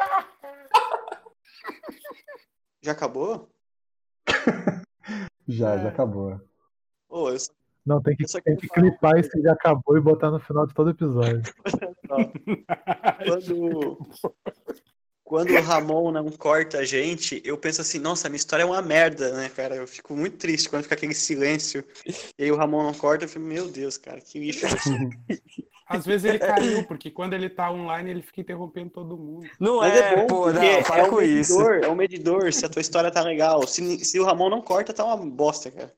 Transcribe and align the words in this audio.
Já 2.82 2.92
acabou? 2.92 3.50
já, 5.46 5.76
já 5.76 5.88
acabou. 5.88 6.40
Ô, 7.08 7.28
eu 7.28 7.38
só... 7.38 7.52
Não, 7.84 8.02
tem 8.02 8.16
que, 8.16 8.24
Eu 8.24 8.28
só 8.28 8.40
tem 8.40 8.56
que 8.56 8.68
clipar 8.68 9.18
esse 9.18 9.40
já 9.42 9.52
acabou 9.52 9.96
e 9.96 10.00
botar 10.00 10.30
no 10.30 10.40
final 10.40 10.66
de 10.66 10.74
todo 10.74 10.90
episódio. 10.90 11.42
quando, 13.26 13.98
quando 15.24 15.50
o 15.50 15.60
Ramon 15.60 16.12
não 16.12 16.30
corta 16.30 16.78
a 16.78 16.84
gente, 16.84 17.42
eu 17.44 17.58
penso 17.58 17.80
assim, 17.80 17.98
nossa, 17.98 18.28
minha 18.28 18.36
história 18.36 18.62
é 18.62 18.66
uma 18.66 18.82
merda, 18.82 19.32
né, 19.32 19.48
cara? 19.48 19.76
Eu 19.76 19.86
fico 19.86 20.14
muito 20.14 20.36
triste 20.36 20.68
quando 20.68 20.84
fica 20.84 20.94
aquele 20.94 21.14
silêncio. 21.14 21.84
E 22.38 22.44
aí 22.44 22.52
o 22.52 22.56
Ramon 22.56 22.82
não 22.82 22.94
corta, 22.94 23.24
eu 23.24 23.28
fico, 23.28 23.44
meu 23.44 23.70
Deus, 23.70 23.96
cara, 23.96 24.20
que 24.20 24.38
lixo. 24.38 24.66
Às 25.90 26.06
vezes 26.06 26.24
ele 26.24 26.38
caiu, 26.38 26.84
porque 26.84 27.10
quando 27.10 27.32
ele 27.32 27.50
tá 27.50 27.68
online, 27.68 28.10
ele 28.10 28.22
fica 28.22 28.40
interrompendo 28.42 28.90
todo 28.90 29.18
mundo. 29.18 29.44
Não 29.58 29.82
é, 29.82 29.98
é 29.98 30.16
bom, 30.16 30.26
pô, 30.28 30.42
porque 30.44 30.76
não, 30.76 30.82
para 30.84 31.00
é 31.00 31.02
um 31.02 31.10
com 31.10 31.20
isso. 31.20 31.58
medidor, 31.58 31.80
é 31.82 31.88
um 31.88 31.94
medidor 31.96 32.52
se 32.52 32.64
a 32.64 32.68
tua 32.68 32.80
história 32.80 33.10
tá 33.10 33.22
legal. 33.22 33.66
Se, 33.66 34.04
se 34.04 34.20
o 34.20 34.24
Ramon 34.24 34.48
não 34.48 34.62
corta, 34.62 34.94
tá 34.94 35.04
uma 35.04 35.16
bosta, 35.16 35.68
cara. 35.68 35.92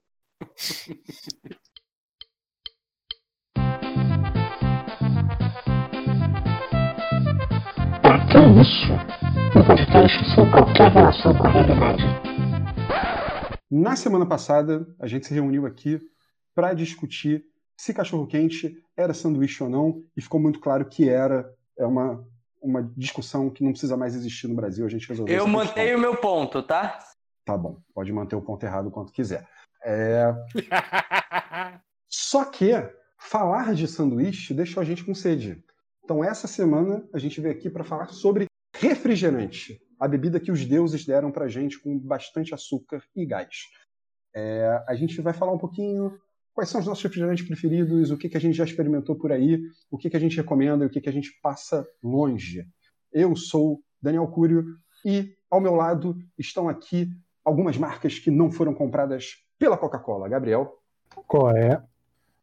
Que 8.31 8.39
isso? 8.63 8.93
Um 9.55 9.67
podcast 9.67 10.35
sem 10.35 10.51
qualquer 10.51 10.91
relação 10.91 11.37
com 11.37 11.47
a 11.47 11.51
realidade. 11.51 12.03
Na 13.71 13.95
semana 13.95 14.25
passada, 14.25 14.87
a 14.99 15.07
gente 15.07 15.27
se 15.27 15.35
reuniu 15.35 15.67
aqui 15.67 16.01
para 16.55 16.73
discutir 16.73 17.45
se 17.77 17.93
cachorro-quente 17.93 18.83
era 18.97 19.15
sanduíche 19.15 19.63
ou 19.63 19.69
não, 19.69 20.03
e 20.17 20.21
ficou 20.21 20.41
muito 20.41 20.61
claro 20.61 20.85
que 20.85 21.09
era. 21.09 21.53
É 21.79 21.87
uma, 21.87 22.25
uma 22.61 22.83
discussão 22.97 23.51
que 23.51 23.65
não 23.65 23.71
precisa 23.71 23.97
mais 23.97 24.15
existir 24.15 24.47
no 24.47 24.55
Brasil. 24.55 24.87
A 24.87 24.89
gente 24.89 25.09
resolveu 25.09 25.37
Eu 25.37 25.47
mantenho 25.47 25.99
o 25.99 26.01
meu 26.01 26.17
ponto, 26.17 26.63
tá? 26.63 26.99
Tá 27.45 27.57
bom, 27.57 27.79
pode 27.95 28.13
manter 28.13 28.37
o 28.37 28.43
ponto 28.43 28.65
errado 28.65 28.91
quanto 28.91 29.13
quiser. 29.13 29.49
É, 29.85 30.33
Só 32.09 32.45
que 32.45 32.73
falar 33.19 33.75
de 33.75 33.89
sanduíche 33.89 34.55
deixou 34.55 34.81
a 34.81 34.85
gente 34.85 35.05
com 35.05 35.15
sede. 35.15 35.65
Então, 36.05 36.23
essa 36.23 36.47
semana, 36.47 37.09
a 37.13 37.19
gente 37.19 37.41
veio 37.41 37.55
aqui 37.55 37.71
para 37.71 37.85
falar 37.85 38.09
sobre 38.09 38.47
refrigerante, 38.75 39.81
a 39.99 40.07
bebida 40.07 40.41
que 40.41 40.51
os 40.51 40.65
deuses 40.65 41.05
deram 41.05 41.31
para 41.31 41.49
gente 41.49 41.79
com 41.79 41.99
bastante 41.99 42.55
açúcar 42.55 43.03
e 43.15 43.25
gás. 43.25 43.69
É, 44.35 44.83
a 44.89 44.95
gente 44.95 45.21
vai 45.21 45.33
falar 45.33 45.53
um 45.53 45.59
pouquinho 45.59 46.19
quais 46.55 46.69
são 46.69 46.81
os 46.81 46.87
nossos 46.87 47.03
refrigerantes 47.03 47.47
preferidos, 47.47 48.11
o 48.11 48.17
que, 48.19 48.29
que 48.29 48.37
a 48.37 48.41
gente 48.41 48.55
já 48.57 48.65
experimentou 48.65 49.17
por 49.17 49.33
aí, 49.33 49.61
o 49.91 49.97
que, 49.99 50.11
que 50.11 50.17
a 50.17 50.21
gente 50.21 50.37
recomenda 50.37 50.85
e 50.85 50.87
o 50.87 50.91
que, 50.91 51.01
que 51.01 51.09
a 51.09 51.13
gente 51.13 51.31
passa 51.43 51.87
longe. 52.03 52.67
Eu 53.13 53.35
sou 53.37 53.83
Daniel 54.01 54.27
Cúrio 54.29 54.65
e, 55.05 55.35
ao 55.51 55.61
meu 55.61 55.75
lado, 55.75 56.17
estão 56.39 56.69
aqui 56.69 57.11
algumas 57.45 57.77
marcas 57.77 58.19
que 58.19 58.31
não 58.31 58.51
foram 58.51 58.75
compradas 58.75 59.37
pela 59.59 59.77
Coca-Cola. 59.79 60.29
Gabriel, 60.29 60.79
Qual 61.27 61.51
é? 61.57 61.83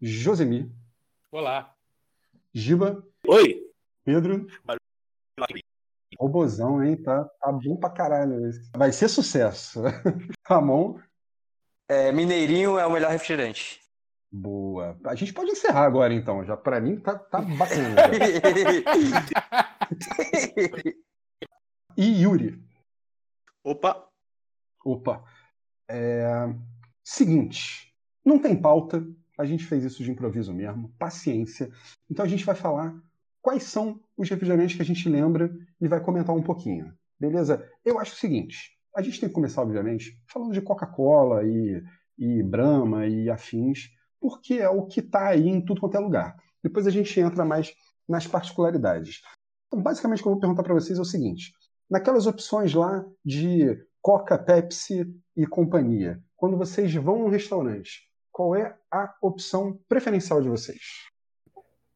Josemi, 0.02 0.71
Olá. 1.31 1.75
Giba, 2.53 3.03
Oi! 3.27 3.61
Pedro. 4.03 4.47
Robozão, 6.17 6.83
hein? 6.83 6.97
Tá, 6.97 7.23
tá 7.39 7.52
bom 7.52 7.77
pra 7.77 7.89
caralho. 7.89 8.47
esse. 8.47 8.69
Vai 8.75 8.91
ser 8.91 9.07
sucesso. 9.07 9.81
Ramon, 10.47 10.99
É, 11.87 12.11
Mineirinho 12.11 12.77
é 12.77 12.85
o 12.85 12.91
melhor 12.91 13.11
refrigerante. 13.11 13.80
Boa. 14.31 14.97
A 15.05 15.16
gente 15.16 15.33
pode 15.33 15.52
encerrar 15.52 15.85
agora, 15.85 16.13
então. 16.13 16.44
Já 16.44 16.58
pra 16.58 16.80
mim 16.80 16.99
tá, 16.99 17.17
tá 17.17 17.41
bacana. 17.41 17.95
E 21.97 22.21
Yuri. 22.21 22.63
Opa, 23.61 24.08
Opa. 24.86 25.23
É, 25.89 26.53
Seguinte, 27.03 27.94
não 28.23 28.39
tem 28.39 28.55
pauta. 28.55 29.05
A 29.37 29.45
gente 29.45 29.65
fez 29.65 29.83
isso 29.83 30.03
de 30.03 30.11
improviso 30.11 30.53
mesmo. 30.53 30.93
Paciência. 30.99 31.70
Então 32.09 32.23
a 32.23 32.27
gente 32.27 32.45
vai 32.45 32.55
falar 32.55 32.95
quais 33.42 33.64
são 33.64 33.99
os 34.15 34.30
refrigerantes 34.30 34.76
que 34.76 34.82
a 34.82 34.86
gente 34.86 35.09
lembra 35.09 35.52
e 35.82 35.87
vai 35.87 35.99
comentar 35.99 36.36
um 36.36 36.43
pouquinho. 36.43 36.93
Beleza? 37.20 37.67
Eu 37.83 37.99
acho 37.99 38.14
o 38.14 38.17
seguinte: 38.17 38.77
a 38.95 39.02
gente 39.02 39.20
tem 39.20 39.27
que 39.27 39.36
começar, 39.36 39.61
obviamente, 39.61 40.21
falando 40.27 40.53
de 40.53 40.61
Coca-Cola 40.61 41.43
e, 41.43 41.83
e 42.17 42.43
Brahma 42.43 43.08
e 43.08 43.30
afins, 43.30 43.89
porque 44.19 44.55
é 44.55 44.69
o 44.69 44.85
que 44.85 44.99
está 44.99 45.30
aí 45.30 45.47
em 45.47 45.63
tudo 45.63 45.81
quanto 45.81 45.95
é 45.95 45.99
lugar. 45.99 46.35
Depois 46.63 46.85
a 46.87 46.91
gente 46.91 47.19
entra 47.19 47.45
mais 47.45 47.73
nas 48.07 48.27
particularidades. 48.27 49.21
Então, 49.67 49.81
basicamente, 49.81 50.19
o 50.19 50.23
que 50.23 50.27
eu 50.27 50.33
vou 50.33 50.39
perguntar 50.39 50.63
para 50.63 50.73
vocês 50.73 50.97
é 50.97 51.02
o 51.02 51.05
seguinte: 51.05 51.53
naquelas 51.89 52.25
opções 52.27 52.73
lá 52.73 53.05
de 53.23 53.77
Coca, 54.02 54.37
Pepsi 54.37 55.05
e 55.35 55.45
companhia, 55.45 56.21
quando 56.35 56.58
vocês 56.58 56.93
vão 56.95 57.19
num 57.19 57.29
restaurante, 57.29 58.09
qual 58.31 58.55
é 58.55 58.75
a 58.91 59.13
opção 59.21 59.79
preferencial 59.87 60.41
de 60.41 60.49
vocês? 60.49 61.09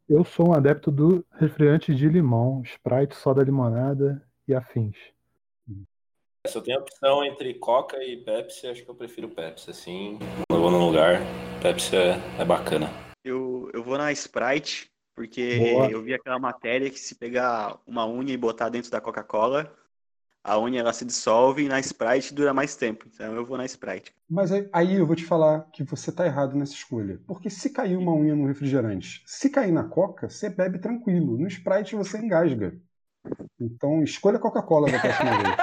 Eu 0.07 0.25
sou 0.25 0.49
um 0.49 0.53
adepto 0.53 0.91
do 0.91 1.25
refrigerante 1.31 1.95
de 1.95 2.09
limão, 2.09 2.61
Sprite, 2.63 3.15
soda 3.15 3.41
limonada 3.41 4.21
e 4.47 4.53
afins. 4.53 4.97
Se 6.45 6.57
eu 6.57 6.61
tenho 6.61 6.77
a 6.77 6.81
opção 6.81 7.23
entre 7.23 7.53
Coca 7.53 8.03
e 8.03 8.17
Pepsi, 8.17 8.67
acho 8.67 8.83
que 8.83 8.89
eu 8.89 8.95
prefiro 8.95 9.29
Pepsi, 9.29 9.69
assim. 9.69 10.19
Vou 10.63 10.71
num 10.71 10.85
lugar, 10.85 11.19
Pepsi 11.61 11.93
é, 11.93 12.15
é 12.39 12.45
bacana. 12.45 12.89
eu, 13.21 13.69
eu 13.73 13.83
vou 13.83 13.97
na 13.97 14.13
Sprite, 14.13 14.89
porque 15.13 15.57
Boa. 15.57 15.91
eu 15.91 16.01
vi 16.01 16.13
aquela 16.13 16.39
matéria 16.39 16.89
que 16.89 16.97
se 16.97 17.15
pegar 17.15 17.77
uma 17.85 18.07
unha 18.07 18.33
e 18.33 18.37
botar 18.37 18.69
dentro 18.69 18.89
da 18.89 19.01
Coca-Cola, 19.01 19.69
a 20.41 20.57
unha 20.57 20.79
ela 20.79 20.93
se 20.93 21.03
dissolve 21.03 21.65
e 21.65 21.67
na 21.67 21.81
Sprite 21.81 22.33
dura 22.33 22.53
mais 22.53 22.77
tempo. 22.77 23.05
Então 23.13 23.35
eu 23.35 23.45
vou 23.45 23.57
na 23.57 23.65
Sprite. 23.65 24.15
Mas 24.29 24.53
aí, 24.53 24.69
aí 24.71 24.95
eu 24.95 25.05
vou 25.05 25.17
te 25.17 25.25
falar 25.25 25.69
que 25.73 25.83
você 25.83 26.11
está 26.11 26.25
errado 26.25 26.55
nessa 26.55 26.75
escolha. 26.75 27.19
Porque 27.27 27.49
se 27.49 27.69
cair 27.69 27.97
uma 27.97 28.13
unha 28.13 28.33
no 28.33 28.47
refrigerante, 28.47 29.21
se 29.27 29.49
cair 29.49 29.73
na 29.73 29.83
Coca, 29.83 30.29
você 30.29 30.49
bebe 30.49 30.79
tranquilo. 30.79 31.37
No 31.37 31.47
Sprite 31.47 31.97
você 31.97 32.19
engasga. 32.19 32.73
Então 33.59 34.01
escolha 34.01 34.39
Coca-Cola 34.39 34.89
da 34.89 34.97
próxima 34.97 35.31
vez. 35.43 35.55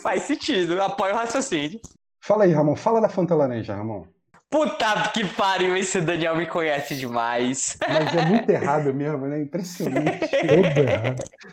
Faz 0.00 0.22
sentido, 0.22 0.80
apoio 0.80 1.12
o 1.12 1.18
raciocínio. 1.18 1.78
Fala 2.24 2.44
aí, 2.44 2.52
Ramon. 2.52 2.74
Fala 2.74 3.02
da 3.02 3.08
Fanta 3.10 3.34
Laranja, 3.34 3.76
Ramon. 3.76 4.06
Puta 4.48 5.10
que 5.12 5.26
pariu, 5.26 5.76
esse 5.76 6.00
Daniel 6.00 6.34
me 6.36 6.46
conhece 6.46 6.96
demais. 6.96 7.76
Mas 7.86 8.16
é 8.16 8.24
muito 8.24 8.48
errado 8.48 8.94
mesmo, 8.94 9.26
né? 9.26 9.42
Impressionante. 9.42 10.30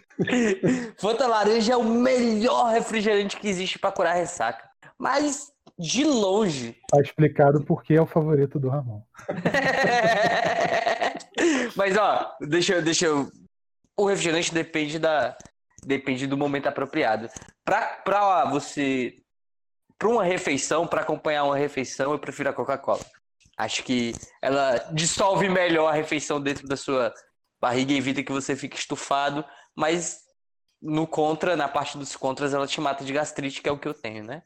Fanta 0.98 1.28
laranja 1.28 1.74
é 1.74 1.78
o 1.78 1.84
melhor 1.84 2.72
refrigerante 2.72 3.36
que 3.36 3.50
existe 3.50 3.78
pra 3.80 3.92
curar 3.92 4.16
ressaca. 4.16 4.64
Mas 4.98 5.52
de 5.78 6.06
longe. 6.06 6.78
Tá 6.90 7.02
explicado 7.02 7.66
porque 7.66 7.96
é 7.96 8.02
o 8.02 8.06
favorito 8.06 8.58
do 8.58 8.70
Ramon. 8.70 9.02
Mas 11.76 11.98
ó, 11.98 12.32
deixa 12.40 12.76
eu, 12.76 12.82
deixa 12.82 13.08
eu. 13.08 13.30
O 13.98 14.06
refrigerante 14.06 14.54
depende 14.54 15.00
da 15.00 15.36
depende 15.84 16.28
do 16.28 16.38
momento 16.38 16.68
apropriado. 16.68 17.28
Pra, 17.66 17.82
pra 18.06 18.46
você 18.46 19.21
pra 20.02 20.10
uma 20.10 20.24
refeição, 20.24 20.88
pra 20.88 21.02
acompanhar 21.02 21.44
uma 21.44 21.56
refeição, 21.56 22.12
eu 22.12 22.18
prefiro 22.18 22.50
a 22.50 22.54
Coca-Cola. 22.54 23.06
Acho 23.56 23.84
que 23.84 24.14
ela 24.42 24.80
dissolve 24.92 25.48
melhor 25.48 25.90
a 25.90 25.94
refeição 25.94 26.42
dentro 26.42 26.68
da 26.68 26.76
sua 26.76 27.14
barriga 27.62 27.94
e 27.94 27.98
evita 27.98 28.24
que 28.24 28.32
você 28.32 28.56
fique 28.56 28.76
estufado, 28.76 29.46
mas 29.76 30.22
no 30.82 31.06
contra, 31.06 31.56
na 31.56 31.68
parte 31.68 32.00
dos 32.00 32.16
contras, 32.16 32.52
ela 32.52 32.66
te 32.66 32.82
mata 32.82 33.06
de 33.06 33.14
gastrite, 33.14 33.62
que 33.62 33.70
é 33.70 33.72
o 33.72 33.78
que 33.78 33.88
eu 33.88 33.94
tenho, 33.94 34.24
né? 34.24 34.42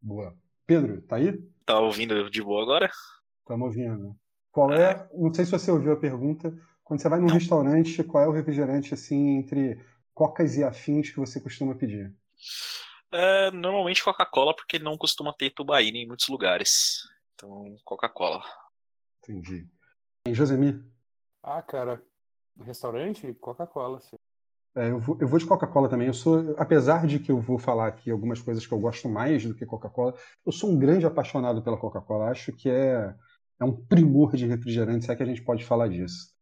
Boa. 0.00 0.32
Pedro, 0.64 1.02
tá 1.02 1.16
aí? 1.16 1.36
Tá 1.66 1.80
ouvindo 1.80 2.30
de 2.30 2.40
boa 2.40 2.62
agora? 2.62 2.88
Estamos 3.40 3.66
ouvindo. 3.66 4.14
Qual 4.52 4.72
é, 4.72 5.08
não 5.12 5.34
sei 5.34 5.44
se 5.44 5.50
você 5.50 5.72
ouviu 5.72 5.92
a 5.92 5.96
pergunta, 5.96 6.56
quando 6.84 7.00
você 7.00 7.08
vai 7.08 7.18
num 7.18 7.26
restaurante, 7.26 8.04
qual 8.04 8.22
é 8.22 8.28
o 8.28 8.32
refrigerante 8.32 8.94
assim 8.94 9.38
entre 9.38 9.84
cocas 10.14 10.56
e 10.56 10.62
afins 10.62 11.10
que 11.10 11.18
você 11.18 11.40
costuma 11.40 11.74
pedir? 11.74 12.14
É, 13.10 13.50
normalmente 13.50 14.04
Coca-Cola, 14.04 14.54
porque 14.54 14.78
não 14.78 14.96
costuma 14.96 15.32
ter 15.32 15.50
tubaína 15.50 15.98
em 15.98 16.06
muitos 16.06 16.28
lugares. 16.28 17.02
Então, 17.34 17.76
Coca-Cola. 17.84 18.42
Entendi. 19.22 19.66
E 20.26 20.34
Josemi? 20.34 20.84
Ah, 21.42 21.62
cara, 21.62 22.02
restaurante, 22.60 23.32
Coca-Cola. 23.34 24.00
sim. 24.00 24.16
É, 24.76 24.90
eu, 24.90 25.00
vou, 25.00 25.16
eu 25.20 25.26
vou 25.26 25.38
de 25.38 25.46
Coca-Cola 25.46 25.88
também. 25.88 26.06
Eu 26.06 26.14
sou, 26.14 26.54
apesar 26.58 27.06
de 27.06 27.18
que 27.18 27.32
eu 27.32 27.40
vou 27.40 27.58
falar 27.58 27.88
aqui 27.88 28.10
algumas 28.10 28.40
coisas 28.40 28.66
que 28.66 28.72
eu 28.72 28.78
gosto 28.78 29.08
mais 29.08 29.44
do 29.44 29.54
que 29.54 29.66
Coca-Cola, 29.66 30.14
eu 30.44 30.52
sou 30.52 30.70
um 30.70 30.78
grande 30.78 31.06
apaixonado 31.06 31.62
pela 31.62 31.78
Coca-Cola. 31.78 32.30
Acho 32.30 32.52
que 32.52 32.68
é, 32.68 33.14
é 33.58 33.64
um 33.64 33.74
primor 33.74 34.36
de 34.36 34.46
refrigerante, 34.46 35.04
se 35.04 35.10
é 35.10 35.16
que 35.16 35.22
a 35.22 35.26
gente 35.26 35.42
pode 35.42 35.64
falar 35.64 35.88
disso. 35.88 36.32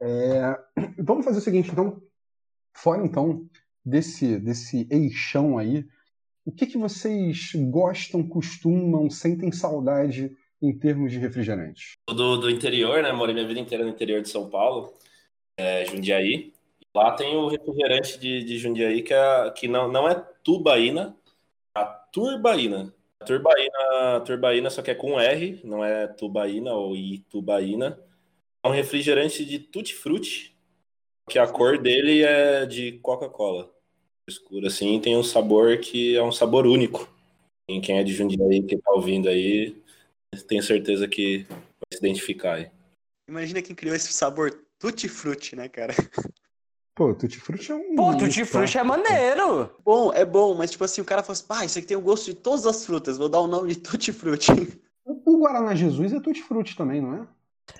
É, 0.00 0.58
vamos 1.02 1.24
fazer 1.24 1.38
o 1.38 1.42
seguinte, 1.42 1.70
então, 1.72 2.00
fora 2.72 3.04
então 3.04 3.48
desse, 3.84 4.38
desse 4.38 4.86
eixão 4.90 5.58
aí, 5.58 5.88
o 6.44 6.52
que, 6.52 6.66
que 6.66 6.78
vocês 6.78 7.52
gostam, 7.54 8.26
costumam, 8.26 9.08
sentem 9.08 9.52
saudade 9.52 10.36
em 10.60 10.76
termos 10.76 11.12
de 11.12 11.18
refrigerante? 11.18 11.98
Do, 12.08 12.36
do 12.36 12.50
interior, 12.50 13.02
né? 13.02 13.12
Morei 13.12 13.34
minha 13.34 13.46
vida 13.46 13.60
inteira 13.60 13.84
no 13.84 13.90
interior 13.90 14.22
de 14.22 14.28
São 14.28 14.48
Paulo, 14.48 14.92
é, 15.56 15.84
Jundiaí. 15.84 16.52
Lá 16.94 17.12
tem 17.12 17.34
o 17.36 17.48
refrigerante 17.48 18.18
de, 18.18 18.44
de 18.44 18.58
Jundiaí 18.58 19.02
que, 19.02 19.14
é, 19.14 19.50
que 19.50 19.68
não, 19.68 19.90
não 19.90 20.08
é 20.08 20.14
tubaína, 20.42 21.16
a 21.74 21.84
turbaína. 21.84 22.94
A 23.20 23.24
turbaína, 23.24 24.20
turbaína 24.26 24.70
só 24.70 24.82
que 24.82 24.90
é 24.90 24.94
com 24.94 25.18
R, 25.18 25.60
não 25.64 25.84
é 25.84 26.06
tubaína 26.08 26.72
ou 26.72 26.96
itubaína. 26.96 27.98
É 28.62 28.68
um 28.68 28.72
refrigerante 28.72 29.44
de 29.44 29.58
tutti-frutti, 29.58 30.56
que 31.28 31.38
a 31.38 31.46
cor 31.46 31.78
dele 31.78 32.22
é 32.22 32.66
de 32.66 32.92
Coca-Cola. 33.00 33.70
Escuro 34.28 34.66
assim, 34.66 35.00
tem 35.00 35.16
um 35.16 35.22
sabor 35.22 35.78
que 35.78 36.16
é 36.16 36.22
um 36.22 36.32
sabor 36.32 36.66
único. 36.66 37.08
E 37.68 37.80
quem 37.80 37.98
é 37.98 38.04
de 38.04 38.12
Jundiaí, 38.12 38.62
que 38.62 38.76
tá 38.76 38.92
ouvindo 38.92 39.28
aí, 39.28 39.76
tenho 40.46 40.62
certeza 40.62 41.08
que 41.08 41.44
vai 41.48 41.92
se 41.92 41.98
identificar 41.98 42.54
aí. 42.54 42.70
Imagina 43.28 43.62
quem 43.62 43.74
criou 43.74 43.96
esse 43.96 44.12
sabor 44.12 44.64
tutti-frutti, 44.78 45.56
né, 45.56 45.68
cara? 45.68 45.94
Pô, 46.94 47.14
Tutti 47.14 47.40
Frutti 47.40 47.72
é 47.72 47.74
um. 47.74 47.94
Pô, 47.94 48.14
Tutti 48.14 48.44
Frutti 48.44 48.76
é 48.76 48.82
maneiro. 48.82 49.74
Bom, 49.82 50.12
é 50.12 50.26
bom, 50.26 50.54
mas 50.54 50.70
tipo 50.70 50.84
assim, 50.84 51.00
o 51.00 51.04
cara 51.04 51.22
fala 51.22 51.32
assim, 51.32 51.46
pá, 51.46 51.64
isso 51.64 51.78
aqui 51.78 51.88
tem 51.88 51.96
o 51.96 52.02
gosto 52.02 52.26
de 52.26 52.34
todas 52.34 52.66
as 52.66 52.84
frutas, 52.84 53.16
vou 53.16 53.30
dar 53.30 53.40
o 53.40 53.46
nome 53.46 53.70
de 53.70 53.80
tutti-frutti. 53.80 54.78
O 55.04 55.38
Guaraná 55.38 55.74
Jesus 55.74 56.12
é 56.12 56.20
Tutti 56.20 56.42
Frutti 56.42 56.76
também, 56.76 57.00
não 57.00 57.14
é? 57.14 57.26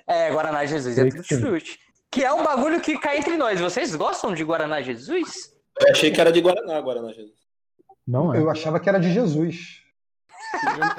É, 0.07 0.31
Guaraná 0.31 0.65
Jesus 0.65 0.97
é 0.97 1.09
que 1.09 1.17
Tutti. 1.17 1.37
Frutti. 1.37 1.79
Que 2.09 2.23
é 2.23 2.33
um 2.33 2.43
bagulho 2.43 2.81
que 2.81 2.97
cai 2.97 3.19
entre 3.19 3.37
nós. 3.37 3.59
Vocês 3.59 3.95
gostam 3.95 4.33
de 4.33 4.43
Guaraná 4.43 4.81
Jesus? 4.81 5.52
Eu 5.81 5.91
achei 5.91 6.11
que 6.11 6.19
era 6.21 6.31
de 6.31 6.41
Guaraná, 6.41 6.79
Guaraná 6.81 7.11
Jesus. 7.13 7.37
Não 8.07 8.33
é. 8.33 8.37
Eu 8.39 8.49
achava 8.49 8.79
que 8.79 8.89
era 8.89 8.99
de 8.99 9.11
Jesus. 9.13 9.81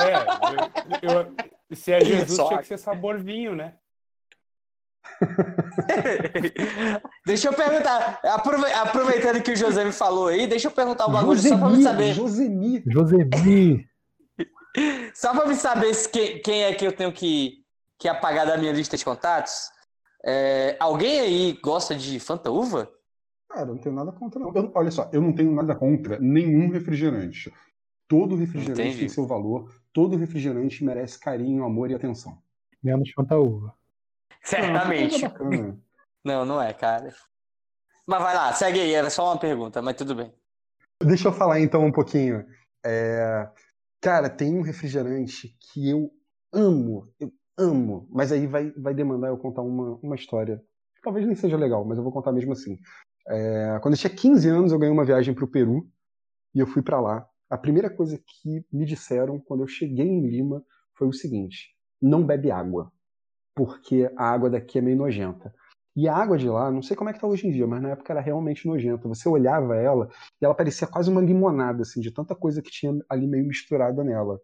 É, 0.01 1.07
eu- 1.07 1.35
eu- 1.71 1.77
se 1.77 1.93
é 1.93 2.01
Jesus, 2.05 2.37
Só- 2.37 2.49
tinha 2.49 2.61
que 2.61 2.67
ser 2.67 2.79
sabor 2.79 3.19
vinho, 3.23 3.55
né? 3.55 3.75
deixa 7.27 7.49
eu 7.49 7.53
perguntar, 7.53 8.19
aprove- 8.25 8.73
aproveitando 8.73 9.43
que 9.43 9.53
o 9.53 9.57
José 9.57 9.85
me 9.85 9.93
falou 9.93 10.29
aí, 10.29 10.47
deixa 10.47 10.69
eu 10.69 10.73
perguntar 10.73 11.07
um 11.07 11.13
bagulho 11.13 11.39
só 11.41 11.57
pra 11.59 11.69
me 11.71 11.83
saber. 11.83 12.15
Josemi. 12.15 12.83
Josemi. 12.87 13.87
Só 15.15 15.33
pra 15.33 15.47
me 15.47 15.55
saber 15.55 15.95
se 15.95 16.09
que- 16.09 16.41
quem 16.41 16.65
é 16.65 16.75
que 16.75 16.85
eu 16.85 16.91
tenho 16.91 17.13
que, 17.13 17.59
que 17.97 18.09
apagar 18.09 18.45
da 18.45 18.57
minha 18.57 18.73
lista 18.73 18.97
de 18.97 19.05
contatos. 19.05 19.69
É, 20.27 20.77
alguém 20.81 21.21
aí 21.21 21.53
gosta 21.63 21.95
de 21.95 22.19
Fanta 22.19 22.51
Uva? 22.51 22.91
Cara, 23.55 23.71
eu 23.71 23.75
não 23.75 23.79
tenho 23.79 23.95
nada 23.95 24.11
contra, 24.11 24.41
não. 24.41 24.53
Eu- 24.53 24.73
olha 24.75 24.91
só, 24.91 25.09
eu 25.13 25.23
não 25.23 25.33
tenho 25.33 25.55
nada 25.55 25.77
contra 25.77 26.19
nenhum 26.19 26.69
refrigerante. 26.71 27.53
Todo 28.09 28.35
refrigerante 28.35 28.81
Entendi. 28.81 28.99
tem 28.99 29.09
seu 29.09 29.27
valor, 29.27 29.73
todo 29.93 30.17
refrigerante 30.17 30.85
merece 30.85 31.19
carinho, 31.19 31.65
amor 31.65 31.91
e 31.91 31.95
atenção. 31.95 32.37
Menos 32.83 33.11
Fanta 33.13 33.39
Uva. 33.39 33.75
Certamente. 34.43 35.23
Bacana. 35.23 35.79
Não, 36.25 36.43
não 36.47 36.61
é, 36.61 36.73
cara. 36.73 37.15
Mas 38.07 38.23
vai 38.23 38.35
lá, 38.35 38.51
segue 38.55 38.81
aí, 38.81 38.95
era 38.95 39.11
só 39.11 39.27
uma 39.27 39.39
pergunta, 39.39 39.83
mas 39.83 39.95
tudo 39.95 40.15
bem. 40.15 40.33
Deixa 41.03 41.29
eu 41.29 41.33
falar 41.35 41.61
então 41.61 41.85
um 41.85 41.93
pouquinho. 41.93 42.47
É, 42.83 43.47
Cara, 44.01 44.29
tem 44.29 44.55
um 44.55 44.61
refrigerante 44.61 45.57
que 45.59 45.89
eu 45.89 46.11
amo, 46.51 47.11
eu 47.21 47.31
amo, 47.59 48.07
mas 48.11 48.33
aí 48.33 48.47
vai, 48.47 48.71
vai 48.73 48.95
demandar 48.95 49.29
eu 49.29 49.39
contar 49.39 49.63
uma, 49.63 49.99
uma 50.03 50.15
história. 50.15 50.63
Talvez 51.03 51.27
nem 51.27 51.35
seja 51.35 51.57
legal, 51.57 51.85
mas 51.85 51.97
eu 51.97 52.05
vou 52.05 52.13
contar 52.13 52.33
mesmo 52.33 52.53
assim. 52.53 52.79
É, 53.29 53.79
Quando 53.81 53.95
eu 53.95 53.99
tinha 53.99 54.15
15 54.15 54.49
anos, 54.49 54.73
eu 54.73 54.79
ganhei 54.79 54.93
uma 54.93 55.05
viagem 55.05 55.35
para 55.35 55.45
o 55.45 55.49
Peru 55.49 55.89
e 56.55 56.61
eu 56.61 56.67
fui 56.67 56.83
para 56.83 57.01
lá. 57.01 57.27
A 57.51 57.59
primeira 57.59 57.91
coisa 57.91 58.19
que 58.19 58.65
me 58.73 58.85
disseram 58.85 59.41
quando 59.41 59.63
eu 59.63 59.69
cheguei 59.69 60.07
em 60.07 60.27
Lima 60.27 60.65
foi 60.95 61.09
o 61.09 61.13
seguinte: 61.13 61.75
não 62.01 62.25
bebe 62.25 62.51
água, 62.51 62.93
porque 63.55 64.11
a 64.17 64.31
água 64.31 64.51
daqui 64.51 64.79
é 64.79 64.83
meio 64.83 64.97
nojenta. 64.97 65.55
E 65.97 66.09
a 66.09 66.17
água 66.17 66.37
de 66.37 66.49
lá, 66.49 66.71
não 66.73 66.83
sei 66.83 66.97
como 66.97 67.09
é 67.11 67.13
que 67.13 67.21
tá 67.21 67.27
hoje 67.27 67.47
em 67.47 67.53
dia, 67.53 67.67
mas 67.69 67.81
na 67.81 67.91
época 67.91 68.13
era 68.13 68.21
realmente 68.21 68.67
nojenta. 68.67 69.07
Você 69.09 69.29
olhava 69.29 69.77
ela 69.77 70.09
e 70.43 70.45
ela 70.45 70.55
parecia 70.55 70.89
quase 70.89 71.09
uma 71.11 71.21
limonada, 71.21 71.83
assim, 71.83 72.01
de 72.01 72.11
tanta 72.13 72.35
coisa 72.35 72.61
que 72.61 72.71
tinha 72.71 72.93
ali 73.09 73.27
meio 73.29 73.47
misturada 73.47 74.03
nela. 74.03 74.41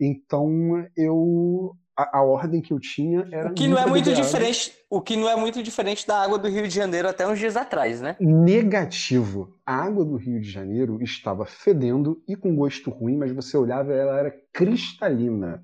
Então, 0.00 0.50
eu. 0.96 1.76
A, 2.02 2.18
a 2.18 2.22
ordem 2.22 2.60
que 2.60 2.72
eu 2.72 2.80
tinha 2.80 3.26
era. 3.30 3.50
O 3.50 3.54
que 3.54 3.68
não 3.68 3.78
é 3.78 3.86
muito 3.86 4.12
diferente, 4.12 4.72
o 4.90 5.00
que 5.00 5.16
não 5.16 5.28
é 5.28 5.36
muito 5.36 5.62
diferente 5.62 6.06
da 6.06 6.22
água 6.22 6.38
do 6.38 6.48
Rio 6.48 6.66
de 6.66 6.74
Janeiro 6.74 7.08
até 7.08 7.26
uns 7.26 7.38
dias 7.38 7.56
atrás, 7.56 8.00
né? 8.00 8.16
Negativo. 8.18 9.56
A 9.64 9.74
água 9.74 10.04
do 10.04 10.16
Rio 10.16 10.40
de 10.40 10.50
Janeiro 10.50 11.02
estava 11.02 11.44
fedendo 11.44 12.22
e 12.26 12.34
com 12.34 12.54
gosto 12.56 12.90
ruim, 12.90 13.16
mas 13.16 13.32
você 13.32 13.56
olhava 13.56 13.92
e 13.92 13.98
ela 13.98 14.18
era 14.18 14.34
cristalina. 14.52 15.62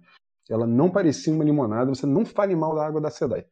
Ela 0.49 0.67
não 0.67 0.91
parecia 0.91 1.33
uma 1.33 1.45
limonada, 1.45 1.95
você 1.95 2.07
não 2.07 2.25
fale 2.25 2.55
mal 2.55 2.75
da 2.75 2.87
água 2.87 3.01
da 3.01 3.11
Sedai. 3.11 3.45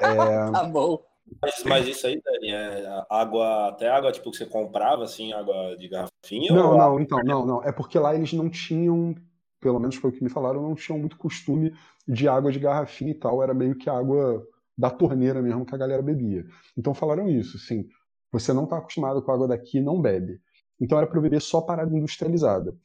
Tá 0.52 0.64
bom. 0.64 1.02
Mas, 1.42 1.62
mas 1.64 1.86
isso 1.86 2.06
aí, 2.06 2.20
Dani, 2.22 2.50
é 2.50 3.04
água, 3.10 3.68
até 3.68 3.88
água 3.88 4.12
tipo 4.12 4.30
que 4.30 4.38
você 4.38 4.46
comprava, 4.46 5.04
assim, 5.04 5.32
água 5.32 5.76
de 5.76 5.88
garrafinha? 5.88 6.52
Não, 6.52 6.72
ou 6.72 6.78
não, 6.78 7.00
então, 7.00 7.18
não, 7.22 7.44
não. 7.44 7.62
É 7.62 7.70
porque 7.70 7.98
lá 7.98 8.14
eles 8.14 8.32
não 8.32 8.48
tinham, 8.48 9.14
pelo 9.60 9.78
menos 9.78 9.96
foi 9.96 10.10
o 10.10 10.12
que 10.12 10.22
me 10.22 10.30
falaram, 10.30 10.62
não 10.62 10.74
tinham 10.74 10.98
muito 10.98 11.16
costume 11.16 11.74
de 12.06 12.28
água 12.28 12.52
de 12.52 12.58
garrafinha 12.58 13.10
e 13.10 13.14
tal. 13.14 13.42
Era 13.42 13.54
meio 13.54 13.76
que 13.76 13.90
água 13.90 14.46
da 14.76 14.90
torneira 14.90 15.42
mesmo 15.42 15.66
que 15.66 15.74
a 15.74 15.78
galera 15.78 16.02
bebia. 16.02 16.46
Então 16.76 16.94
falaram 16.94 17.28
isso, 17.28 17.58
sim. 17.58 17.88
Você 18.32 18.52
não 18.52 18.64
está 18.64 18.78
acostumado 18.78 19.22
com 19.22 19.30
a 19.30 19.34
água 19.34 19.48
daqui, 19.48 19.80
não 19.80 20.00
bebe. 20.00 20.40
Então 20.80 20.96
era 20.98 21.06
para 21.06 21.18
eu 21.18 21.22
beber 21.22 21.40
só 21.40 21.60
parada 21.60 21.96
industrializada. 21.96 22.76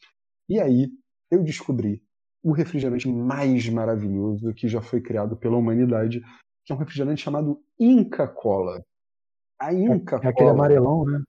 E 0.49 0.59
aí 0.59 0.89
eu 1.29 1.43
descobri 1.43 2.01
o 2.41 2.51
refrigerante 2.51 3.07
mais 3.07 3.69
maravilhoso 3.69 4.53
que 4.53 4.67
já 4.67 4.81
foi 4.81 4.99
criado 4.99 5.37
pela 5.37 5.57
humanidade, 5.57 6.21
que 6.65 6.73
é 6.73 6.75
um 6.75 6.79
refrigerante 6.79 7.21
chamado 7.21 7.61
Inca 7.79 8.27
Cola. 8.27 8.83
A 9.59 9.73
Inca 9.73 10.15
É 10.15 10.27
aquele 10.27 10.33
Cola 10.33 10.51
amarelão, 10.51 11.05
né? 11.05 11.23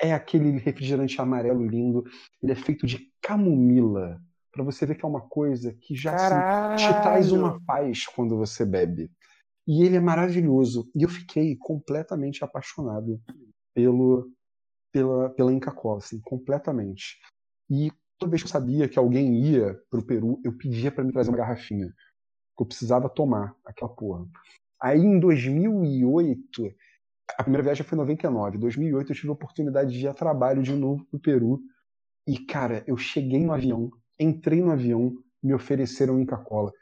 é 0.00 0.12
aquele 0.12 0.58
refrigerante 0.58 1.20
amarelo 1.20 1.66
lindo. 1.66 2.04
Ele 2.42 2.52
é 2.52 2.54
feito 2.54 2.86
de 2.86 3.10
camomila. 3.20 4.20
Pra 4.52 4.64
você 4.64 4.86
ver 4.86 4.96
que 4.96 5.04
é 5.04 5.08
uma 5.08 5.20
coisa 5.20 5.72
que 5.74 5.94
já 5.94 6.14
assim, 6.14 6.76
te 6.76 7.02
traz 7.02 7.32
uma 7.32 7.60
paz 7.64 8.06
quando 8.06 8.36
você 8.36 8.64
bebe. 8.64 9.10
E 9.66 9.84
ele 9.84 9.96
é 9.96 10.00
maravilhoso. 10.00 10.90
E 10.94 11.02
eu 11.02 11.08
fiquei 11.08 11.56
completamente 11.56 12.42
apaixonado 12.42 13.20
pelo, 13.74 14.32
pela, 14.90 15.30
pela 15.30 15.52
Inca 15.52 15.70
Cola, 15.70 15.98
assim, 15.98 16.20
completamente. 16.20 17.18
E 17.70 17.92
toda 18.18 18.30
vez 18.30 18.42
que 18.42 18.48
eu 18.48 18.52
sabia 18.52 18.88
que 18.88 18.98
alguém 18.98 19.40
ia 19.44 19.78
pro 19.90 20.04
Peru, 20.04 20.40
eu 20.42 20.56
pedia 20.56 20.90
pra 20.90 21.04
me 21.04 21.12
trazer 21.12 21.30
uma 21.30 21.36
garrafinha. 21.36 21.88
Que 22.56 22.62
eu 22.62 22.66
precisava 22.66 23.08
tomar 23.08 23.54
aquela 23.64 23.94
porra. 23.94 24.26
Aí 24.80 25.00
em 25.00 25.20
2008, 25.20 26.74
a 27.36 27.42
primeira 27.42 27.62
viagem 27.62 27.84
foi 27.84 27.96
em 27.96 28.00
99. 28.00 28.56
Em 28.56 28.60
2008 28.60 29.12
eu 29.12 29.16
tive 29.16 29.28
a 29.28 29.32
oportunidade 29.32 29.92
de 29.92 30.04
ir 30.04 30.08
a 30.08 30.14
trabalho 30.14 30.62
de 30.62 30.74
novo 30.74 31.04
pro 31.06 31.20
Peru. 31.20 31.60
E, 32.26 32.38
cara, 32.38 32.84
eu 32.86 32.96
cheguei 32.96 33.44
no 33.44 33.52
avião, 33.52 33.90
entrei 34.18 34.60
no 34.60 34.70
avião, 34.70 35.12
me 35.42 35.54
ofereceram 35.54 36.20
Inca 36.20 36.36
Cola. 36.36 36.72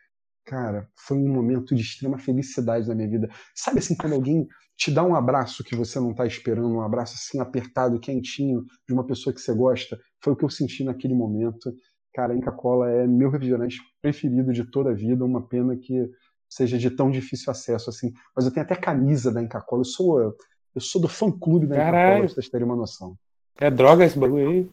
Cara, 0.45 0.89
foi 0.97 1.19
um 1.19 1.29
momento 1.29 1.75
de 1.75 1.83
extrema 1.83 2.19
felicidade 2.19 2.89
na 2.89 2.95
minha 2.95 3.09
vida. 3.09 3.29
Sabe 3.55 3.81
assim, 3.81 3.97
quando 3.97 4.13
alguém 4.13 4.47
te 4.77 4.93
dá 4.93 5.03
um 5.03 5.15
abraço 5.15 5.65
que 5.65 5.75
você 5.75 5.99
não 5.99 6.15
tá 6.15 6.25
esperando, 6.25 6.69
um 6.69 6.83
abraço 6.83 7.15
assim 7.15 7.41
apertado, 7.41 7.99
quentinho, 7.99 8.65
de 8.87 8.95
uma 8.95 9.05
pessoa 9.05 9.35
que 9.35 9.41
você 9.41 9.53
gosta? 9.53 9.99
Foi 10.23 10.33
o 10.33 10.37
que 10.37 10.45
eu 10.45 10.51
senti 10.51 10.85
naquele 10.85 11.15
momento. 11.15 11.75
Cara, 12.15 12.35
Inca 12.35 12.53
Cola 12.53 12.89
é 12.91 13.07
meu 13.07 13.29
refrigerante 13.29 13.79
preferido 14.01 14.53
de 14.53 14.71
toda 14.71 14.91
a 14.91 14.95
vida. 14.95 15.25
Uma 15.25 15.47
pena 15.47 15.77
que 15.77 16.09
seja 16.49 16.79
de 16.79 16.91
tão 16.91 17.11
difícil 17.11 17.51
acesso 17.51 17.91
assim. 17.91 18.13
Mas 18.35 18.45
eu 18.47 18.53
tenho 18.53 18.65
até 18.65 18.77
camisa 18.77 19.33
da 19.33 19.43
Inca 19.43 19.61
Cola. 19.61 19.81
Eu 19.81 19.85
sou, 19.87 20.21
eu 20.21 20.81
sou 20.81 21.01
do 21.01 21.09
fã-clube 21.09 21.67
da 21.67 21.75
Inca 21.75 21.91
Cola, 21.91 22.19
pra 22.21 22.29
vocês 22.29 22.49
terem 22.49 22.67
uma 22.67 22.77
noção. 22.77 23.17
É 23.59 23.71
droga 23.71 24.05
esse 24.05 24.19
bagulho 24.19 24.49
aí? 24.49 24.71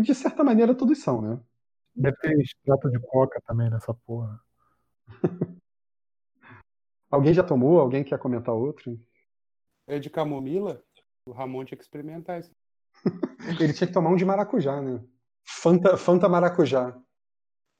De 0.00 0.14
certa 0.14 0.42
maneira, 0.42 0.74
todos 0.74 0.98
são, 1.02 1.20
né? 1.20 1.38
Deve 1.98 2.16
ter 2.18 2.38
extrato 2.38 2.88
de 2.88 3.00
coca 3.00 3.40
também 3.44 3.68
nessa 3.68 3.92
porra. 3.92 4.40
Alguém 7.10 7.34
já 7.34 7.42
tomou? 7.42 7.80
Alguém 7.80 8.04
quer 8.04 8.18
comentar 8.18 8.54
outro? 8.54 8.96
É 9.84 9.98
de 9.98 10.08
camomila? 10.08 10.80
O 11.26 11.32
Ramon 11.32 11.64
tinha 11.64 11.76
que 11.76 11.82
experimentar 11.82 12.38
isso. 12.38 12.54
Ele 13.60 13.72
tinha 13.72 13.88
que 13.88 13.92
tomar 13.92 14.10
um 14.10 14.16
de 14.16 14.24
maracujá, 14.24 14.80
né? 14.80 15.02
Fanta, 15.44 15.96
Fanta 15.96 16.28
maracujá. 16.28 16.96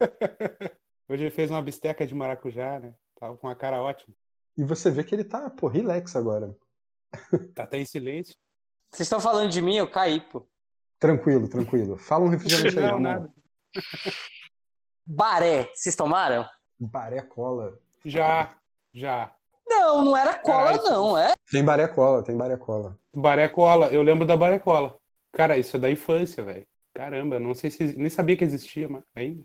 Hoje 1.08 1.22
ele 1.24 1.30
fez 1.30 1.50
uma 1.50 1.62
bisteca 1.62 2.06
de 2.06 2.14
maracujá, 2.14 2.78
né? 2.78 2.94
Tava 3.18 3.36
com 3.36 3.46
uma 3.46 3.56
cara 3.56 3.80
ótima. 3.82 4.14
E 4.56 4.62
você 4.62 4.90
vê 4.90 5.02
que 5.02 5.14
ele 5.14 5.24
tá, 5.24 5.48
pô, 5.48 5.66
relax 5.66 6.14
agora. 6.14 6.54
Tá 7.54 7.62
até 7.64 7.78
em 7.78 7.84
silêncio. 7.86 8.34
Vocês 8.90 9.06
estão 9.06 9.20
falando 9.20 9.50
de 9.50 9.62
mim, 9.62 9.76
eu 9.76 9.90
caí, 9.90 10.20
pô. 10.20 10.46
Tranquilo, 10.98 11.48
tranquilo. 11.48 11.96
Fala 11.96 12.24
um 12.26 12.28
refrigerante 12.28 12.78
aí, 12.78 12.84
Não, 12.84 12.90
Ramon. 12.90 13.02
nada. 13.02 13.32
Baré, 15.06 15.70
vocês 15.74 15.96
tomaram? 15.96 16.46
Baré 16.78 17.22
cola. 17.22 17.78
Já, 18.04 18.54
já. 18.92 19.32
Não, 19.66 20.04
não 20.04 20.16
era 20.16 20.34
cola, 20.38 20.78
Caralho, 20.78 20.82
não, 20.84 21.18
é? 21.18 21.34
Tem 21.50 21.64
baré 21.64 21.88
cola, 21.88 22.22
tem 22.22 22.36
baré 22.36 22.56
cola. 22.56 22.98
Baré 23.14 23.48
cola, 23.48 23.88
eu 23.88 24.02
lembro 24.02 24.26
da 24.26 24.36
baré 24.36 24.58
cola. 24.58 24.96
Cara, 25.32 25.58
isso 25.58 25.76
é 25.76 25.80
da 25.80 25.90
infância, 25.90 26.42
velho. 26.42 26.66
Caramba, 26.94 27.38
não 27.38 27.54
sei 27.54 27.70
se. 27.70 27.96
Nem 27.96 28.10
sabia 28.10 28.36
que 28.36 28.44
existia, 28.44 28.88
mas 28.88 29.04
ainda. 29.14 29.44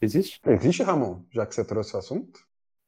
Existe? 0.00 0.40
Existe, 0.46 0.82
Ramon? 0.82 1.22
Já 1.30 1.44
que 1.46 1.54
você 1.54 1.64
trouxe 1.64 1.94
o 1.94 1.98
assunto? 1.98 2.40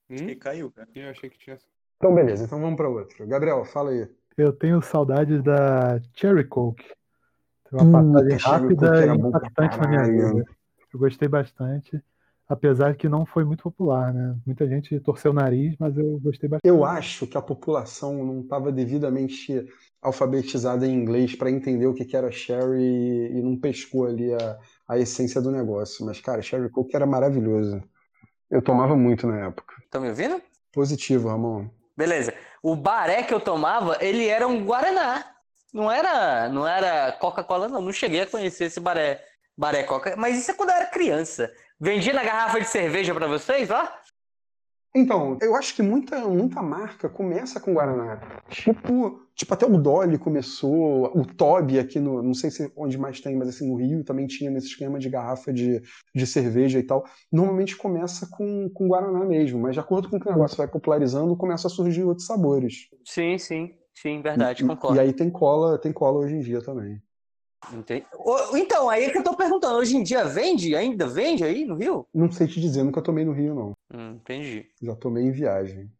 Hum? 0.08 0.38
Caiu, 0.38 0.70
cara. 0.70 0.88
Eu 0.94 1.10
achei 1.10 1.28
que 1.28 1.38
tinha. 1.38 1.58
Então, 1.96 2.14
beleza. 2.14 2.44
Então 2.44 2.60
vamos 2.60 2.76
para 2.76 2.88
outro. 2.88 3.26
Gabriel, 3.26 3.64
fala 3.64 3.90
aí. 3.90 4.08
Eu 4.36 4.52
tenho 4.52 4.80
saudades 4.82 5.42
da 5.42 6.00
Cherry 6.14 6.44
Coke. 6.44 6.84
Puta, 7.64 7.82
uma 7.82 8.12
passagem 8.12 8.38
Cherry 8.38 8.74
Coke 8.74 8.84
rápida 8.84 9.06
e 9.06 9.18
impactante 9.18 9.78
na 9.78 9.88
minha 9.88 10.04
vida. 10.04 10.44
Eu 10.96 11.00
gostei 11.00 11.28
bastante, 11.28 12.02
apesar 12.48 12.96
que 12.96 13.06
não 13.06 13.26
foi 13.26 13.44
muito 13.44 13.62
popular, 13.62 14.14
né? 14.14 14.34
Muita 14.46 14.66
gente 14.66 14.98
torceu 15.00 15.30
o 15.30 15.34
nariz, 15.34 15.76
mas 15.78 15.94
eu 15.96 16.18
gostei 16.20 16.48
bastante. 16.48 16.66
Eu 16.66 16.86
acho 16.86 17.26
que 17.26 17.36
a 17.36 17.42
população 17.42 18.24
não 18.24 18.40
estava 18.40 18.72
devidamente 18.72 19.66
alfabetizada 20.00 20.86
em 20.86 20.94
inglês 20.94 21.36
para 21.36 21.50
entender 21.50 21.86
o 21.86 21.92
que 21.92 22.06
que 22.06 22.16
era 22.16 22.32
sherry 22.32 23.30
e 23.30 23.42
não 23.42 23.58
pescou 23.58 24.06
ali 24.06 24.32
a, 24.32 24.58
a 24.88 24.98
essência 24.98 25.38
do 25.40 25.50
negócio. 25.50 26.06
Mas, 26.06 26.18
cara, 26.18 26.40
sherry 26.40 26.70
coke 26.70 26.96
era 26.96 27.04
maravilhoso. 27.04 27.82
Eu 28.50 28.62
tomava 28.62 28.96
muito 28.96 29.26
na 29.26 29.48
época. 29.48 29.74
Estão 29.84 30.00
me 30.00 30.08
ouvindo? 30.08 30.40
Positivo, 30.72 31.28
Ramon. 31.28 31.68
Beleza. 31.94 32.32
O 32.62 32.74
baré 32.74 33.22
que 33.22 33.34
eu 33.34 33.40
tomava, 33.40 33.98
ele 34.00 34.26
era 34.28 34.48
um 34.48 34.64
Guaraná. 34.64 35.26
Não 35.74 35.92
era, 35.92 36.48
não 36.48 36.66
era 36.66 37.12
Coca-Cola, 37.12 37.68
não. 37.68 37.82
Não 37.82 37.92
cheguei 37.92 38.22
a 38.22 38.26
conhecer 38.26 38.64
esse 38.64 38.80
baré, 38.80 39.22
baré 39.56 39.82
Coca. 39.84 40.14
Mas 40.16 40.38
isso 40.38 40.50
é 40.50 40.54
quando 40.54 40.70
eu 40.70 40.76
era 40.76 40.86
criança. 40.86 41.52
Vendia 41.80 42.12
na 42.12 42.24
garrafa 42.24 42.60
de 42.60 42.68
cerveja 42.68 43.14
pra 43.14 43.26
vocês, 43.26 43.70
ó. 43.70 43.88
Então, 44.94 45.36
eu 45.42 45.54
acho 45.54 45.74
que 45.74 45.82
muita, 45.82 46.26
muita 46.26 46.62
marca 46.62 47.06
começa 47.06 47.60
com 47.60 47.74
Guaraná. 47.74 48.18
Tipo, 48.48 49.20
tipo 49.34 49.52
até 49.52 49.66
o 49.66 49.76
Dolly 49.76 50.16
começou, 50.16 51.12
o 51.14 51.22
Toby 51.26 51.78
aqui 51.78 52.00
no, 52.00 52.22
não 52.22 52.32
sei 52.32 52.50
se 52.50 52.72
onde 52.74 52.96
mais 52.96 53.20
tem, 53.20 53.36
mas 53.36 53.48
assim 53.48 53.68
no 53.68 53.76
Rio 53.76 54.02
também 54.02 54.26
tinha 54.26 54.50
nesse 54.50 54.68
esquema 54.68 54.98
de 54.98 55.10
garrafa 55.10 55.52
de, 55.52 55.82
de 56.14 56.26
cerveja 56.26 56.78
e 56.78 56.82
tal. 56.82 57.04
Normalmente 57.30 57.76
começa 57.76 58.26
com, 58.32 58.70
com 58.70 58.88
Guaraná 58.88 59.22
mesmo, 59.26 59.60
mas 59.60 59.74
de 59.74 59.80
acordo 59.80 60.08
com 60.08 60.16
o 60.16 60.20
que 60.20 60.28
o 60.28 60.32
negócio 60.32 60.56
vai 60.56 60.66
popularizando, 60.66 61.36
começa 61.36 61.66
a 61.66 61.70
surgir 61.70 62.02
outros 62.04 62.26
sabores. 62.26 62.88
Sim, 63.04 63.36
sim. 63.36 63.74
Sim, 63.94 64.22
verdade, 64.22 64.62
E- 64.62 64.66
concordo. 64.66 64.96
E 64.96 65.00
aí 65.00 65.12
tem 65.12 65.28
cola, 65.30 65.78
tem 65.78 65.92
cola 65.92 66.20
hoje 66.20 66.36
em 66.36 66.40
dia 66.40 66.62
também. 66.62 67.02
Entendi. 67.72 68.06
Então, 68.54 68.88
aí 68.88 69.04
é 69.04 69.10
que 69.10 69.18
eu 69.18 69.24
tô 69.24 69.36
perguntando. 69.36 69.78
Hoje 69.78 69.96
em 69.96 70.02
dia 70.02 70.24
vende? 70.24 70.74
Ainda 70.74 71.06
vende 71.06 71.44
aí 71.44 71.64
no 71.64 71.74
Rio? 71.74 72.06
Não 72.14 72.30
sei 72.30 72.46
te 72.46 72.60
dizer, 72.60 72.82
nunca 72.82 73.02
tomei 73.02 73.24
no 73.24 73.32
Rio 73.32 73.54
não. 73.54 73.72
Hum, 73.92 74.16
entendi. 74.16 74.66
Já 74.82 74.94
tomei 74.94 75.24
em 75.24 75.32
viagem. 75.32 75.90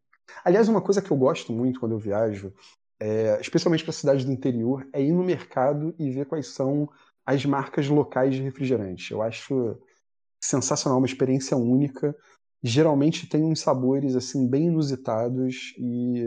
Aliás, 0.44 0.68
uma 0.68 0.80
coisa 0.80 1.02
que 1.02 1.10
eu 1.10 1.16
gosto 1.16 1.52
muito 1.52 1.80
quando 1.80 1.92
eu 1.92 1.98
viajo, 1.98 2.52
é, 3.00 3.38
especialmente 3.40 3.84
para 3.84 3.92
cidades 3.92 4.24
do 4.24 4.32
interior, 4.32 4.86
é 4.92 5.02
ir 5.02 5.12
no 5.12 5.24
mercado 5.24 5.94
e 5.98 6.10
ver 6.10 6.26
quais 6.26 6.48
são 6.48 6.88
as 7.24 7.44
marcas 7.44 7.88
locais 7.88 8.34
de 8.34 8.42
refrigerante. 8.42 9.12
Eu 9.12 9.22
acho 9.22 9.78
sensacional, 10.40 10.98
uma 10.98 11.06
experiência 11.06 11.56
única. 11.56 12.16
Geralmente 12.62 13.28
tem 13.28 13.42
uns 13.42 13.60
sabores 13.60 14.14
assim 14.14 14.48
bem 14.48 14.66
inusitados 14.66 15.74
e, 15.78 16.24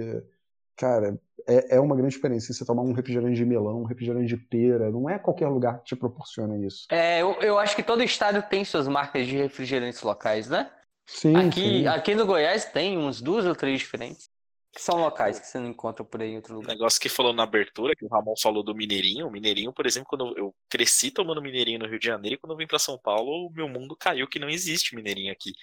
cara, 0.75 1.19
é, 1.49 1.75
é 1.77 1.79
uma 1.79 1.95
grande 1.95 2.13
experiência 2.15 2.53
você 2.53 2.65
tomar 2.65 2.83
um 2.83 2.93
refrigerante 2.93 3.35
de 3.35 3.45
melão, 3.45 3.81
um 3.81 3.85
refrigerante 3.85 4.27
de 4.27 4.37
pera. 4.37 4.91
Não 4.91 5.09
é 5.09 5.19
qualquer 5.19 5.47
lugar 5.49 5.79
que 5.79 5.85
te 5.85 5.95
proporciona 5.95 6.57
isso. 6.65 6.87
É, 6.91 7.21
eu, 7.21 7.33
eu 7.41 7.59
acho 7.59 7.75
que 7.75 7.83
todo 7.83 8.03
estado 8.03 8.41
tem 8.49 8.65
suas 8.65 8.87
marcas 8.87 9.27
de 9.27 9.37
refrigerantes 9.37 10.01
locais, 10.01 10.49
né? 10.49 10.71
Sim, 11.05 11.35
Aqui, 11.35 11.61
sim. 11.61 11.87
aqui 11.87 12.15
no 12.15 12.25
Goiás 12.25 12.65
tem 12.65 12.97
uns 12.97 13.21
duas 13.21 13.45
ou 13.45 13.55
três 13.55 13.79
diferentes. 13.79 14.29
Que 14.73 14.81
são 14.81 14.97
locais 15.01 15.39
que 15.39 15.47
você 15.47 15.59
não 15.59 15.67
encontra 15.69 16.05
por 16.05 16.21
aí 16.21 16.29
em 16.31 16.35
outro 16.37 16.55
O 16.57 16.57
lugar. 16.57 16.75
negócio 16.75 16.99
que 17.01 17.09
falou 17.09 17.33
na 17.33 17.43
abertura, 17.43 17.95
que 17.95 18.05
o 18.05 18.07
Ramon 18.07 18.35
falou 18.41 18.63
do 18.63 18.75
Mineirinho. 18.75 19.27
O 19.27 19.31
Mineirinho, 19.31 19.73
por 19.73 19.85
exemplo, 19.87 20.07
quando 20.09 20.37
eu 20.37 20.55
cresci 20.69 21.09
tomando 21.11 21.41
Mineirinho 21.41 21.79
no 21.79 21.87
Rio 21.87 21.99
de 21.99 22.05
Janeiro, 22.05 22.35
e 22.35 22.37
quando 22.37 22.51
eu 22.53 22.57
vim 22.57 22.67
pra 22.67 22.77
São 22.77 22.97
Paulo, 22.99 23.47
o 23.47 23.51
meu 23.51 23.67
mundo 23.67 23.95
caiu 23.95 24.27
que 24.27 24.37
não 24.39 24.49
existe 24.49 24.95
Mineirinho 24.95 25.31
aqui. 25.33 25.53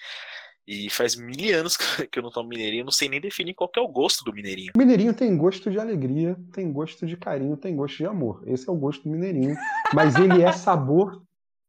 E 0.67 0.89
faz 0.89 1.15
mil 1.15 1.57
anos 1.57 1.77
que 2.11 2.19
eu 2.19 2.23
não 2.23 2.29
tomo 2.29 2.49
Mineirinho, 2.49 2.81
eu 2.81 2.85
não 2.85 2.91
sei 2.91 3.07
nem 3.07 3.21
definir 3.21 3.53
qual 3.53 3.69
que 3.69 3.79
é 3.79 3.81
o 3.81 3.87
gosto 3.87 4.23
do 4.25 4.33
Mineirinho. 4.33 4.73
O 4.75 4.77
Mineirinho 4.77 5.13
tem 5.13 5.35
gosto 5.37 5.71
de 5.71 5.79
alegria, 5.79 6.35
tem 6.51 6.71
gosto 6.73 7.05
de 7.05 7.15
carinho, 7.15 7.55
tem 7.55 7.75
gosto 7.75 7.97
de 7.97 8.05
amor. 8.05 8.43
Esse 8.45 8.67
é 8.67 8.71
o 8.71 8.75
gosto 8.75 9.03
do 9.03 9.09
Mineirinho. 9.09 9.55
Mas 9.93 10.15
ele 10.15 10.41
é 10.43 10.51
sabor. 10.51 11.21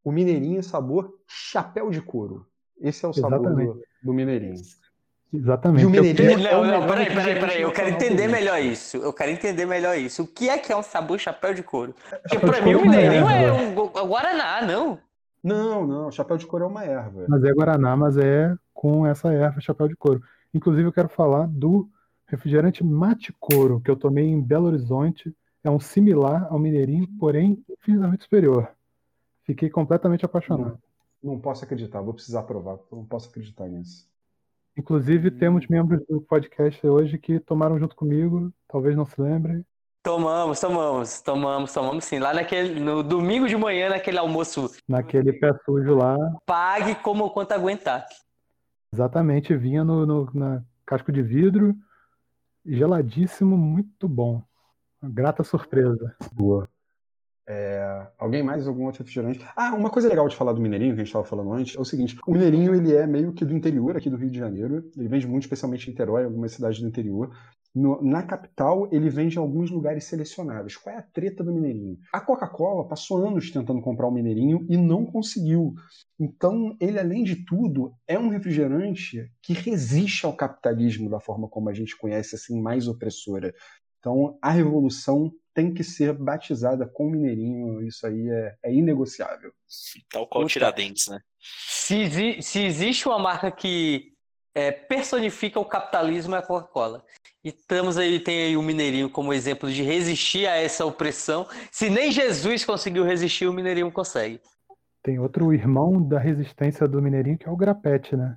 O 0.03 0.11
Mineirinho 0.11 0.59
é 0.59 0.63
sabor 0.63 1.15
chapéu 1.29 1.91
de 1.91 2.01
couro. 2.03 2.47
Esse 2.81 3.05
é 3.05 3.09
o 3.09 3.13
sabor 3.13 3.55
do, 3.55 3.83
do 4.03 4.13
Mineirinho. 4.13 4.55
Exatamente. 5.33 5.83
E 5.83 5.87
o 5.87 5.95
Eu- 5.95 6.03
Mineirinho 6.03 6.39
Não, 6.39 6.47
é 6.47 6.57
o 6.57 6.57
não, 6.57 6.65
melhor 6.65 6.89
peraí, 6.89 7.07
peraí, 7.15 7.35
peraí. 7.41 7.63
Eu 7.63 7.71
quero 7.73 7.91
entender 7.91 8.27
melhor 8.29 8.59
isso. 8.61 8.97
Eu 8.97 9.13
quero 9.13 9.31
entender 9.31 9.67
melhor 9.67 9.97
isso. 9.99 10.23
O 10.23 10.27
que 10.27 10.49
é 10.49 10.57
que 10.59 10.73
é 10.73 10.77
um 10.77 10.83
sabor 10.83 11.19
chapéu 11.21 11.53
de 11.55 11.63
couro? 11.63 11.95
Porque 12.23 12.39
pra 12.39 12.61
mim 12.63 12.75
o 12.75 12.79
é 12.79 12.83
Mineirinho 12.83 13.29
é 13.29 13.45
erva. 13.45 13.57
um 13.63 13.75
Gu- 13.75 13.91
Guaraná, 14.07 14.63
não. 14.63 14.99
Não, 15.45 15.87
não. 15.87 16.11
Chapéu 16.11 16.37
de 16.37 16.47
couro 16.47 16.65
é 16.65 16.69
uma 16.69 16.85
erva. 16.85 17.27
Mas 17.29 17.45
é 17.45 17.53
Guaraná, 17.53 17.95
mas 17.97 18.17
é 18.17 18.55
com 18.79 19.05
essa 19.05 19.33
erva 19.33 19.61
chapéu 19.61 19.89
de 19.89 19.97
couro. 19.97 20.23
Inclusive, 20.55 20.87
eu 20.87 20.93
quero 20.93 21.09
falar 21.09 21.49
do 21.49 21.91
refrigerante 22.29 22.85
mate 22.85 23.35
couro, 23.41 23.81
que 23.81 23.91
eu 23.91 23.97
tomei 23.97 24.27
em 24.27 24.41
Belo 24.41 24.69
Horizonte. 24.69 25.35
É 25.65 25.69
um 25.69 25.81
similar 25.81 26.47
ao 26.49 26.61
Mineirinho, 26.61 27.09
porém 27.19 27.61
infinitamente 27.69 28.23
superior. 28.23 28.71
Fiquei 29.43 29.69
completamente 29.69 30.25
apaixonado. 30.25 30.79
Não 31.21 31.41
posso 31.41 31.65
acreditar, 31.65 32.01
vou 32.01 32.15
precisar 32.15 32.45
provar. 32.45 32.79
eu 32.93 32.99
Não 32.99 33.05
posso 33.05 33.29
acreditar 33.29 33.67
nisso. 33.67 34.09
Inclusive, 34.77 35.33
temos 35.33 35.67
membros 35.67 36.01
do 36.09 36.21
podcast 36.21 36.87
hoje 36.87 37.19
que 37.19 37.41
tomaram 37.41 37.81
junto 37.81 37.97
comigo, 37.97 38.53
talvez 38.69 38.95
não 38.95 39.05
se 39.05 39.21
lembrem. 39.21 39.67
Tomamos, 40.05 40.61
tomamos, 40.61 41.21
tomamos, 41.21 41.73
tomamos 41.73 42.05
sim. 42.05 42.21
Lá 42.21 42.33
naquele, 42.33 42.79
no 42.79 43.03
domingo 43.03 43.49
de 43.49 43.57
manhã, 43.57 43.89
naquele 43.89 44.19
almoço, 44.19 44.71
Naquele 44.87 45.33
pé 45.33 45.53
sujo 45.65 45.97
lá, 45.97 46.17
pague 46.47 46.95
como 46.95 47.25
o 47.25 47.31
quanto 47.31 47.51
aguentar. 47.51 48.07
Exatamente, 48.93 49.57
vinha 49.57 49.85
no, 49.85 50.07
no- 50.07 50.31
na 50.35 50.63
casco 50.87 51.13
de 51.13 51.23
vidro, 51.23 51.75
geladíssimo, 52.65 53.57
muito 53.57 54.09
bom. 54.09 54.43
Uma 55.03 55.11
grata 55.11 55.45
surpresa. 55.45 56.17
Boa. 56.33 56.69
É, 57.47 58.07
alguém 58.19 58.43
mais? 58.43 58.67
Algum 58.67 58.85
outro 58.85 58.99
refrigerante? 59.01 59.41
Ah, 59.57 59.75
uma 59.75 59.89
coisa 59.89 60.09
legal 60.09 60.29
de 60.29 60.37
falar 60.37 60.53
do 60.53 60.61
Mineirinho, 60.61 60.95
que 60.95 61.01
a 61.01 61.05
gente 61.05 61.09
estava 61.09 61.25
falando 61.25 61.53
antes, 61.53 61.77
é 61.77 61.81
o 61.81 61.85
seguinte: 61.85 62.19
o 62.27 62.33
Mineirinho 62.33 62.75
ele 62.75 62.95
é 62.95 63.07
meio 63.07 63.33
que 63.33 63.45
do 63.45 63.55
interior 63.55 63.97
aqui 63.97 64.11
do 64.11 64.17
Rio 64.17 64.31
de 64.31 64.39
Janeiro. 64.39 64.91
Ele 64.97 65.09
vende 65.09 65.27
muito, 65.27 65.45
especialmente 65.45 65.87
em 65.87 65.91
Niterói, 65.91 66.25
algumas 66.25 66.53
cidades 66.53 66.81
do 66.81 66.87
interior. 66.87 67.35
No- 67.75 68.03
na 68.03 68.23
capital, 68.23 68.89
ele 68.93 69.09
vende 69.11 69.37
em 69.37 69.41
alguns 69.41 69.71
lugares 69.71 70.05
selecionados. 70.05 70.77
Qual 70.77 70.95
é 70.95 70.99
a 70.99 71.03
treta 71.03 71.45
do 71.45 71.53
Mineirinho? 71.53 71.99
A 72.13 72.21
Coca-Cola 72.21 72.89
passou 72.89 73.25
anos 73.27 73.51
tentando 73.51 73.81
comprar 73.81 74.09
o 74.09 74.11
Mineirinho 74.11 74.67
e 74.69 74.77
não 74.77 75.05
conseguiu. 75.05 75.75
Então, 76.19 76.77
ele, 76.81 76.99
além 76.99 77.23
de 77.23 77.45
tudo, 77.45 77.93
é 78.07 78.19
um 78.19 78.29
refrigerante 78.29 79.31
que 79.43 79.53
resiste 79.53 80.27
ao 80.27 80.35
capitalismo 80.35 81.09
da 81.09 81.21
forma 81.21 81.49
como 81.49 81.69
a 81.69 81.75
gente 81.75 81.97
conhece, 81.97 82.35
assim, 82.35 82.61
mais 82.61 82.89
opressora. 82.89 83.55
Então, 84.01 84.39
a 84.41 84.51
revolução 84.51 85.33
tem 85.53 85.75
que 85.75 85.83
ser 85.83 86.13
batizada 86.13 86.87
com 86.87 87.11
Mineirinho. 87.11 87.83
Isso 87.83 88.07
aí 88.07 88.29
é, 88.29 88.57
é 88.65 88.75
inegociável. 88.75 89.53
Tal 90.11 90.27
qual. 90.27 90.47
Tiradentes, 90.47 91.09
né? 91.09 91.21
Se, 91.41 92.41
se 92.43 92.63
existe 92.63 93.09
uma 93.09 93.19
marca 93.19 93.51
que 93.51 94.13
é, 94.59 94.73
personifica 94.73 95.61
o 95.61 95.65
capitalismo 95.65 96.35
é 96.35 96.39
a 96.39 96.43
Coca-Cola. 96.43 97.05
E 97.45 97.51
estamos 97.51 97.97
aí, 97.97 98.19
tem 98.19 98.47
aí 98.47 98.57
o 98.57 98.63
Mineirinho 98.63 99.09
como 99.09 99.33
exemplo 99.33 99.71
de 99.71 99.85
resistir 99.85 100.49
a 100.49 100.57
essa 100.57 100.85
opressão. 100.85 101.47
Se 101.71 101.89
nem 101.89 102.11
Jesus 102.11 102.65
conseguiu 102.65 103.05
resistir, 103.05 103.47
o 103.47 103.53
Mineirinho 103.53 103.93
consegue. 103.93 104.41
Tem 105.01 105.21
outro 105.21 105.55
irmão 105.55 106.03
da 106.03 106.19
resistência 106.19 106.89
do 106.89 107.01
Mineirinho, 107.01 107.39
que 107.39 107.49
é 107.49 107.51
o 107.51 107.57
Grapete, 107.57 108.17
né? 108.17 108.37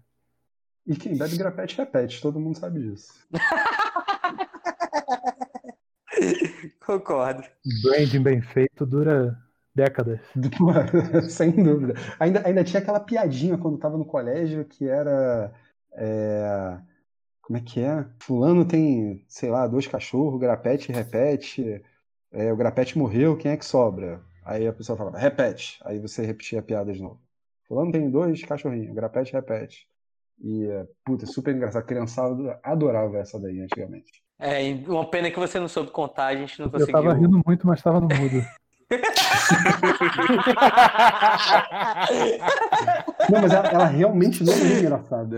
E 0.85 0.95
quem 0.95 1.17
bebe 1.17 1.37
grapete 1.37 1.77
repete, 1.77 2.21
todo 2.21 2.39
mundo 2.39 2.57
sabe 2.57 2.81
disso. 2.81 3.13
Concordo. 6.85 7.43
Branding 7.83 8.21
bem 8.21 8.41
feito 8.41 8.85
dura 8.85 9.35
décadas. 9.73 10.19
Sem 11.29 11.51
dúvida. 11.51 11.93
Ainda, 12.19 12.45
ainda 12.45 12.63
tinha 12.63 12.81
aquela 12.81 12.99
piadinha 12.99 13.57
quando 13.57 13.75
estava 13.75 13.97
no 13.97 14.05
colégio 14.05 14.65
que 14.65 14.87
era. 14.87 15.51
É, 15.93 16.77
como 17.41 17.57
é 17.57 17.62
que 17.62 17.81
é? 17.81 18.05
Fulano 18.19 18.65
tem, 18.65 19.25
sei 19.27 19.50
lá, 19.50 19.67
dois 19.67 19.88
cachorros, 19.88 20.39
grapete 20.39 20.91
repete. 20.91 21.81
é, 22.31 22.51
o 22.51 22.55
grapete 22.55 22.98
morreu, 22.98 23.38
quem 23.38 23.51
é 23.51 23.57
que 23.57 23.65
sobra? 23.65 24.21
Aí 24.45 24.67
a 24.67 24.74
pessoa 24.74 24.98
falava, 24.98 25.17
repete. 25.17 25.79
Aí 25.83 26.00
você 26.00 26.25
repetia 26.25 26.60
a 26.60 26.63
piada 26.63 26.91
de 26.93 27.01
novo. 27.01 27.19
Fulano 27.67 27.91
tem 27.91 28.10
dois 28.10 28.43
cachorrinhos, 28.43 28.93
grapete 28.93 29.33
repete. 29.33 29.88
E, 30.39 30.65
é, 30.65 30.88
puta, 31.05 31.25
super 31.25 31.55
engraçado. 31.55 31.81
A 31.83 31.86
criançada 31.86 32.60
adorava 32.63 33.17
essa 33.19 33.39
daí 33.39 33.60
antigamente. 33.62 34.24
É, 34.39 34.69
e 34.69 34.86
uma 34.88 35.07
pena 35.07 35.29
que 35.29 35.38
você 35.38 35.60
não 35.60 35.67
soube 35.67 35.91
contar, 35.91 36.27
a 36.27 36.36
gente 36.36 36.57
não 36.60 36.65
Eu 36.65 36.71
conseguiu. 36.71 36.93
tava 36.93 37.13
rindo 37.13 37.41
muito, 37.45 37.67
mas 37.67 37.81
tava 37.81 38.00
no 38.01 38.07
mudo. 38.07 38.43
Não, 43.29 43.41
mas 43.41 43.51
ela, 43.53 43.67
ela 43.70 43.86
realmente 43.86 44.43
não 44.43 44.53
é 44.53 44.79
engraçada. 44.79 45.38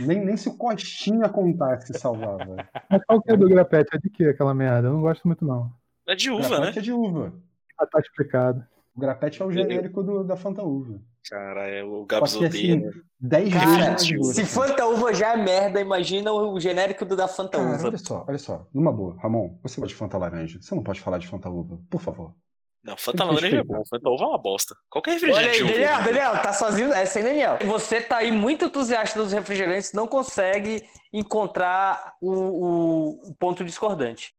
Nem, 0.00 0.24
nem 0.24 0.36
se 0.36 0.48
o 0.48 0.56
Costinha 0.56 1.28
contasse 1.28 1.92
salvava. 1.98 2.56
Mas 2.88 3.04
qual 3.04 3.20
que 3.20 3.30
é 3.30 3.36
do 3.36 3.48
Grapete? 3.48 3.90
É 3.94 3.98
de 3.98 4.08
que 4.10 4.24
aquela 4.24 4.54
merda? 4.54 4.88
Eu 4.88 4.92
não 4.94 5.00
gosto 5.02 5.26
muito, 5.26 5.44
não. 5.44 5.70
É 6.08 6.14
de 6.14 6.30
uva, 6.30 6.42
né? 6.48 6.56
grapete 6.56 6.78
é 6.78 6.82
de 6.82 6.92
uva. 6.92 7.32
Ah, 7.78 7.86
tá 7.86 8.00
explicado. 8.00 8.64
O 8.96 9.00
grapete 9.00 9.40
é 9.40 9.44
o 9.44 9.52
genérico 9.52 10.02
do- 10.02 10.24
da 10.24 10.36
Fanta 10.36 10.62
Uva. 10.62 10.98
Cara, 11.28 11.68
é, 11.68 11.84
o 11.84 12.04
Gabs 12.06 12.34
odeia. 12.34 12.48
assim, 12.48 12.76
né? 12.76 12.90
10 13.20 13.48
vezes 13.52 13.64
Cara, 13.76 13.98
se 13.98 14.44
Fanta 14.46 14.86
Uva 14.86 15.12
já 15.12 15.34
é 15.34 15.36
merda, 15.36 15.80
imagina 15.80 16.32
o 16.32 16.58
genérico 16.58 17.04
do 17.04 17.14
da 17.14 17.28
Fanta 17.28 17.58
Cara, 17.58 17.74
Uva. 17.76 17.88
olha 17.88 17.98
só, 17.98 18.24
olha 18.26 18.38
só. 18.38 18.66
Numa 18.72 18.90
boa, 18.92 19.16
Ramon, 19.20 19.58
você 19.62 19.80
gosta 19.80 19.88
de 19.92 19.94
Fanta 19.94 20.16
Laranja. 20.18 20.58
Você 20.60 20.74
não 20.74 20.82
pode 20.82 21.00
falar 21.00 21.18
de 21.18 21.26
Fanta 21.28 21.48
Uva, 21.50 21.78
por 21.90 22.00
favor. 22.00 22.34
Não, 22.82 22.96
Fanta 22.96 23.24
laranja 23.24 23.58
é 23.58 23.62
bom, 23.62 23.82
Fanta 23.84 24.08
uva 24.08 24.24
é 24.24 24.26
uma 24.28 24.38
bosta. 24.38 24.74
Qualquer 24.88 25.10
Olha 25.10 25.20
refrigerante 25.20 25.50
aí, 25.50 25.56
de 25.58 25.62
uva. 25.64 25.72
Daniel, 25.74 26.02
Daniel, 26.02 26.42
tá 26.42 26.52
sozinho, 26.54 26.92
é 26.94 27.04
sem 27.04 27.22
Daniel. 27.22 27.58
Você 27.66 28.00
tá 28.00 28.16
aí 28.16 28.32
muito 28.32 28.64
entusiasta 28.64 29.22
dos 29.22 29.32
refrigerantes, 29.32 29.92
não 29.92 30.06
consegue 30.08 30.82
encontrar 31.12 32.14
o- 32.22 33.28
o 33.28 33.34
ponto 33.38 33.62
discordante. 33.64 34.32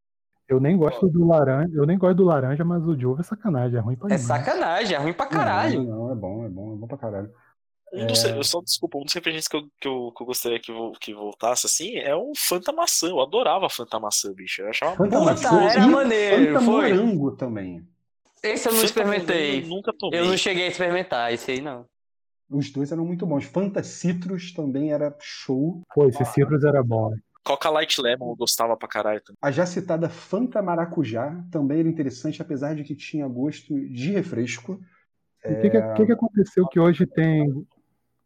Eu 0.52 0.60
nem 0.60 0.76
gosto 0.76 1.08
do 1.08 1.26
laranja, 1.26 1.72
eu 1.74 1.86
nem 1.86 1.98
gosto 1.98 2.18
do 2.18 2.26
laranja, 2.26 2.66
mas 2.66 2.86
o 2.86 2.94
de 2.94 3.06
uva 3.08 3.22
é 3.22 3.24
sacanagem, 3.24 3.78
é 3.78 3.82
ruim 3.82 3.96
pra 3.96 4.08
É 4.14 4.18
demais. 4.18 4.22
sacanagem, 4.28 4.96
é 4.96 5.00
ruim 5.00 5.14
pra 5.14 5.26
caralho. 5.26 5.82
Não, 5.82 5.96
não, 6.08 6.12
é 6.12 6.16
bom, 6.16 6.46
é 6.46 6.50
bom, 6.50 6.74
é 6.74 6.76
bom 6.76 6.88
pra 6.88 6.98
caralho. 6.98 7.32
Um 7.94 8.06
dos, 8.06 8.24
É. 8.26 8.38
eu 8.38 8.44
só, 8.44 8.62
desculpa, 8.62 8.98
um 8.98 9.04
dos 9.04 9.14
refrigerantes 9.14 9.48
que 9.48 9.56
eu, 9.56 9.62
que 9.80 9.88
eu, 9.88 10.12
que 10.16 10.24
eu 10.24 10.28
gostaria 10.28 10.60
que, 10.60 10.72
vo- 10.74 10.92
que 11.00 11.14
voltasse 11.14 11.66
assim 11.66 11.96
é 11.98 12.14
o 12.14 12.34
Fanta 12.38 12.72
maçã. 12.74 13.08
Eu 13.08 13.22
adorava 13.22 13.70
Fanta 13.70 13.98
maçã, 14.00 14.34
bicho. 14.34 14.62
Eu 14.62 14.70
achava 14.70 14.96
Fanta 14.96 15.20
maçã 15.22 15.62
era 15.70 15.88
maneiro, 15.88 16.54
Fanta 16.54 16.66
foi. 16.66 16.94
morango 16.94 17.32
também. 17.38 17.86
Esse 18.44 18.68
eu 18.68 18.72
não 18.74 18.80
Fanta 18.80 18.86
experimentei. 18.88 19.64
Eu 19.64 19.68
nunca 19.68 19.94
tomei. 19.98 20.20
Eu 20.20 20.26
não 20.26 20.38
cheguei 20.38 20.66
a 20.66 20.68
experimentar, 20.68 21.34
esse 21.34 21.52
aí 21.52 21.62
não. 21.62 21.86
Os 22.50 22.70
dois 22.72 22.92
eram 22.92 23.06
muito 23.06 23.26
bons. 23.26 23.46
Fanta 23.46 23.82
Citrus 23.84 24.54
também 24.54 24.92
era 24.92 25.16
show. 25.22 25.82
Pô, 25.96 26.08
esse 26.08 26.24
Citrus 26.26 26.64
era 26.66 26.82
bom. 26.84 27.14
Coca 27.44 27.70
Light 27.70 28.00
Lemon 28.00 28.32
eu 28.32 28.36
gostava 28.36 28.78
pra 28.78 28.88
caralho 28.88 29.22
também. 29.22 29.38
A 29.42 29.52
já 29.52 29.66
citada 29.66 30.10
Fanta 30.10 30.62
Maracujá 30.62 31.44
também 31.52 31.80
era 31.80 31.90
interessante, 31.90 32.42
apesar 32.42 32.76
de 32.76 32.84
que 32.84 32.96
tinha 32.96 33.28
gosto 33.28 33.74
de 33.90 34.12
refresco. 34.12 34.80
E 35.44 35.54
o 35.54 35.62
que, 35.62 35.70
que, 35.70 35.82
que 35.94 36.06
que 36.06 36.12
aconteceu 36.12 36.68
que 36.68 36.80
hoje 36.80 37.06
tem. 37.06 37.50
O 37.50 37.66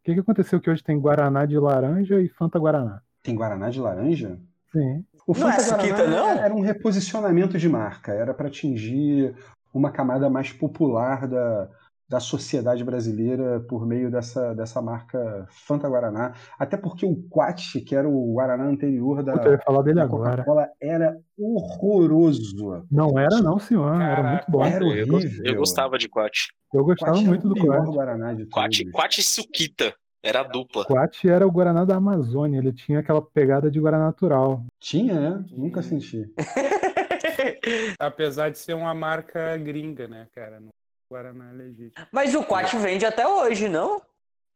que, 0.04 0.14
que 0.14 0.20
aconteceu 0.20 0.60
que 0.60 0.70
hoje 0.70 0.84
tem 0.84 1.00
Guaraná 1.00 1.46
de 1.46 1.58
laranja 1.58 2.20
e 2.20 2.28
Fanta 2.28 2.58
Guaraná? 2.58 3.00
Tem 3.22 3.34
Guaraná 3.34 3.70
de 3.70 3.80
laranja? 3.80 4.38
Sim. 4.70 5.04
O 5.26 5.36
Não 5.36 5.48
é 5.48 5.52
Fanta 5.52 5.62
suquita, 5.62 6.06
Guaraná 6.06 6.34
não? 6.34 6.42
era 6.42 6.54
um 6.54 6.60
reposicionamento 6.60 7.58
de 7.58 7.68
marca, 7.68 8.12
era 8.12 8.32
para 8.32 8.46
atingir 8.48 9.34
uma 9.74 9.90
camada 9.90 10.30
mais 10.30 10.52
popular 10.52 11.26
da, 11.26 11.68
da 12.08 12.20
sociedade 12.20 12.84
brasileira 12.84 13.60
por 13.60 13.84
meio 13.84 14.10
dessa, 14.10 14.54
dessa 14.54 14.80
marca 14.80 15.46
Fanta 15.50 15.88
Guaraná. 15.88 16.34
Até 16.58 16.76
porque 16.76 17.04
o 17.04 17.16
Quat, 17.28 17.80
que 17.84 17.96
era 17.96 18.08
o 18.08 18.34
Guaraná 18.34 18.64
anterior 18.64 19.22
da, 19.22 19.32
Puta, 19.32 19.48
eu 19.48 19.52
ia 19.52 19.58
falar 19.58 19.82
dele 19.82 20.00
agora. 20.00 20.44
Coca-Cola, 20.44 20.68
era 20.80 21.18
horroroso. 21.38 22.84
Não 22.90 23.18
era, 23.18 23.40
não, 23.42 23.58
senhor. 23.58 23.94
Era 23.94 24.16
Caraca, 24.16 24.30
muito 24.30 24.50
bom. 24.50 24.64
Era 24.64 24.84
horrível. 24.84 25.44
eu 25.44 25.56
gostava 25.56 25.98
de 25.98 26.08
Quat. 26.08 26.48
Eu 26.72 26.84
Quat 26.84 26.98
gostava 26.98 27.18
era 27.18 27.26
muito 27.26 27.46
o 27.46 27.54
do 27.54 27.66
Quat. 27.66 27.86
Guaraná 27.86 28.32
de 28.34 28.46
Quat. 28.46 28.90
Quat 28.92 29.18
e 29.18 29.22
Suquita. 29.22 29.94
Era 30.22 30.40
a 30.40 30.44
dupla. 30.44 30.84
Quat 30.84 31.24
era 31.28 31.46
o 31.46 31.50
Guaraná 31.50 31.84
da 31.84 31.96
Amazônia. 31.96 32.58
Ele 32.58 32.72
tinha 32.72 33.00
aquela 33.00 33.22
pegada 33.22 33.70
de 33.70 33.80
Guaraná 33.80 34.06
natural. 34.06 34.64
Tinha, 34.78 35.14
né? 35.14 35.44
Nunca 35.50 35.82
senti. 35.82 36.24
Apesar 37.98 38.50
de 38.50 38.58
ser 38.58 38.74
uma 38.74 38.94
marca 38.94 39.56
gringa, 39.56 40.06
né, 40.08 40.26
cara? 40.34 40.60
No 40.60 40.70
Guaraná 41.10 41.50
é 41.50 41.52
legítimo. 41.52 42.06
Mas 42.12 42.34
o 42.34 42.42
Quat 42.44 42.74
vende 42.76 43.06
até 43.06 43.26
hoje, 43.26 43.68
não? 43.68 44.00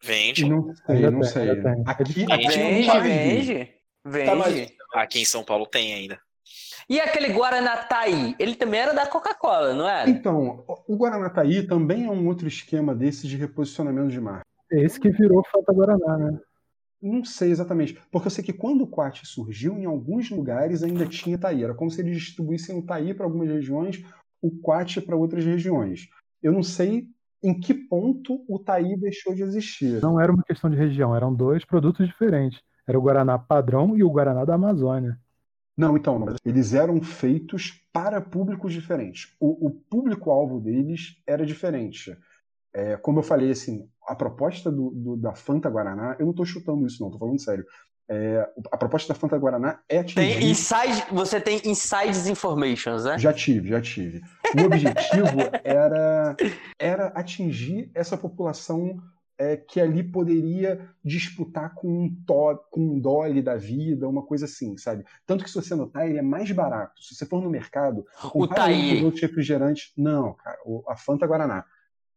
Vende. 0.02 0.48
Não 0.48 0.74
sei, 0.74 1.10
não 1.10 1.22
sei. 1.22 1.50
Aqui, 1.86 2.04
Vende, 2.12 2.32
aqui 2.32 2.48
Vende, 2.48 3.00
vende. 3.00 3.74
Vende. 4.04 4.26
Tá, 4.26 4.34
mas- 4.34 4.72
Aqui 4.94 5.20
em 5.20 5.24
São 5.24 5.44
Paulo 5.44 5.66
tem 5.66 5.94
ainda. 5.94 6.18
E 6.88 6.98
aquele 6.98 7.28
Guaraná 7.32 7.76
Taí? 7.76 8.34
Ele 8.38 8.56
também 8.56 8.80
era 8.80 8.92
da 8.92 9.06
Coca-Cola, 9.06 9.72
não 9.74 9.88
era? 9.88 10.10
Então, 10.10 10.64
o 10.88 10.96
Guaranataí 10.96 11.64
também 11.64 12.06
é 12.06 12.10
um 12.10 12.26
outro 12.26 12.48
esquema 12.48 12.92
desse 12.92 13.28
de 13.28 13.36
reposicionamento 13.36 14.08
de 14.08 14.20
marca. 14.20 14.44
É 14.72 14.82
esse 14.82 14.98
que 14.98 15.10
virou 15.10 15.44
Fanta 15.52 15.72
Guaraná, 15.72 16.18
né? 16.18 16.40
Não 17.00 17.24
sei 17.24 17.50
exatamente, 17.50 17.96
porque 18.10 18.26
eu 18.26 18.30
sei 18.30 18.42
que 18.42 18.52
quando 18.52 18.82
o 18.82 18.86
Quat 18.86 19.24
surgiu, 19.24 19.78
em 19.78 19.84
alguns 19.84 20.28
lugares 20.30 20.82
ainda 20.82 21.06
tinha 21.06 21.38
Taí. 21.38 21.62
Era 21.62 21.74
como 21.74 21.90
se 21.90 22.00
eles 22.00 22.18
distribuíssem 22.18 22.76
o 22.76 22.82
Taí 22.84 23.14
para 23.14 23.24
algumas 23.24 23.48
regiões, 23.48 24.02
o 24.42 24.50
Quat 24.60 25.00
para 25.02 25.16
outras 25.16 25.44
regiões. 25.44 26.08
Eu 26.42 26.52
não 26.52 26.62
sei 26.62 27.08
em 27.42 27.58
que 27.58 27.72
ponto 27.74 28.44
o 28.48 28.58
Taí 28.58 28.96
deixou 28.98 29.34
de 29.34 29.42
existir. 29.42 30.00
Não 30.02 30.20
era 30.20 30.32
uma 30.32 30.42
questão 30.42 30.68
de 30.70 30.76
região, 30.76 31.14
eram 31.14 31.34
dois 31.34 31.64
produtos 31.64 32.06
diferentes. 32.06 32.60
Era 32.86 32.98
o 32.98 33.02
Guaraná 33.02 33.38
padrão 33.38 33.96
e 33.96 34.02
o 34.02 34.10
Guaraná 34.10 34.44
da 34.44 34.54
Amazônia. 34.54 35.18
Não, 35.76 35.96
então, 35.96 36.26
eles 36.44 36.74
eram 36.74 37.00
feitos 37.00 37.72
para 37.92 38.20
públicos 38.20 38.72
diferentes. 38.72 39.34
O, 39.40 39.66
o 39.66 39.70
público-alvo 39.70 40.60
deles 40.60 41.16
era 41.26 41.46
diferente. 41.46 42.16
É, 42.74 42.96
como 42.98 43.20
eu 43.20 43.24
falei, 43.24 43.50
assim, 43.52 43.88
a 44.06 44.14
proposta 44.16 44.70
do, 44.72 44.90
do- 44.90 45.16
da 45.16 45.34
Fanta 45.34 45.70
Guaraná, 45.70 46.16
eu 46.18 46.26
não 46.26 46.32
estou 46.32 46.46
chutando 46.46 46.86
isso, 46.86 47.00
não, 47.00 47.08
estou 47.08 47.20
falando 47.20 47.40
sério. 47.40 47.66
É, 48.12 48.50
a 48.72 48.76
proposta 48.76 49.12
da 49.14 49.18
Fanta 49.18 49.38
Guaraná 49.38 49.78
é 49.88 50.02
Tem 50.02 50.32
atingir. 50.32 50.50
inside, 50.50 51.04
você 51.12 51.40
tem 51.40 51.60
insides 51.64 52.26
informations, 52.26 53.04
né? 53.04 53.16
Já 53.16 53.32
tive, 53.32 53.68
já 53.68 53.80
tive. 53.80 54.20
O 54.58 54.64
objetivo 54.64 55.38
era, 55.62 56.36
era 56.76 57.06
atingir 57.08 57.88
essa 57.94 58.16
população 58.16 59.00
é, 59.38 59.56
que 59.56 59.80
ali 59.80 60.02
poderia 60.02 60.88
disputar 61.04 61.72
com 61.76 61.86
um, 61.88 62.14
to, 62.26 62.58
com 62.70 62.80
um 62.80 62.98
Dolly 62.98 63.40
da 63.40 63.54
vida, 63.56 64.08
uma 64.08 64.22
coisa 64.26 64.44
assim, 64.46 64.76
sabe? 64.76 65.04
Tanto 65.24 65.44
que 65.44 65.50
se 65.50 65.54
você 65.56 65.76
notar, 65.76 66.08
ele 66.08 66.18
é 66.18 66.22
mais 66.22 66.50
barato. 66.50 67.00
Se 67.02 67.14
você 67.14 67.24
for 67.24 67.40
no 67.40 67.48
mercado, 67.48 68.04
O 68.34 68.42
os 68.42 68.48
Taí. 68.48 69.04
outros 69.04 69.22
refrigerantes. 69.22 69.92
Não, 69.96 70.34
cara, 70.34 70.58
o- 70.66 70.82
a 70.88 70.96
Fanta 70.96 71.26
Guaraná. 71.28 71.64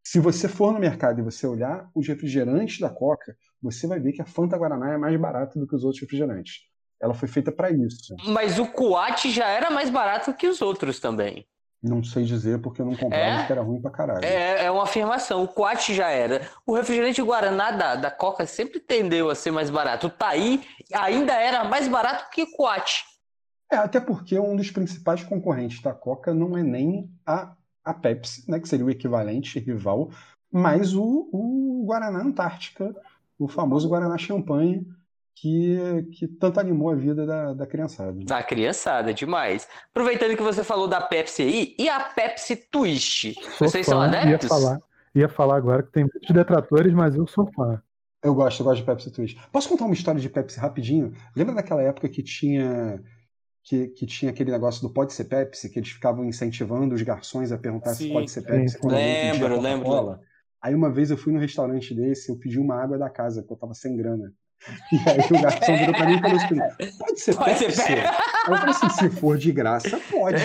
Se 0.03 0.19
você 0.19 0.49
for 0.49 0.73
no 0.73 0.79
mercado 0.79 1.19
e 1.21 1.23
você 1.23 1.45
olhar 1.47 1.87
os 1.95 2.05
refrigerantes 2.07 2.79
da 2.79 2.89
Coca, 2.89 3.37
você 3.63 3.87
vai 3.87 3.99
ver 3.99 4.11
que 4.11 4.21
a 4.21 4.25
Fanta 4.25 4.57
Guaraná 4.57 4.93
é 4.93 4.97
mais 4.97 5.19
barata 5.19 5.57
do 5.59 5.65
que 5.65 5.75
os 5.75 5.83
outros 5.83 6.01
refrigerantes. 6.01 6.61
Ela 7.01 7.13
foi 7.13 7.27
feita 7.27 7.51
para 7.51 7.71
isso. 7.71 8.15
Mas 8.27 8.59
o 8.59 8.65
Kuat 8.67 9.29
já 9.31 9.47
era 9.47 9.71
mais 9.71 9.89
barato 9.89 10.33
que 10.33 10.47
os 10.47 10.61
outros 10.61 10.99
também. 10.99 11.45
Não 11.81 12.01
sei 12.01 12.23
dizer 12.23 12.61
porque 12.61 12.81
eu 12.81 12.85
não 12.85 12.95
comprava, 12.95 13.15
É? 13.41 13.45
era 13.51 13.61
ruim 13.61 13.81
pra 13.81 13.91
caralho. 13.91 14.23
É, 14.23 14.65
é 14.65 14.71
uma 14.71 14.83
afirmação. 14.83 15.43
O 15.43 15.47
Kuat 15.49 15.93
já 15.93 16.09
era. 16.09 16.47
O 16.65 16.73
refrigerante 16.73 17.21
Guaraná 17.21 17.71
da, 17.71 17.95
da 17.95 18.09
Coca 18.11 18.45
sempre 18.45 18.79
tendeu 18.79 19.29
a 19.29 19.35
ser 19.35 19.51
mais 19.51 19.69
barato. 19.69 20.07
O 20.07 20.09
Taí 20.09 20.61
ainda 20.93 21.33
era 21.33 21.65
mais 21.65 21.87
barato 21.89 22.29
que 22.31 22.43
o 22.43 22.51
Kuat. 22.51 23.03
É, 23.69 23.75
até 23.75 23.99
porque 23.99 24.39
um 24.39 24.55
dos 24.55 24.71
principais 24.71 25.23
concorrentes 25.23 25.81
da 25.81 25.93
Coca 25.93 26.33
não 26.33 26.57
é 26.57 26.63
nem 26.63 27.09
a, 27.25 27.53
a 27.83 27.93
Pepsi, 27.93 28.49
né, 28.49 28.61
que 28.61 28.69
seria 28.69 28.85
o 28.85 28.89
equivalente 28.89 29.59
rival, 29.59 30.09
mas 30.49 30.93
o, 30.95 31.27
o 31.33 31.83
Guaraná 31.85 32.21
Antártica, 32.21 32.95
o 33.43 33.47
famoso 33.47 33.89
Guaraná 33.89 34.17
Champanhe, 34.17 34.85
que, 35.35 35.77
que 36.13 36.27
tanto 36.27 36.59
animou 36.59 36.89
a 36.91 36.95
vida 36.95 37.25
da, 37.25 37.53
da 37.53 37.67
criançada. 37.67 38.13
Da 38.23 38.41
criançada, 38.41 39.13
demais. 39.13 39.67
Aproveitando 39.89 40.37
que 40.37 40.43
você 40.43 40.63
falou 40.63 40.87
da 40.87 41.01
Pepsi 41.01 41.41
aí, 41.41 41.75
e 41.77 41.89
a 41.89 41.99
Pepsi 41.99 42.55
Twist? 42.55 43.33
Sou 43.33 43.67
Vocês 43.67 43.85
são 43.85 43.99
fã, 43.99 44.11
ia 44.11 44.21
adeptos? 44.21 44.47
falar, 44.47 44.81
ia 45.13 45.29
falar 45.29 45.57
agora 45.57 45.83
que 45.83 45.91
tem 45.91 46.03
muitos 46.03 46.29
detratores, 46.29 46.93
mas 46.93 47.15
eu 47.15 47.27
sou 47.27 47.45
fã. 47.53 47.81
Eu 48.23 48.33
gosto, 48.33 48.61
eu 48.61 48.65
gosto 48.65 48.79
de 48.79 48.85
Pepsi 48.85 49.11
Twist. 49.11 49.37
Posso 49.51 49.67
contar 49.67 49.83
uma 49.85 49.93
história 49.93 50.21
de 50.21 50.29
Pepsi 50.29 50.57
rapidinho? 50.57 51.13
Lembra 51.35 51.55
daquela 51.55 51.81
época 51.81 52.07
que 52.07 52.23
tinha 52.23 53.03
que, 53.63 53.87
que 53.87 54.05
tinha 54.05 54.31
aquele 54.31 54.51
negócio 54.51 54.81
do 54.81 54.89
pode 54.89 55.11
ser 55.11 55.25
Pepsi, 55.25 55.69
que 55.69 55.79
eles 55.79 55.89
ficavam 55.89 56.23
incentivando 56.23 56.95
os 56.95 57.01
garçons 57.01 57.51
a 57.51 57.57
perguntar 57.57 57.93
se 57.93 58.03
Sim. 58.03 58.13
pode 58.13 58.31
ser 58.31 58.43
Pepsi 58.43 58.77
Lembro, 58.85 59.59
lembro. 59.59 60.19
Aí 60.63 60.73
uma 60.73 60.89
vez 60.89 61.11
eu 61.11 61.17
fui 61.17 61.33
num 61.33 61.39
restaurante 61.39 61.93
desse, 61.93 62.29
eu 62.29 62.37
pedi 62.37 62.57
uma 62.57 62.81
água 62.81 62.97
da 62.97 63.09
casa, 63.09 63.41
porque 63.41 63.53
eu 63.53 63.57
tava 63.57 63.73
sem 63.73 63.97
grana. 63.97 64.31
E 64.93 64.95
aí 65.09 65.19
o 65.29 65.41
garçom 65.41 65.77
virou 65.77 65.93
pra 65.93 66.05
mim 66.05 66.15
e 66.15 66.21
falou 66.21 66.37
assim: 66.37 66.57
pode 66.97 67.19
ser 67.19 67.35
Pode 67.35 67.57
ser 67.57 67.65
Pepsi? 67.65 67.81
Aí 67.81 67.99
eu 68.47 68.55
falei 68.55 68.69
assim, 68.69 68.89
se 68.89 69.09
for 69.09 69.37
de 69.37 69.51
graça, 69.51 69.99
pode. 70.09 70.41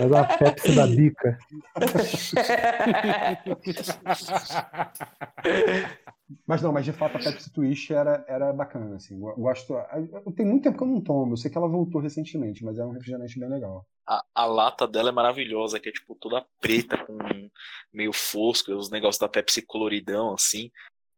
Mas 0.00 0.12
a 0.12 0.24
Pepsi 0.24 0.74
da 0.74 0.88
bica. 0.88 1.38
Mas 6.46 6.62
não, 6.62 6.72
mas 6.72 6.84
de 6.84 6.92
fato 6.92 7.16
a 7.16 7.20
Pepsi 7.20 7.52
Twist 7.52 7.92
era, 7.92 8.24
era 8.26 8.52
bacana, 8.52 8.96
assim. 8.96 9.18
Gosto. 9.18 9.74
Tem 10.34 10.46
muito 10.46 10.62
tempo 10.62 10.78
que 10.78 10.82
eu 10.82 10.88
não 10.88 11.00
tomo, 11.00 11.32
eu 11.32 11.36
sei 11.36 11.50
que 11.50 11.58
ela 11.58 11.68
voltou 11.68 12.00
recentemente, 12.00 12.64
mas 12.64 12.78
é 12.78 12.84
um 12.84 12.92
refrigerante 12.92 13.38
bem 13.38 13.48
legal. 13.48 13.86
A, 14.06 14.24
a 14.34 14.46
lata 14.46 14.86
dela 14.86 15.10
é 15.10 15.12
maravilhosa, 15.12 15.78
que 15.78 15.88
é 15.88 15.92
tipo 15.92 16.14
toda 16.14 16.46
preta, 16.60 16.96
com 17.04 17.18
meio 17.92 18.12
fosco, 18.12 18.72
os 18.72 18.90
negócios 18.90 19.18
da 19.18 19.28
Pepsi 19.28 19.62
coloridão, 19.62 20.32
assim. 20.32 20.70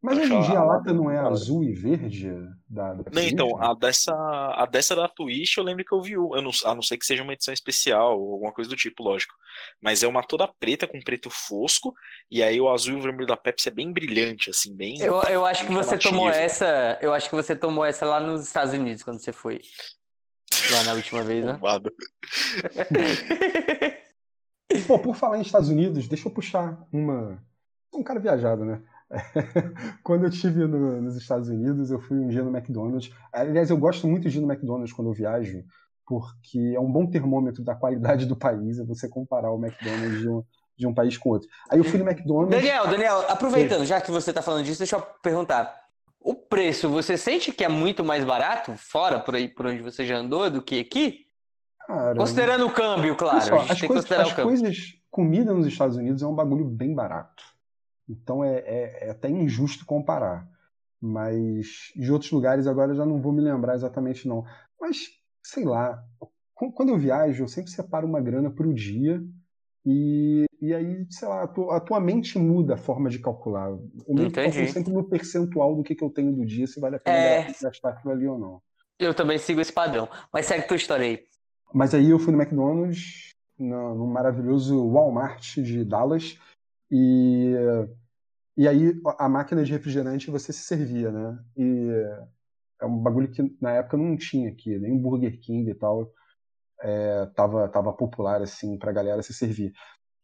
Mas 0.07 0.19
hoje 0.19 0.35
em 0.35 0.40
dia 0.40 0.61
a 0.61 0.64
lata 0.64 0.92
não 0.92 1.11
é 1.11 1.16
da 1.16 1.23
hora. 1.25 1.33
azul 1.33 1.64
e 1.64 1.73
verde 1.73 2.33
da, 2.69 2.95
da 2.95 3.03
Pepsi 3.03 3.21
Não, 3.21 3.27
então, 3.29 3.61
a 3.61 3.75
dessa, 3.75 4.14
a 4.14 4.64
dessa 4.64 4.95
da 4.95 5.09
Twitch 5.09 5.57
eu 5.57 5.64
lembro 5.64 5.85
que 5.85 5.92
eu 5.92 6.01
vi, 6.01 6.12
eu 6.12 6.40
não, 6.40 6.53
a 6.64 6.75
não 6.77 6.83
ser 6.83 6.97
que 6.97 7.05
seja 7.05 7.25
uma 7.25 7.33
edição 7.33 7.53
especial 7.53 8.16
ou 8.16 8.35
alguma 8.35 8.53
coisa 8.53 8.71
do 8.71 8.77
tipo, 8.77 9.03
lógico. 9.03 9.35
Mas 9.83 10.05
é 10.05 10.07
uma 10.07 10.23
toda 10.23 10.47
preta 10.61 10.87
com 10.87 11.01
preto 11.01 11.29
fosco, 11.29 11.92
e 12.31 12.40
aí 12.40 12.61
o 12.61 12.71
azul 12.71 12.95
e 12.95 12.99
o 13.01 13.03
vermelho 13.03 13.27
da 13.27 13.37
Pepsi 13.37 13.69
é 13.69 13.73
bem 13.73 13.92
brilhante, 13.92 14.49
assim, 14.49 14.77
bem. 14.77 15.01
Eu, 15.01 15.21
eu 15.23 15.45
acho 15.45 15.66
que 15.66 15.73
você 15.73 15.99
tomou 15.99 16.31
essa. 16.31 16.97
Eu 17.03 17.12
acho 17.12 17.29
que 17.29 17.35
você 17.35 17.57
tomou 17.57 17.85
essa 17.85 18.07
lá 18.07 18.21
nos 18.21 18.47
Estados 18.47 18.73
Unidos 18.75 19.03
quando 19.03 19.19
você 19.19 19.33
foi. 19.33 19.61
Lá 20.71 20.85
na 20.85 20.92
última 20.92 21.25
vez, 21.25 21.45
né? 21.45 21.59
Pô, 24.87 25.01
por 25.01 25.16
falar 25.16 25.38
em 25.38 25.42
Estados 25.42 25.69
Unidos, 25.69 26.07
deixa 26.07 26.29
eu 26.29 26.33
puxar 26.33 26.87
uma. 26.92 27.42
Um 27.92 28.05
cara 28.05 28.21
viajado, 28.21 28.64
né? 28.64 28.81
quando 30.03 30.25
eu 30.25 30.29
estive 30.29 30.66
no- 30.66 31.01
nos 31.01 31.16
Estados 31.16 31.49
Unidos, 31.49 31.90
eu 31.90 32.01
fui 32.01 32.19
um 32.19 32.29
dia 32.29 32.42
no 32.42 32.55
McDonald's. 32.57 33.11
Aliás, 33.33 33.71
eu 33.71 33.77
gosto 33.77 34.07
muito 34.07 34.29
de 34.29 34.38
ir 34.38 34.40
no 34.40 34.51
McDonald's 34.51 34.92
quando 34.92 35.09
eu 35.09 35.14
viajo, 35.14 35.62
porque 36.05 36.73
é 36.75 36.81
um 36.81 36.90
bom 36.90 37.07
termômetro 37.07 37.62
da 37.64 37.75
qualidade 37.75 38.27
do 38.27 38.37
país, 38.37 38.79
é 38.79 38.85
você 38.85 39.09
comparar 39.09 39.51
o 39.53 39.59
McDonald's 39.64 40.19
de 40.21 40.29
um, 40.29 40.42
de 40.77 40.87
um 40.87 40.95
país 40.95 41.16
com 41.16 41.31
outro. 41.31 41.49
Aí 41.71 41.79
eu 41.79 41.85
fui 41.85 41.99
no 41.99 42.09
McDonald's. 42.09 42.51
Daniel, 42.57 42.87
Daniel, 42.88 43.21
aproveitando, 43.31 43.85
já 43.85 44.01
que 44.01 44.11
você 44.11 44.33
tá 44.33 44.42
falando 44.42 44.64
disso, 44.64 44.79
deixa 44.79 44.97
eu 44.97 45.03
perguntar. 45.23 45.75
O 46.21 46.35
preço, 46.35 46.88
você 46.88 47.16
sente 47.16 47.53
que 47.53 47.64
é 47.64 47.69
muito 47.69 48.05
mais 48.05 48.25
barato 48.25 48.73
fora, 48.77 49.21
por 49.21 49.37
aí, 49.37 49.49
por 49.49 49.66
onde 49.66 49.81
você 49.83 50.05
já 50.05 50.16
andou, 50.16 50.51
do 50.51 50.61
que 50.61 50.81
aqui? 50.81 51.27
Cara, 51.87 52.16
Considerando 52.16 52.66
o 52.66 52.73
câmbio, 52.73 53.14
claro. 53.14 53.45
Só, 53.47 53.55
a 53.55 53.59
gente 53.61 53.71
as 53.73 53.79
tem 53.79 53.81
que 53.83 53.87
coisas, 53.87 54.05
considerar 54.05 54.23
as 54.27 54.33
o 54.33 54.37
câmbio. 54.37 54.51
coisas, 54.61 54.77
comida 55.09 55.55
nos 55.55 55.66
Estados 55.69 55.97
Unidos 55.97 56.21
é 56.23 56.27
um 56.27 56.35
bagulho 56.35 56.64
bem 56.64 56.92
barato. 56.95 57.45
Então 58.09 58.42
é, 58.45 58.59
é- 58.59 59.07
é 59.07 59.11
até 59.11 59.29
injusto 59.29 59.85
comparar. 59.85 60.49
Mas 61.01 61.92
de 61.95 62.11
outros 62.11 62.31
lugares 62.33 62.66
agora 62.66 62.92
eu 62.92 62.97
já 62.97 63.05
não 63.07 63.21
vou 63.21 63.33
me 63.33 63.40
lembrar 63.42 63.75
exatamente 63.75 64.27
não. 64.27 64.45
Mas, 64.81 65.09
sei 65.42 65.64
lá, 65.64 66.03
qu- 66.55 66.73
quando 66.73 66.88
eu 66.90 66.99
viajo, 66.99 67.45
eu 67.45 67.49
sempre 67.49 67.71
separo 67.71 68.07
uma 68.07 68.21
grana 68.21 68.51
por 68.51 68.73
dia 68.73 69.23
e, 69.85 70.47
e 70.61 70.75
aí, 70.75 71.07
sei 71.11 71.29
lá, 71.29 71.42
a 71.42 71.47
tua, 71.47 71.77
a 71.77 71.81
tua 71.81 72.01
mente 72.01 72.38
muda 72.38 72.75
a 72.75 72.79
forma 72.79 73.09
de 73.11 73.19
calcular. 73.19 73.69
Eu 73.69 73.81
meio 74.14 74.31
que 74.31 74.40
Entendi. 74.40 74.57
calculo 74.57 74.73
sempre 74.73 74.92
no 74.92 75.05
percentual 75.05 75.77
do 75.77 75.83
que, 75.83 75.95
que 75.95 76.03
eu 76.03 76.11
tenho 76.11 76.33
do 76.33 76.45
dia, 76.47 76.66
se 76.66 76.81
vale 76.81 76.97
a 76.97 77.01
pena 77.01 77.16
É. 77.19 77.47
gastar 77.62 77.90
aquilo 77.90 78.12
ali 78.12 78.27
ou 78.27 78.38
não. 78.38 78.62
Eu 78.99 79.14
também 79.14 79.38
sigo 79.38 79.61
esse 79.61 79.73
padrão. 79.73 80.09
Mas 80.33 80.47
segue 80.47 80.66
tua 80.66 80.77
história 80.77 81.05
aí. 81.05 81.23
Mas 81.75 81.95
aí 81.95 82.09
eu 82.11 82.19
fui 82.19 82.33
no 82.33 82.40
McDonald's, 82.40 83.35
no, 83.59 83.95
no 83.95 84.07
maravilhoso 84.07 84.88
Walmart 84.90 85.57
de 85.59 85.85
Dallas, 85.85 86.38
e, 86.90 87.55
e 88.57 88.68
aí 88.68 89.01
a 89.18 89.29
máquina 89.29 89.64
de 89.64 89.72
refrigerante 89.72 90.31
você 90.31 90.53
se 90.53 90.62
servia, 90.62 91.11
né? 91.11 91.38
E 91.57 91.90
é 92.81 92.87
um 92.87 92.99
bagulho 92.99 93.31
que 93.31 93.57
na 93.61 93.72
época 93.72 93.96
não 93.96 94.16
tinha 94.16 94.51
aqui, 94.51 94.79
nem 94.79 94.92
o 94.92 94.99
Burger 94.99 95.38
King 95.40 95.70
e 95.70 95.75
tal, 95.75 96.12
é, 96.81 97.27
tava, 97.35 97.68
tava 97.68 97.92
popular 97.92 98.42
assim 98.42 98.79
pra 98.79 98.92
galera 98.92 99.22
se 99.22 99.33
servir. 99.33 99.72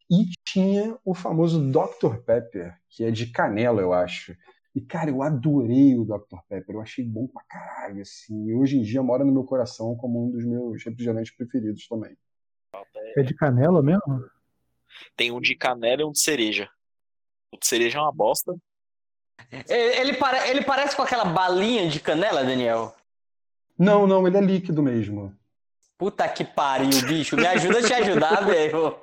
E 0.09 0.25
tinha 0.45 0.97
o 1.03 1.15
famoso 1.15 1.71
Dr. 1.71 2.17
Pepper, 2.25 2.77
que 2.89 3.03
é 3.03 3.11
de 3.11 3.31
canela, 3.31 3.81
eu 3.81 3.93
acho. 3.93 4.35
E, 4.75 4.81
cara, 4.81 5.09
eu 5.09 5.21
adorei 5.21 5.97
o 5.97 6.03
Dr. 6.03 6.39
Pepper, 6.49 6.75
eu 6.75 6.81
achei 6.81 7.05
bom 7.05 7.27
pra 7.27 7.43
caralho, 7.43 8.01
assim. 8.01 8.47
E 8.47 8.53
hoje 8.53 8.77
em 8.77 8.81
dia 8.81 9.01
mora 9.03 9.23
no 9.23 9.31
meu 9.31 9.43
coração 9.43 9.95
como 9.95 10.27
um 10.27 10.31
dos 10.31 10.45
meus 10.45 10.83
refrigerantes 10.83 11.35
preferidos 11.35 11.87
também. 11.87 12.15
É 13.15 13.21
de 13.21 13.35
canela 13.35 13.81
mesmo? 13.83 14.01
Tem 15.15 15.31
um 15.31 15.39
de 15.41 15.55
canela 15.55 16.01
e 16.01 16.05
um 16.05 16.11
de 16.11 16.19
cereja. 16.19 16.69
O 17.51 17.57
de 17.57 17.67
cereja 17.67 17.97
é 17.99 18.01
uma 18.01 18.11
bosta. 18.11 18.53
Ele, 19.51 19.99
ele 19.99 20.13
pare- 20.13 20.49
ele 20.49 20.63
parece 20.63 20.95
com 20.95 21.01
aquela 21.01 21.25
balinha 21.25 21.87
de 21.89 21.99
canela, 21.99 22.43
Daniel? 22.43 22.95
Não, 23.77 24.07
não, 24.07 24.27
ele 24.27 24.37
é 24.37 24.41
líquido 24.41 24.81
mesmo. 24.81 25.35
Puta 25.97 26.27
que 26.27 26.43
pariu, 26.43 26.89
bicho. 27.07 27.35
Me 27.35 27.45
ajuda 27.47 27.79
a 27.79 27.83
te 27.83 27.93
ajudar, 27.93 28.43
velho. 28.45 28.97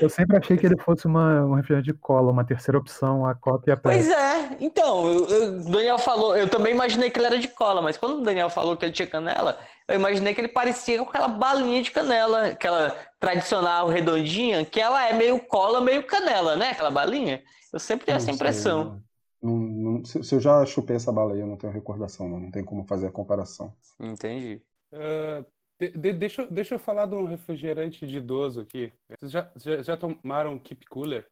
Eu 0.00 0.08
sempre 0.08 0.36
achei 0.36 0.56
que 0.56 0.66
ele 0.66 0.76
fosse 0.76 1.06
uma, 1.06 1.44
um 1.44 1.54
refrigerante 1.54 1.86
de 1.92 1.98
cola, 1.98 2.30
uma 2.32 2.44
terceira 2.44 2.78
opção, 2.78 3.24
a 3.26 3.34
Coca 3.34 3.70
e 3.70 3.72
a 3.72 3.76
Pois 3.76 4.06
Pepsi. 4.06 4.12
é, 4.12 4.56
então, 4.60 5.04
o 5.16 5.70
Daniel 5.70 5.98
falou, 5.98 6.36
eu 6.36 6.48
também 6.48 6.72
imaginei 6.74 7.10
que 7.10 7.18
ele 7.18 7.26
era 7.26 7.38
de 7.38 7.48
cola, 7.48 7.82
mas 7.82 7.96
quando 7.96 8.18
o 8.18 8.22
Daniel 8.22 8.50
falou 8.50 8.76
que 8.76 8.84
ele 8.84 8.92
tinha 8.92 9.06
canela, 9.08 9.58
eu 9.88 9.94
imaginei 9.96 10.34
que 10.34 10.40
ele 10.40 10.48
parecia 10.48 10.98
com 10.98 11.08
aquela 11.10 11.28
balinha 11.28 11.82
de 11.82 11.90
canela, 11.90 12.46
aquela 12.48 12.96
tradicional 13.20 13.88
redondinha, 13.88 14.64
que 14.64 14.80
ela 14.80 15.06
é 15.08 15.12
meio 15.12 15.38
cola, 15.40 15.80
meio 15.80 16.04
canela, 16.04 16.56
né? 16.56 16.70
Aquela 16.70 16.90
balinha. 16.90 17.42
Eu 17.72 17.78
sempre 17.80 18.06
tenho 18.06 18.16
essa 18.16 18.26
sei, 18.26 18.34
impressão. 18.34 19.02
não- 19.42 19.50
não- 19.50 20.04
se, 20.04 20.22
se 20.22 20.34
eu 20.34 20.40
já 20.40 20.64
chupei 20.66 20.96
essa 20.96 21.10
bala 21.10 21.32
aí, 21.34 21.40
eu 21.40 21.46
não 21.46 21.56
tenho 21.56 21.72
recordação, 21.72 22.28
não, 22.28 22.38
não 22.38 22.50
tem 22.50 22.64
como 22.64 22.84
fazer 22.84 23.06
a 23.08 23.10
comparação. 23.12 23.72
Entendi. 23.98 24.62
Ah, 24.92 25.44
de- 25.88 25.98
de- 25.98 26.12
deixa, 26.12 26.42
eu- 26.42 26.50
deixa 26.50 26.74
eu 26.74 26.78
falar 26.78 27.06
de 27.06 27.14
um 27.14 27.24
refrigerante 27.24 28.06
de 28.06 28.16
idoso 28.18 28.60
aqui. 28.60 28.92
Vocês 29.08 29.32
já, 29.32 29.50
já, 29.56 29.82
já 29.82 29.96
tomaram 29.96 30.58
Keep 30.58 30.86
Cooler? 30.86 31.26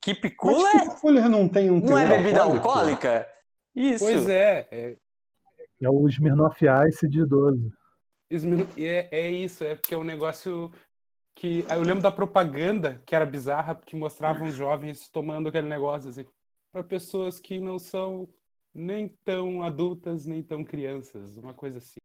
Keep 0.00 0.22
Mas 0.24 0.36
Cooler 0.36 0.80
que 0.80 1.00
Cooler 1.00 1.28
não 1.28 1.48
tem 1.48 1.70
um 1.70 1.80
não 1.80 1.98
é 1.98 2.06
bebida 2.06 2.42
alcoólica? 2.42 3.28
Isso. 3.74 4.04
Pois 4.04 4.28
é, 4.28 4.66
é, 4.70 4.96
É 5.82 5.90
o 5.90 6.08
Smirnoff 6.08 6.64
Ice 6.88 7.08
de 7.08 7.20
idoso. 7.20 7.70
É, 8.78 9.08
é 9.10 9.30
isso, 9.30 9.62
é 9.62 9.74
porque 9.74 9.94
é 9.94 9.98
um 9.98 10.04
negócio 10.04 10.72
que. 11.34 11.64
Eu 11.68 11.82
lembro 11.82 12.02
da 12.02 12.10
propaganda 12.10 13.02
que 13.04 13.14
era 13.14 13.26
bizarra, 13.26 13.74
porque 13.74 13.94
mostravam 13.94 14.48
os 14.48 14.54
jovens 14.54 15.08
tomando 15.08 15.48
aquele 15.48 15.68
negócio 15.68 16.08
assim, 16.08 16.24
para 16.72 16.82
pessoas 16.82 17.38
que 17.38 17.60
não 17.60 17.78
são 17.78 18.28
nem 18.72 19.08
tão 19.24 19.62
adultas, 19.62 20.24
nem 20.26 20.42
tão 20.42 20.64
crianças, 20.64 21.36
uma 21.36 21.52
coisa 21.52 21.78
assim. 21.78 22.00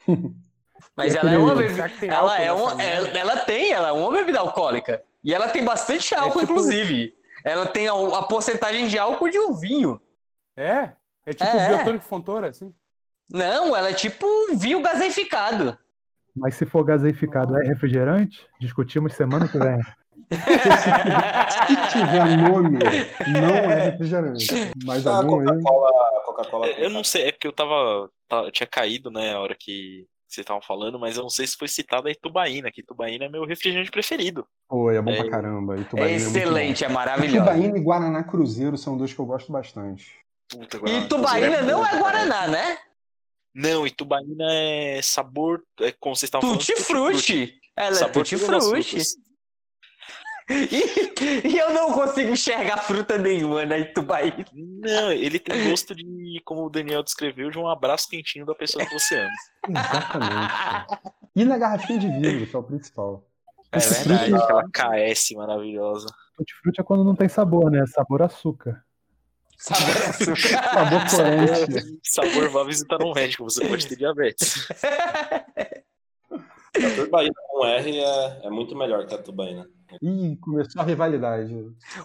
Mas 0.96 1.14
ela 1.14 1.32
é 1.32 1.38
uma 1.38 1.54
bebida. 1.54 1.90
Ela 2.02 2.40
é 2.40 2.54
merda? 2.54 2.82
Ela, 2.82 3.08
ela 3.18 3.36
tem, 3.40 3.72
ela 3.72 3.88
é 3.88 3.92
uma 3.92 4.10
bebida 4.12 4.40
alcoólica. 4.40 5.02
E 5.22 5.34
ela 5.34 5.48
tem 5.48 5.64
bastante 5.64 6.14
álcool, 6.14 6.40
tipo- 6.40 6.52
inclusive. 6.52 7.14
Ela 7.44 7.66
tem 7.66 7.88
a, 7.88 7.92
a 7.92 8.22
porcentagem 8.24 8.88
de 8.88 8.98
álcool 8.98 9.28
de 9.30 9.38
um 9.38 9.54
vinho. 9.54 10.00
É? 10.56 10.90
É 11.24 11.32
tipo 11.32 11.44
É. 11.44 11.68
biotônico 11.76 12.04
fontora, 12.04 12.48
assim? 12.48 12.72
Não, 13.30 13.76
ela 13.76 13.90
é 13.90 13.94
tipo 13.94 14.26
um 14.26 14.56
vinho 14.56 14.80
gaseificado. 14.82 15.76
Mas 16.34 16.54
se 16.54 16.64
for 16.66 16.82
gaseificado, 16.84 17.56
é 17.58 17.64
refrigerante? 17.66 18.46
Discutimos 18.60 19.14
semana 19.14 19.46
que 19.48 19.58
vem. 19.58 19.78
Se 20.30 21.98
tiver 21.98 22.36
nome, 22.36 22.78
não 23.32 23.54
é 23.70 23.90
refrigerante. 23.90 24.46
Mas 24.84 25.06
A 25.06 25.16
algum. 25.16 25.44
Coca-Cola. 25.44 25.88
a 25.90 26.20
Coca-Cola. 26.24 26.66
Eu 26.68 26.90
não 26.90 27.02
sei, 27.04 27.28
é 27.28 27.32
porque 27.32 27.46
eu 27.46 27.52
tava. 27.52 28.10
tá- 28.28 28.42
eu 28.44 28.50
tinha 28.52 28.66
caído, 28.66 29.10
né, 29.10 29.32
a 29.34 29.40
hora 29.40 29.54
que 29.58 30.06
vocês 30.28 30.44
estavam 30.44 30.60
falando, 30.62 30.98
mas 30.98 31.16
eu 31.16 31.22
não 31.22 31.30
sei 31.30 31.46
se 31.46 31.56
foi 31.56 31.68
citada 31.68 32.08
a 32.08 32.12
Itubaína, 32.12 32.70
que 32.70 32.80
Itubaína 32.82 33.24
é 33.24 33.28
meu 33.28 33.44
refrigerante 33.46 33.90
preferido. 33.90 34.46
Pô, 34.68 34.90
é 34.90 35.00
bom 35.00 35.10
É. 35.10 35.16
pra 35.16 35.30
caramba. 35.30 35.76
É 35.76 35.80
Itubaína 35.80 36.10
é 36.10 36.14
excelente, 36.16 36.84
é 36.84 36.88
maravilhosa. 36.88 37.50
Itubaína 37.50 37.78
e 37.78 37.80
Guaraná 37.80 38.22
Cruzeiro 38.24 38.76
são 38.76 38.96
dois 38.96 39.12
que 39.12 39.18
eu 39.18 39.26
gosto 39.26 39.50
bastante. 39.50 40.12
Puta, 40.50 40.76
E 40.76 40.80
Guaraná 40.80 41.06
Tubaína 41.08 41.46
Cruzeiro 41.56 41.66
não 41.66 41.86
é. 41.86 41.98
Guaraná, 41.98 42.46
né? 42.48 42.78
Não, 43.54 43.86
Itubaína 43.86 44.44
é 44.52 45.00
sabor, 45.02 45.62
é 45.80 45.92
como 45.98 46.14
vocês 46.14 46.28
estavam 46.28 46.48
falando. 46.50 46.64
Tutti 46.64 46.82
frutti. 46.82 47.60
Ela 47.76 47.90
é 47.90 47.94
Sabor 47.94 48.12
tutti 48.24 48.36
frutti. 48.36 48.98
E, 50.50 51.48
e 51.48 51.58
eu 51.58 51.72
não 51.74 51.92
consigo 51.92 52.30
enxergar 52.30 52.78
fruta 52.78 53.18
nenhuma 53.18 53.66
na 53.66 53.78
Itubaína. 53.78 54.46
Não, 54.52 55.12
ele 55.12 55.38
tem 55.38 55.70
gosto 55.70 55.94
de, 55.94 56.40
como 56.44 56.66
o 56.66 56.70
Daniel 56.70 57.02
descreveu, 57.02 57.50
de 57.50 57.58
um 57.58 57.68
abraço 57.68 58.08
quentinho 58.08 58.46
da 58.46 58.54
pessoa 58.54 58.84
que 58.86 58.94
você 58.94 59.18
ama. 59.18 59.30
Exatamente. 59.68 61.12
E 61.36 61.44
na 61.44 61.58
garrafinha 61.58 61.98
de 61.98 62.08
vidro, 62.08 62.46
que 62.46 62.56
é 62.56 62.58
o 62.58 62.62
principal. 62.62 63.28
É 63.70 63.78
verdade. 63.78 64.34
Aquela 64.34 64.64
KS 64.64 65.32
maravilhosa. 65.36 66.08
Tutti 66.36 66.54
frutti 66.62 66.80
é 66.80 66.84
quando 66.84 67.04
não 67.04 67.14
tem 67.14 67.28
sabor, 67.28 67.70
né? 67.70 67.84
Sabor 67.86 68.22
açúcar. 68.22 68.82
Sabor 69.58 69.96
açúcar. 70.08 70.36
Sabor 70.72 71.10
corante. 71.10 72.00
Sabor 72.02 72.48
vá 72.48 72.64
visitar 72.64 73.02
um 73.04 73.12
médico, 73.12 73.44
você 73.44 73.66
pode 73.66 73.86
ter 73.86 73.96
diabetes. 73.96 74.66
A 76.30 76.94
Turbaína 76.94 77.34
com 77.48 77.66
R 77.66 77.98
é, 77.98 78.40
é 78.44 78.50
muito 78.50 78.76
melhor 78.76 79.04
que 79.04 79.14
a 79.14 79.18
Tubaína. 79.18 79.68
Ih, 80.02 80.36
começou 80.36 80.82
a 80.82 80.84
rivalidade. 80.84 81.54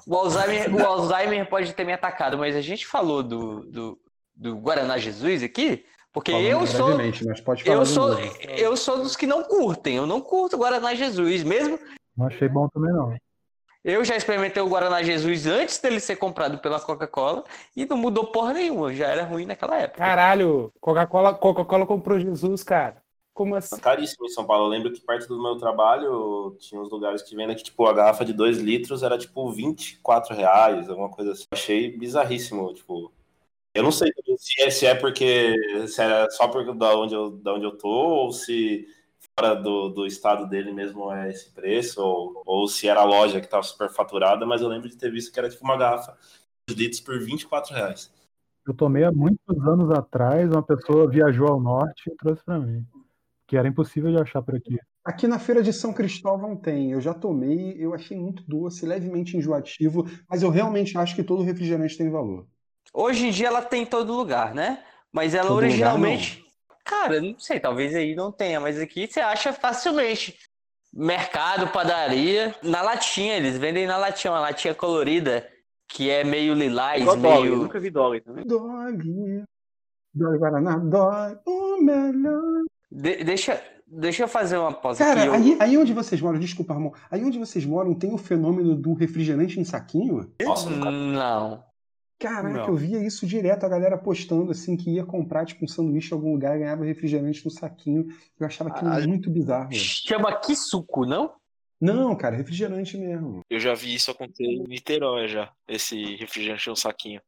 O 0.07 0.15
Alzheimer, 0.15 0.75
o 0.75 0.85
Alzheimer 0.85 1.49
pode 1.49 1.73
ter 1.73 1.85
me 1.85 1.93
atacado, 1.93 2.37
mas 2.37 2.55
a 2.55 2.61
gente 2.61 2.85
falou 2.85 3.21
do, 3.21 3.65
do, 3.65 3.99
do 4.35 4.57
Guaraná 4.57 4.97
Jesus 4.97 5.43
aqui, 5.43 5.85
porque 6.11 6.31
Falando 6.31 6.47
eu 6.47 6.67
sou, 6.67 6.85
brevemente, 6.87 7.25
mas 7.25 7.41
pode 7.41 7.63
falar 7.63 7.75
eu 7.75 7.85
sou, 7.85 8.09
novo. 8.09 8.21
eu 8.47 8.77
sou 8.77 8.97
dos 8.99 9.15
que 9.15 9.25
não 9.25 9.43
curtem. 9.43 9.95
Eu 9.95 10.05
não 10.05 10.21
curto 10.21 10.57
Guaraná 10.57 10.93
Jesus, 10.93 11.43
mesmo. 11.43 11.79
Não 12.15 12.27
achei 12.27 12.47
bom 12.47 12.67
também, 12.69 12.93
não. 12.93 13.15
Eu 13.83 14.05
já 14.05 14.15
experimentei 14.15 14.63
o 14.63 14.69
Guaraná 14.69 15.03
Jesus 15.03 15.45
antes 15.45 15.77
dele 15.79 15.99
ser 15.99 16.15
comprado 16.15 16.57
pela 16.59 16.79
Coca-Cola 16.79 17.43
e 17.75 17.85
não 17.85 17.97
mudou 17.97 18.27
porra 18.27 18.53
nenhuma. 18.53 18.93
Já 18.93 19.07
era 19.07 19.25
ruim 19.25 19.45
naquela 19.45 19.77
época. 19.77 19.97
Caralho, 19.97 20.71
Coca-Cola 20.79 21.33
Coca-Cola 21.33 21.85
comprou 21.85 22.17
Jesus, 22.17 22.63
cara. 22.63 23.02
Como 23.33 23.55
assim? 23.55 23.77
Caríssimo 23.79 24.25
em 24.25 24.29
São 24.29 24.45
Paulo. 24.45 24.65
Eu 24.65 24.69
lembro 24.69 24.91
que 24.93 25.01
perto 25.01 25.27
do 25.27 25.41
meu 25.41 25.57
trabalho 25.57 26.55
tinha 26.59 26.79
uns 26.79 26.89
lugares 26.89 27.23
que 27.23 27.35
vendem 27.35 27.55
que, 27.55 27.63
tipo, 27.63 27.85
a 27.85 27.93
garrafa 27.93 28.23
de 28.23 28.31
2 28.31 28.59
litros 28.59 29.01
era, 29.01 29.17
tipo, 29.17 29.51
24 29.51 30.35
reais, 30.35 30.87
alguma 30.89 31.09
coisa 31.09 31.31
assim. 31.31 31.45
Eu 31.51 31.57
achei 31.57 31.97
bizarríssimo, 31.97 32.73
tipo... 32.73 33.11
Eu 33.73 33.81
não 33.81 33.91
sei 33.91 34.11
se 34.37 34.61
é, 34.61 34.69
se 34.69 34.85
é 34.85 34.93
porque... 34.93 35.55
Se 35.87 35.99
era 35.99 36.29
só 36.29 36.47
porque 36.47 36.71
da 36.73 36.95
onde 36.95 37.15
eu, 37.15 37.31
da 37.31 37.55
onde 37.55 37.65
eu 37.65 37.75
tô, 37.75 37.89
ou 37.89 38.31
se 38.31 38.87
fora 39.35 39.55
do, 39.55 39.89
do 39.89 40.05
estado 40.05 40.47
dele 40.47 40.71
mesmo 40.71 41.11
é 41.11 41.31
esse 41.31 41.49
preço, 41.49 41.99
ou, 42.01 42.43
ou 42.45 42.67
se 42.67 42.87
era 42.87 43.01
a 43.01 43.05
loja 43.05 43.41
que 43.41 43.49
tava 43.49 43.63
super 43.63 43.89
faturada, 43.89 44.45
mas 44.45 44.61
eu 44.61 44.67
lembro 44.67 44.87
de 44.87 44.95
ter 44.95 45.11
visto 45.11 45.33
que 45.33 45.39
era, 45.39 45.49
tipo, 45.49 45.63
uma 45.63 45.75
garrafa 45.75 46.15
de 46.69 46.75
2 46.75 46.79
litros 46.79 47.01
por 47.01 47.19
24 47.19 47.73
reais. 47.73 48.13
Eu 48.65 48.75
tomei 48.75 49.03
há 49.03 49.11
muitos 49.11 49.67
anos 49.67 49.89
atrás, 49.89 50.49
uma 50.51 50.63
pessoa 50.63 51.09
viajou 51.09 51.47
ao 51.47 51.59
norte 51.59 52.09
e 52.09 52.15
trouxe 52.15 52.43
pra 52.45 52.59
mim. 52.59 52.85
Que 53.53 53.57
era 53.57 53.67
impossível 53.67 54.09
de 54.09 54.17
achar 54.17 54.41
por 54.41 54.55
aqui. 54.55 54.79
Aqui 55.05 55.27
na 55.27 55.37
feira 55.37 55.61
de 55.61 55.71
São 55.71 55.93
Cristóvão 55.93 56.55
tem. 56.55 56.91
Eu 56.91 56.99
já 56.99 57.13
tomei, 57.13 57.75
eu 57.77 57.93
achei 57.93 58.17
muito 58.17 58.43
doce, 58.47 58.83
levemente 58.83 59.37
enjoativo, 59.37 60.07
mas 60.27 60.41
eu 60.41 60.49
realmente 60.49 60.97
acho 60.97 61.15
que 61.15 61.23
todo 61.23 61.43
refrigerante 61.43 61.95
tem 61.95 62.09
valor. 62.09 62.47
Hoje 62.91 63.27
em 63.27 63.29
dia 63.29 63.49
ela 63.49 63.61
tem 63.61 63.83
em 63.83 63.85
todo 63.85 64.11
lugar, 64.11 64.55
né? 64.55 64.83
Mas 65.11 65.35
ela 65.35 65.49
Todo 65.49 65.57
lugar, 65.57 65.67
originalmente. 65.67 66.43
Cara, 66.83 67.21
não 67.21 67.37
sei, 67.37 67.59
talvez 67.59 67.93
aí 67.93 68.15
não 68.15 68.31
tenha, 68.31 68.59
mas 68.59 68.79
aqui 68.79 69.05
você 69.05 69.19
acha 69.19 69.53
facilmente. 69.53 70.35
Mercado, 70.91 71.67
padaria, 71.67 72.55
na 72.63 72.81
latinha, 72.81 73.37
eles 73.37 73.55
vendem 73.59 73.85
na 73.85 73.97
latinha, 73.97 74.33
uma 74.33 74.39
latinha 74.39 74.73
colorida, 74.73 75.47
que 75.87 76.09
é 76.09 76.23
meio 76.23 76.55
lilás, 76.55 77.01
Igual 77.03 77.17
Dolly, 77.17 77.35
eu 77.35 77.41
meio. 77.43 77.57
nunca 77.57 77.79
vi 77.79 77.91
Dolly 77.91 78.19
também. 78.21 78.45
Dói, 78.47 78.97
dói 80.11 80.37
Guaraná, 80.39 80.77
dói 80.77 81.37
o 81.45 81.81
melhor. 81.83 82.63
De- 82.95 83.23
deixa, 83.23 83.59
deixa 83.87 84.23
eu 84.23 84.27
fazer 84.27 84.57
uma 84.57 84.71
pausa 84.71 85.03
Cara, 85.03 85.21
aqui. 85.21 85.27
eu- 85.27 85.33
aí, 85.33 85.57
aí 85.59 85.77
onde 85.77 85.93
vocês 85.93 86.21
moram, 86.21 86.37
desculpa, 86.39 86.73
Ramon, 86.73 86.91
aí 87.09 87.23
onde 87.23 87.39
vocês 87.39 87.65
moram 87.65 87.93
tem 87.95 88.13
o 88.13 88.17
fenômeno 88.17 88.75
do 88.75 88.93
refrigerante 88.93 89.59
em 89.59 89.63
saquinho? 89.63 90.31
Nossa, 90.41 90.69
nunca- 90.69 90.91
Não. 90.91 91.63
Caraca, 92.19 92.49
Não. 92.57 92.67
eu 92.67 92.75
via 92.75 92.99
isso 93.03 93.25
direto, 93.25 93.65
a 93.65 93.69
galera 93.69 93.97
postando 93.97 94.51
assim 94.51 94.77
que 94.77 94.91
ia 94.91 95.03
comprar 95.03 95.45
tipo 95.45 95.65
um 95.65 95.67
sanduíche 95.67 96.11
em 96.13 96.15
algum 96.15 96.31
lugar, 96.31 96.57
ganhava 96.57 96.85
refrigerante 96.85 97.43
no 97.43 97.51
saquinho. 97.51 98.05
Eu 98.39 98.45
achava 98.45 98.69
aquilo 98.69 98.91
Ah, 98.91 99.05
muito 99.07 99.29
bizarro. 99.29 99.73
Chama 99.73 100.33
Kisuko, 100.39 101.05
não? 101.05 101.33
Não, 101.81 102.15
cara, 102.15 102.37
refrigerante 102.37 102.97
mesmo. 102.97 103.41
Eu 103.49 103.59
já 103.59 103.73
vi 103.73 103.93
isso 103.95 104.09
acontecer 104.09 104.45
em 104.45 104.63
Niterói 104.63 105.27
já, 105.27 105.51
esse 105.67 106.15
refrigerante 106.15 106.69
no 106.69 106.77
saquinho. 106.77 107.19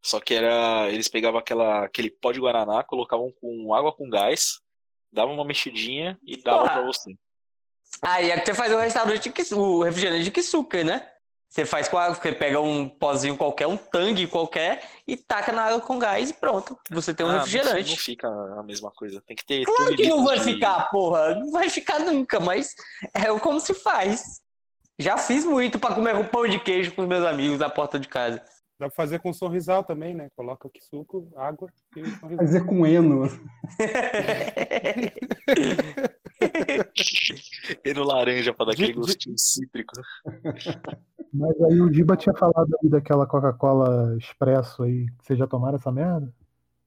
Só 0.00 0.18
que 0.20 0.32
era. 0.32 0.88
Eles 0.90 1.08
pegavam 1.08 1.38
aquela, 1.38 1.84
aquele 1.84 2.08
pó 2.08 2.32
de 2.32 2.40
Guaraná, 2.40 2.82
colocavam 2.84 3.30
com 3.38 3.74
água 3.74 3.92
com 3.92 4.08
gás, 4.08 4.60
davam 5.12 5.34
uma 5.34 5.44
mexidinha 5.44 6.18
e 6.24 6.36
davam 6.42 6.62
Porra. 6.62 6.72
pra 6.74 6.82
você. 6.86 7.14
Aí 8.02 8.30
é 8.30 8.38
que 8.38 8.46
você 8.46 8.54
faz 8.54 8.72
o 8.72 8.78
restaurante 8.78 9.30
de 9.30 9.54
o 9.54 9.82
refrigerante 9.82 10.24
de 10.24 10.30
Kisuka, 10.30 10.84
né? 10.84 11.06
Você 11.48 11.64
faz 11.64 11.88
com 11.88 11.96
água, 11.96 12.14
você 12.14 12.30
pega 12.30 12.60
um 12.60 12.86
pozinho 12.86 13.34
qualquer, 13.34 13.66
um 13.66 13.76
tangue 13.78 14.26
qualquer, 14.26 14.86
e 15.06 15.16
taca 15.16 15.50
na 15.50 15.62
água 15.62 15.80
com 15.80 15.98
gás 15.98 16.28
e 16.28 16.34
pronto. 16.34 16.78
Você 16.90 17.14
tem 17.14 17.24
um 17.24 17.30
Ah, 17.30 17.38
refrigerante. 17.38 17.90
Não 17.90 17.96
fica 17.96 18.28
a 18.28 18.62
mesma 18.62 18.90
coisa. 18.90 19.22
Tem 19.26 19.34
que 19.34 19.46
ter. 19.46 19.64
Claro 19.64 19.96
que 19.96 20.06
não 20.06 20.24
vai 20.26 20.38
de- 20.38 20.44
ficar, 20.44 20.90
porra. 20.90 21.34
Não 21.36 21.50
vai 21.50 21.70
ficar 21.70 22.00
nunca, 22.00 22.38
mas 22.38 22.74
é 23.14 23.26
como 23.38 23.58
se 23.60 23.72
faz. 23.72 24.42
Já 24.98 25.16
fiz 25.16 25.44
muito 25.46 25.78
pra 25.78 25.94
comer 25.94 26.14
um 26.16 26.24
pão 26.26 26.46
de 26.46 26.58
queijo 26.60 26.92
com 26.94 27.02
os 27.02 27.08
meus 27.08 27.24
amigos 27.24 27.58
na 27.58 27.70
porta 27.70 27.98
de 27.98 28.08
casa. 28.08 28.42
Dá 28.78 28.86
pra 28.86 28.90
fazer 28.94 29.18
com 29.18 29.32
sorrisal 29.32 29.82
também, 29.82 30.14
né? 30.14 30.28
Coloca 30.36 30.68
aqui 30.68 30.80
suco, 30.80 31.28
água 31.36 31.68
e 31.96 32.06
sorrisal. 32.20 32.38
Fazer 32.38 32.64
com 32.66 32.86
eno. 32.86 33.22
E 37.84 37.92
no 37.94 38.04
laranja 38.04 38.54
pra 38.54 38.66
dar 38.66 38.72
aquele 38.72 38.92
gostinho 38.92 39.36
cítrico. 39.38 39.92
Mas 41.32 41.60
aí 41.62 41.80
o 41.80 41.92
Giba 41.92 42.16
tinha 42.16 42.34
falado 42.34 42.68
aí 42.82 42.88
daquela 42.88 43.26
Coca-Cola 43.26 44.16
Expresso 44.16 44.82
aí. 44.84 45.06
Vocês 45.20 45.38
já 45.38 45.46
tomaram 45.46 45.76
essa 45.76 45.90
merda? 45.92 46.32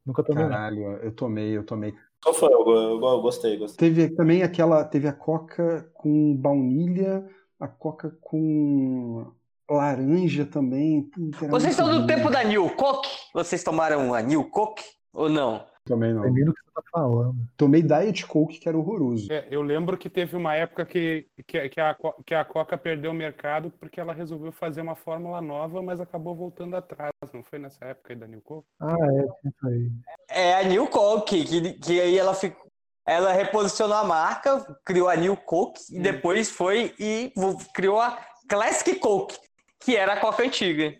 Nunca 0.05 0.23
tomei. 0.23 0.43
não. 0.43 0.49
Caralho, 0.49 0.81
eu 0.97 1.11
tomei, 1.11 1.57
eu 1.57 1.63
tomei. 1.65 1.93
Qual 2.23 2.33
foi? 2.33 2.51
Eu, 2.53 2.65
eu- 2.67 3.01
eu 3.01 3.21
gostei, 3.21 3.57
gostei. 3.57 3.89
Teve 3.89 4.09
também 4.15 4.41
aquela, 4.43 4.83
teve 4.85 5.07
a 5.07 5.13
Coca 5.13 5.89
com 5.93 6.35
baunilha, 6.35 7.27
a 7.59 7.67
Coca 7.67 8.15
com 8.21 9.31
laranja 9.69 10.45
também. 10.45 11.03
Puta, 11.03 11.47
Vocês 11.47 11.75
são 11.75 11.89
do 11.89 12.07
tempo 12.07 12.29
da 12.29 12.43
New 12.43 12.69
Coke? 12.71 13.09
Vocês 13.33 13.63
tomaram 13.63 14.13
a 14.13 14.21
New 14.21 14.43
Coke? 14.49 14.83
Ou 15.13 15.29
não? 15.29 15.65
Também 15.85 16.13
não. 16.13 16.21
Do 16.21 16.53
que 16.53 16.61
você 16.61 16.71
tá 16.75 16.83
falando. 16.91 17.35
Tomei 17.57 17.81
Diet 17.81 18.25
Coke, 18.27 18.59
que 18.59 18.69
era 18.69 18.77
horroroso. 18.77 19.31
É, 19.31 19.47
eu 19.49 19.61
lembro 19.61 19.97
que 19.97 20.09
teve 20.09 20.35
uma 20.35 20.55
época 20.55 20.85
que, 20.85 21.25
que, 21.47 21.69
que, 21.69 21.81
a, 21.81 21.97
que 22.25 22.35
a 22.35 22.45
Coca 22.45 22.77
perdeu 22.77 23.11
o 23.11 23.15
mercado 23.15 23.71
porque 23.79 23.99
ela 23.99 24.13
resolveu 24.13 24.51
fazer 24.51 24.81
uma 24.81 24.95
fórmula 24.95 25.41
nova, 25.41 25.81
mas 25.81 25.99
acabou 25.99 26.35
voltando 26.35 26.75
atrás. 26.75 27.11
Não 27.33 27.43
foi 27.43 27.57
nessa 27.57 27.85
época 27.85 28.13
aí 28.13 28.19
da 28.19 28.27
New 28.27 28.41
Coke? 28.41 28.67
Ah, 28.79 28.95
é, 28.95 29.47
isso 29.47 29.67
aí. 29.67 29.91
É 30.29 30.53
a 30.55 30.63
New 30.63 30.87
Coke, 30.87 31.43
que, 31.43 31.73
que 31.73 31.99
aí 31.99 32.17
ela 32.17 32.33
ficou. 32.33 32.69
Ela 33.03 33.33
reposicionou 33.33 33.97
a 33.97 34.03
marca, 34.03 34.63
criou 34.85 35.09
a 35.09 35.15
New 35.15 35.35
Coke 35.35 35.81
e 35.89 35.99
depois 35.99 36.51
foi 36.51 36.93
e 36.99 37.33
criou 37.73 37.99
a 37.99 38.15
Classic 38.47 38.99
Coke, 38.99 39.37
que 39.81 39.95
era 39.95 40.13
a 40.13 40.19
Coca 40.19 40.43
antiga. 40.43 40.93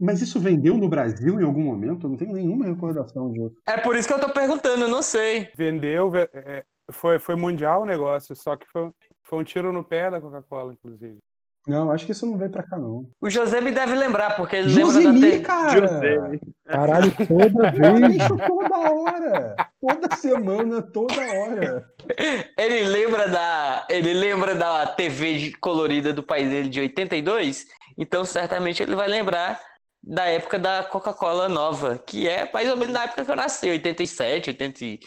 Mas 0.00 0.22
isso 0.22 0.38
vendeu 0.38 0.76
no 0.76 0.88
Brasil 0.88 1.40
em 1.40 1.44
algum 1.44 1.62
momento? 1.62 2.06
Eu 2.06 2.10
não 2.10 2.16
tenho 2.16 2.32
nenhuma 2.32 2.64
recordação 2.66 3.32
disso. 3.32 3.52
É 3.66 3.76
por 3.76 3.96
isso 3.96 4.06
que 4.06 4.14
eu 4.14 4.20
tô 4.20 4.30
perguntando, 4.30 4.84
eu 4.84 4.88
não 4.88 5.02
sei. 5.02 5.48
Vendeu, 5.56 6.08
ve- 6.08 6.30
é, 6.32 6.62
foi, 6.92 7.18
foi 7.18 7.34
mundial 7.34 7.82
o 7.82 7.86
negócio, 7.86 8.36
só 8.36 8.56
que 8.56 8.64
foi, 8.72 8.90
foi 9.24 9.38
um 9.40 9.44
tiro 9.44 9.72
no 9.72 9.82
pé 9.82 10.08
da 10.10 10.20
Coca-Cola, 10.20 10.72
inclusive. 10.72 11.18
Não, 11.66 11.90
acho 11.90 12.06
que 12.06 12.12
isso 12.12 12.24
não 12.24 12.38
veio 12.38 12.50
pra 12.50 12.62
cá, 12.62 12.78
não. 12.78 13.10
O 13.20 13.28
José 13.28 13.60
me 13.60 13.70
deve 13.72 13.94
lembrar, 13.94 14.36
porque 14.36 14.56
ele 14.56 14.72
lembra 14.72 14.94
da 14.94 15.00
Josemir, 15.02 15.42
cara! 15.42 16.30
Caralho, 16.64 17.12
toda 17.26 17.70
vez. 17.72 18.16
Bicho, 18.16 18.36
toda 18.46 18.78
hora! 18.78 19.56
Toda 19.80 20.16
semana, 20.16 20.80
toda 20.80 21.14
hora. 21.14 21.84
Ele 22.56 22.84
lembra 22.88 23.28
da, 23.28 23.86
ele 23.90 24.12
lembra 24.14 24.54
da 24.54 24.86
TV 24.86 25.38
de- 25.38 25.52
colorida 25.58 26.12
do 26.12 26.22
país 26.22 26.48
dele 26.48 26.68
de 26.68 26.80
82, 26.80 27.66
então 27.98 28.24
certamente 28.24 28.82
ele 28.82 28.94
vai 28.94 29.08
lembrar 29.08 29.60
da 30.02 30.26
época 30.26 30.58
da 30.58 30.84
Coca-Cola 30.84 31.48
nova, 31.48 31.98
que 31.98 32.28
é 32.28 32.50
mais 32.52 32.70
ou 32.70 32.76
menos 32.76 32.94
na 32.94 33.04
época 33.04 33.24
que 33.24 33.30
eu 33.30 33.36
nasci, 33.36 33.68
87, 33.68 34.50
80 34.50 34.84
e 34.84 35.00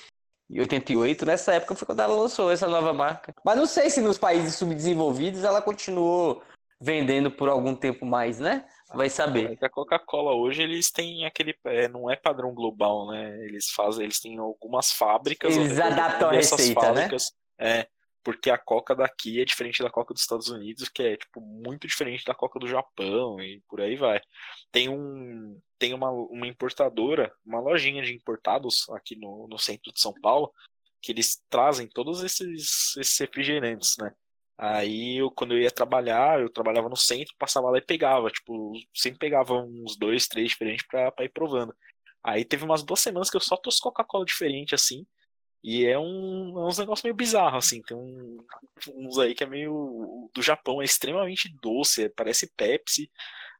88, 0.60 1.26
nessa 1.26 1.54
época 1.54 1.76
foi 1.76 1.86
quando 1.86 2.02
ela 2.02 2.14
lançou 2.14 2.52
essa 2.52 2.68
nova 2.68 2.92
marca. 2.92 3.34
Mas 3.44 3.58
não 3.58 3.66
sei 3.66 3.90
se 3.90 4.02
nos 4.02 4.18
países 4.18 4.56
subdesenvolvidos 4.56 5.46
ela 5.46 5.62
continuou 5.62 6.44
vendendo 6.80 7.32
por 7.32 7.48
algum 7.48 7.74
tempo 7.74 8.06
mais, 8.06 8.40
né? 8.40 8.66
Vai 8.94 9.10
saber. 9.10 9.52
É 9.52 9.56
que 9.56 9.66
a 9.66 9.70
Coca-Cola 9.70 10.34
hoje 10.34 10.62
eles 10.64 10.92
têm 10.92 11.26
aquele. 11.26 11.56
é, 11.66 11.88
não 11.88 12.12
é 12.12 12.18
padrão 12.18 12.54
global, 12.54 13.10
né? 13.10 13.38
Eles 13.46 13.70
fazem, 13.70 14.04
eles 14.04 14.20
têm 14.20 14.38
algumas 14.38 14.92
fábricas. 14.92 15.56
Eles 15.56 15.80
adaptam 15.80 16.30
a 16.30 16.34
receita, 16.34 16.82
né? 16.82 16.88
fábricas, 16.88 17.32
É, 17.58 17.88
porque 18.24 18.50
a 18.50 18.58
Coca 18.58 18.96
daqui 18.96 19.42
é 19.42 19.46
diferente 19.46 19.82
da 19.82 19.90
Coca 19.90 20.14
dos 20.14 20.22
Estados 20.22 20.50
Unidos, 20.50 20.90
que 20.90 21.04
é 21.04 21.18
tipo 21.18 21.42
muito 21.42 21.88
diferente 21.88 22.24
da 22.26 22.36
Coca 22.36 22.60
do 22.60 22.68
Japão 22.68 23.40
e 23.42 23.62
por 23.68 23.82
aí 23.82 23.96
vai. 23.96 24.22
Tem 24.72 24.90
um 24.90 25.60
tem 25.80 25.94
uma, 25.94 26.12
uma 26.12 26.48
importadora, 26.48 27.34
uma 27.46 27.60
lojinha 27.60 28.04
de 28.04 28.14
importados 28.14 28.88
aqui 28.92 29.16
no, 29.16 29.48
no 29.48 29.58
centro 29.58 29.92
de 29.92 30.00
São 30.00 30.14
Paulo, 30.22 30.54
que 31.02 31.12
eles 31.12 31.42
trazem 31.50 31.88
todos 31.88 32.24
esses, 32.24 32.96
esses 32.98 33.18
refrigerantes, 33.18 33.96
né? 34.00 34.14
Aí 34.58 35.18
eu, 35.18 35.32
quando 35.32 35.54
eu 35.56 35.60
ia 35.60 35.72
trabalhar, 35.72 36.40
eu 36.40 36.48
trabalhava 36.48 36.88
no 36.88 36.96
centro, 36.96 37.34
passava 37.40 37.72
lá 37.72 37.80
e 37.80 37.82
pegava, 37.82 38.30
tipo, 38.30 38.74
sempre 38.94 39.18
pegava 39.18 39.56
uns 39.56 39.98
dois, 39.98 40.28
três 40.28 40.50
diferentes 40.50 40.86
pra 40.86 41.12
ir 41.22 41.30
provando. 41.30 41.76
Aí 42.24 42.46
teve 42.46 42.64
umas 42.64 42.84
duas 42.84 43.00
semanas 43.00 43.30
que 43.32 43.38
eu 43.38 43.42
só 43.42 43.58
trouxe 43.58 43.82
Coca-Cola 43.82 44.24
diferente, 44.24 44.76
assim, 44.76 45.04
e 45.64 45.86
é 45.86 45.98
um, 45.98 46.60
é 46.60 46.66
uns 46.66 46.78
negócios 46.80 47.04
meio 47.04 47.16
bizarros, 47.16 47.66
assim, 47.66 47.82
tem 47.84 47.96
um, 47.96 48.38
uns 48.96 49.20
aí 49.20 49.36
que 49.36 49.44
é 49.44 49.48
meio, 49.48 50.30
do 50.34 50.42
Japão 50.42 50.82
é 50.82 50.86
extremamente 50.86 51.54
doce, 51.62 52.06
é- 52.06 52.10
parece 52.10 52.52
Pepsi, 52.56 53.12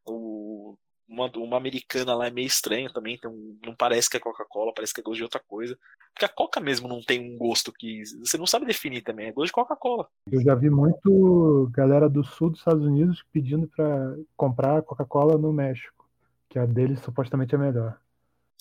o, 0.06 0.76
uma, 1.08 1.30
uma 1.38 1.58
americana 1.58 2.16
lá 2.16 2.28
é 2.28 2.32
meio 2.32 2.48
estranha 2.48 2.92
também, 2.92 3.20
um- 3.26 3.58
não 3.66 3.76
parece 3.76 4.10
que 4.10 4.18
é 4.18 4.20
Coca-Cola, 4.20 4.74
parece 4.74 4.94
que 4.94 5.02
é 5.02 5.04
gosto 5.04 5.18
de 5.18 5.24
outra 5.24 5.40
coisa. 5.40 5.78
Porque 6.14 6.26
a 6.26 6.30
Coca 6.30 6.60
mesmo 6.60 6.88
não 6.88 7.02
tem 7.02 7.20
um 7.22 7.38
gosto 7.38 7.72
que 7.72 8.04
você 8.20 8.38
não 8.38 8.46
sabe 8.46 8.66
definir 8.66 9.02
também, 9.02 9.28
é 9.28 9.32
gosto 9.32 9.48
de 9.48 9.54
Coca-Cola. 9.54 10.08
Eu 10.32 10.42
já 10.42 10.56
vi 10.56 10.70
muito 10.70 11.70
galera 11.72 12.10
do 12.10 12.24
sul 12.24 12.50
dos 12.50 12.60
Estados 12.60 12.86
Unidos 12.86 13.24
pedindo 13.32 13.68
pra 13.68 14.16
comprar 14.36 14.82
Coca-Cola 14.84 15.38
no 15.38 15.54
México, 15.54 16.10
que 16.50 16.60
a 16.60 16.66
deles 16.66 17.00
supostamente 17.00 17.56
é 17.56 17.58
melhor. 17.58 17.98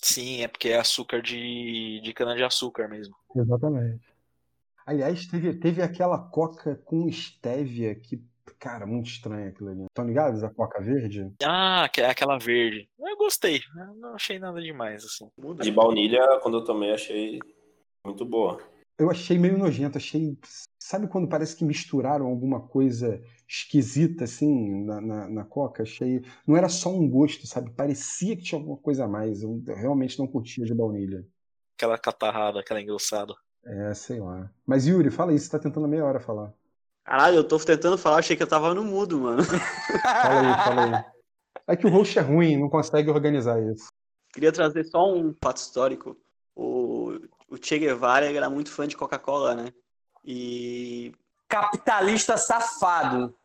Sim, 0.03 0.41
é 0.41 0.47
porque 0.47 0.69
é 0.69 0.77
açúcar 0.77 1.21
de, 1.21 2.01
de 2.01 2.13
cana-de-açúcar 2.13 2.87
mesmo. 2.87 3.15
Exatamente. 3.35 4.01
Aliás, 4.85 5.27
teve, 5.27 5.53
teve 5.53 5.81
aquela 5.81 6.17
Coca 6.17 6.75
com 6.83 7.09
stevia 7.11 7.93
que, 7.93 8.21
cara, 8.57 8.85
muito 8.85 9.07
estranho 9.07 9.49
aquilo 9.49 9.69
ali. 9.69 9.85
Estão 9.85 10.05
ligados? 10.05 10.43
A 10.43 10.49
Coca 10.49 10.81
verde? 10.81 11.31
Ah, 11.43 11.87
que 11.93 12.01
é 12.01 12.09
aquela 12.09 12.39
verde. 12.39 12.89
Eu 12.99 13.15
gostei, 13.15 13.61
eu 13.77 13.95
não 13.95 14.15
achei 14.15 14.39
nada 14.39 14.59
demais, 14.59 15.05
assim. 15.05 15.29
Muda. 15.37 15.63
De 15.63 15.71
baunilha, 15.71 16.39
quando 16.41 16.57
eu 16.57 16.63
tomei, 16.63 16.91
achei 16.91 17.39
muito 18.03 18.25
boa. 18.25 18.59
Eu 18.97 19.09
achei 19.09 19.37
meio 19.37 19.57
nojento, 19.57 19.97
achei. 19.97 20.37
Sabe 20.79 21.07
quando 21.07 21.27
parece 21.27 21.55
que 21.55 21.63
misturaram 21.63 22.25
alguma 22.25 22.59
coisa 22.59 23.21
esquisita 23.51 24.23
assim 24.23 24.85
na, 24.85 25.01
na, 25.01 25.29
na 25.29 25.45
Coca? 25.45 25.83
Achei. 25.83 26.23
Não 26.47 26.55
era 26.55 26.69
só 26.69 26.89
um 26.89 27.07
gosto, 27.09 27.45
sabe? 27.45 27.69
Parecia 27.71 28.35
que 28.35 28.43
tinha 28.43 28.59
alguma 28.59 28.77
coisa 28.77 29.05
a 29.05 29.07
mais. 29.07 29.43
Eu 29.43 29.61
realmente 29.67 30.17
não 30.17 30.27
curtia 30.27 30.65
de 30.65 30.73
baunilha. 30.73 31.25
Aquela 31.75 31.97
catarrada, 31.97 32.59
aquela 32.59 32.81
engrossada. 32.81 33.33
É, 33.65 33.93
sei 33.93 34.19
lá. 34.19 34.49
Mas 34.65 34.87
Yuri, 34.87 35.11
fala 35.11 35.33
isso, 35.33 35.45
você 35.45 35.51
tá 35.51 35.59
tentando 35.59 35.87
meia 35.87 36.05
hora 36.05 36.19
falar. 36.19 36.53
Caralho, 37.03 37.37
eu 37.37 37.43
tô 37.47 37.59
tentando 37.59 37.97
falar, 37.97 38.17
achei 38.17 38.35
que 38.35 38.43
eu 38.43 38.47
tava 38.47 38.73
no 38.73 38.83
mudo, 38.83 39.19
mano. 39.19 39.43
Fala 39.43 40.39
aí, 40.39 40.63
fala 40.63 40.97
aí. 40.97 41.05
É 41.67 41.75
que 41.75 41.85
o 41.85 41.89
host 41.89 42.17
é 42.17 42.21
ruim, 42.21 42.57
não 42.57 42.69
consegue 42.69 43.09
organizar 43.09 43.61
isso. 43.61 43.87
Queria 44.31 44.51
trazer 44.51 44.83
só 44.85 45.11
um 45.11 45.35
fato 45.43 45.57
histórico. 45.57 46.15
O, 46.55 47.19
o 47.49 47.57
Che 47.61 47.77
Guevara 47.77 48.31
era 48.31 48.49
muito 48.49 48.71
fã 48.71 48.87
de 48.87 48.95
Coca-Cola, 48.95 49.55
né? 49.55 49.73
E. 50.23 51.11
Capitalista 51.47 52.37
safado. 52.37 53.35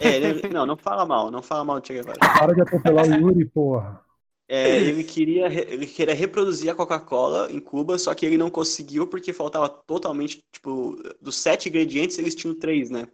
É, 0.00 0.16
ele- 0.16 0.48
não, 0.48 0.66
não 0.66 0.76
fala 0.76 1.04
mal, 1.04 1.30
não 1.30 1.42
fala 1.42 1.64
mal 1.64 1.80
do 1.80 1.86
Che 1.86 1.92
Guevara. 1.94 2.18
Para 2.18 2.54
de 2.54 2.60
atropelar 2.62 3.06
o 3.08 3.14
Yuri, 3.14 3.44
porra. 3.46 4.00
É, 4.48 4.76
ele 4.76 5.02
queria, 5.04 5.46
ele 5.46 5.86
queria 5.86 6.14
reproduzir 6.14 6.70
a 6.70 6.74
Coca-Cola 6.74 7.50
em 7.50 7.58
Cuba, 7.58 7.96
só 7.98 8.14
que 8.14 8.26
ele 8.26 8.36
não 8.36 8.50
conseguiu 8.50 9.06
porque 9.06 9.32
faltava 9.32 9.68
totalmente, 9.68 10.44
tipo, 10.52 10.96
dos 11.20 11.36
sete 11.36 11.68
ingredientes 11.68 12.18
eles 12.18 12.34
tinham 12.34 12.54
três, 12.54 12.90
né? 12.90 13.08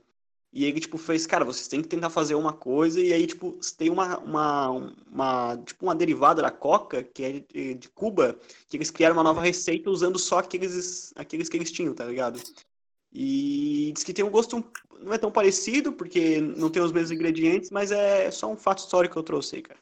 E 0.52 0.64
ele, 0.64 0.80
tipo, 0.80 0.96
fez, 0.96 1.26
cara, 1.26 1.44
vocês 1.44 1.68
têm 1.68 1.82
que 1.82 1.88
tentar 1.88 2.08
fazer 2.10 2.34
uma 2.34 2.52
coisa, 2.54 2.98
e 3.00 3.12
aí, 3.12 3.26
tipo, 3.26 3.56
tem 3.76 3.90
uma, 3.90 4.18
uma, 4.18 4.68
uma, 5.12 5.56
tipo, 5.64 5.84
uma 5.84 5.94
derivada 5.94 6.40
da 6.42 6.50
Coca, 6.50 7.02
que 7.02 7.22
é 7.22 7.44
de, 7.52 7.74
de 7.74 7.88
Cuba, 7.90 8.34
que 8.68 8.76
eles 8.78 8.90
criaram 8.90 9.14
uma 9.14 9.22
nova 9.22 9.42
receita 9.42 9.90
usando 9.90 10.18
só 10.18 10.38
aqueles, 10.38 11.12
aqueles 11.14 11.48
que 11.48 11.56
eles 11.56 11.70
tinham, 11.70 11.94
tá 11.94 12.04
ligado? 12.06 12.40
E 13.12 13.92
diz 13.94 14.02
que 14.04 14.12
tem 14.12 14.24
um 14.24 14.30
gosto, 14.30 14.56
um- 14.56 14.64
não 15.00 15.12
é 15.12 15.18
tão 15.18 15.30
parecido, 15.30 15.92
porque 15.92 16.40
não 16.40 16.70
tem 16.70 16.82
os 16.82 16.92
mesmos 16.92 17.10
ingredientes, 17.10 17.70
mas 17.70 17.90
é 17.90 18.30
só 18.30 18.50
um 18.50 18.56
fato 18.56 18.78
histórico 18.78 19.14
que 19.14 19.18
eu 19.18 19.22
trouxe 19.22 19.56
aí, 19.56 19.62
cara. 19.62 19.78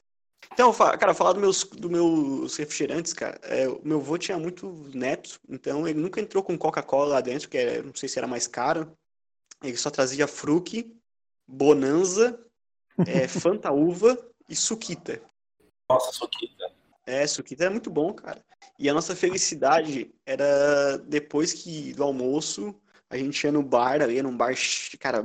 Então, 0.52 0.72
cara, 0.72 1.14
falar 1.14 1.32
dos 1.32 1.40
meus, 1.40 1.64
dos 1.64 1.90
meus 1.90 2.56
refrigerantes, 2.56 3.12
cara, 3.12 3.38
é, 3.42 3.68
o 3.68 3.80
meu 3.84 3.98
avô 3.98 4.16
tinha 4.16 4.38
muito 4.38 4.68
neto, 4.94 5.40
então 5.48 5.86
ele 5.86 5.98
nunca 5.98 6.20
entrou 6.20 6.42
com 6.42 6.56
Coca-Cola 6.56 7.14
lá 7.14 7.20
dentro, 7.20 7.48
que 7.48 7.58
é, 7.58 7.82
não 7.82 7.94
sei 7.94 8.08
se 8.08 8.18
era 8.18 8.26
mais 8.26 8.46
caro. 8.46 8.96
Ele 9.62 9.76
só 9.76 9.90
trazia 9.90 10.26
Fruc, 10.26 10.94
Bonanza, 11.46 12.38
é, 13.06 13.26
Fanta 13.28 13.72
Uva 13.72 14.16
e 14.48 14.54
Suquita. 14.54 15.20
Nossa, 15.88 16.12
Suquita. 16.12 16.72
É, 17.06 17.26
Suquita 17.26 17.64
é 17.64 17.70
muito 17.70 17.90
bom, 17.90 18.12
cara. 18.12 18.44
E 18.78 18.88
a 18.88 18.94
nossa 18.94 19.16
felicidade 19.16 20.14
era 20.24 20.98
depois 20.98 21.52
que 21.52 21.92
do 21.94 22.02
almoço, 22.02 22.74
a 23.08 23.16
gente 23.16 23.42
ia 23.44 23.52
no 23.52 23.62
bar, 23.62 24.02
ali, 24.02 24.20
num 24.22 24.36
bar, 24.36 24.54
cara, 24.98 25.22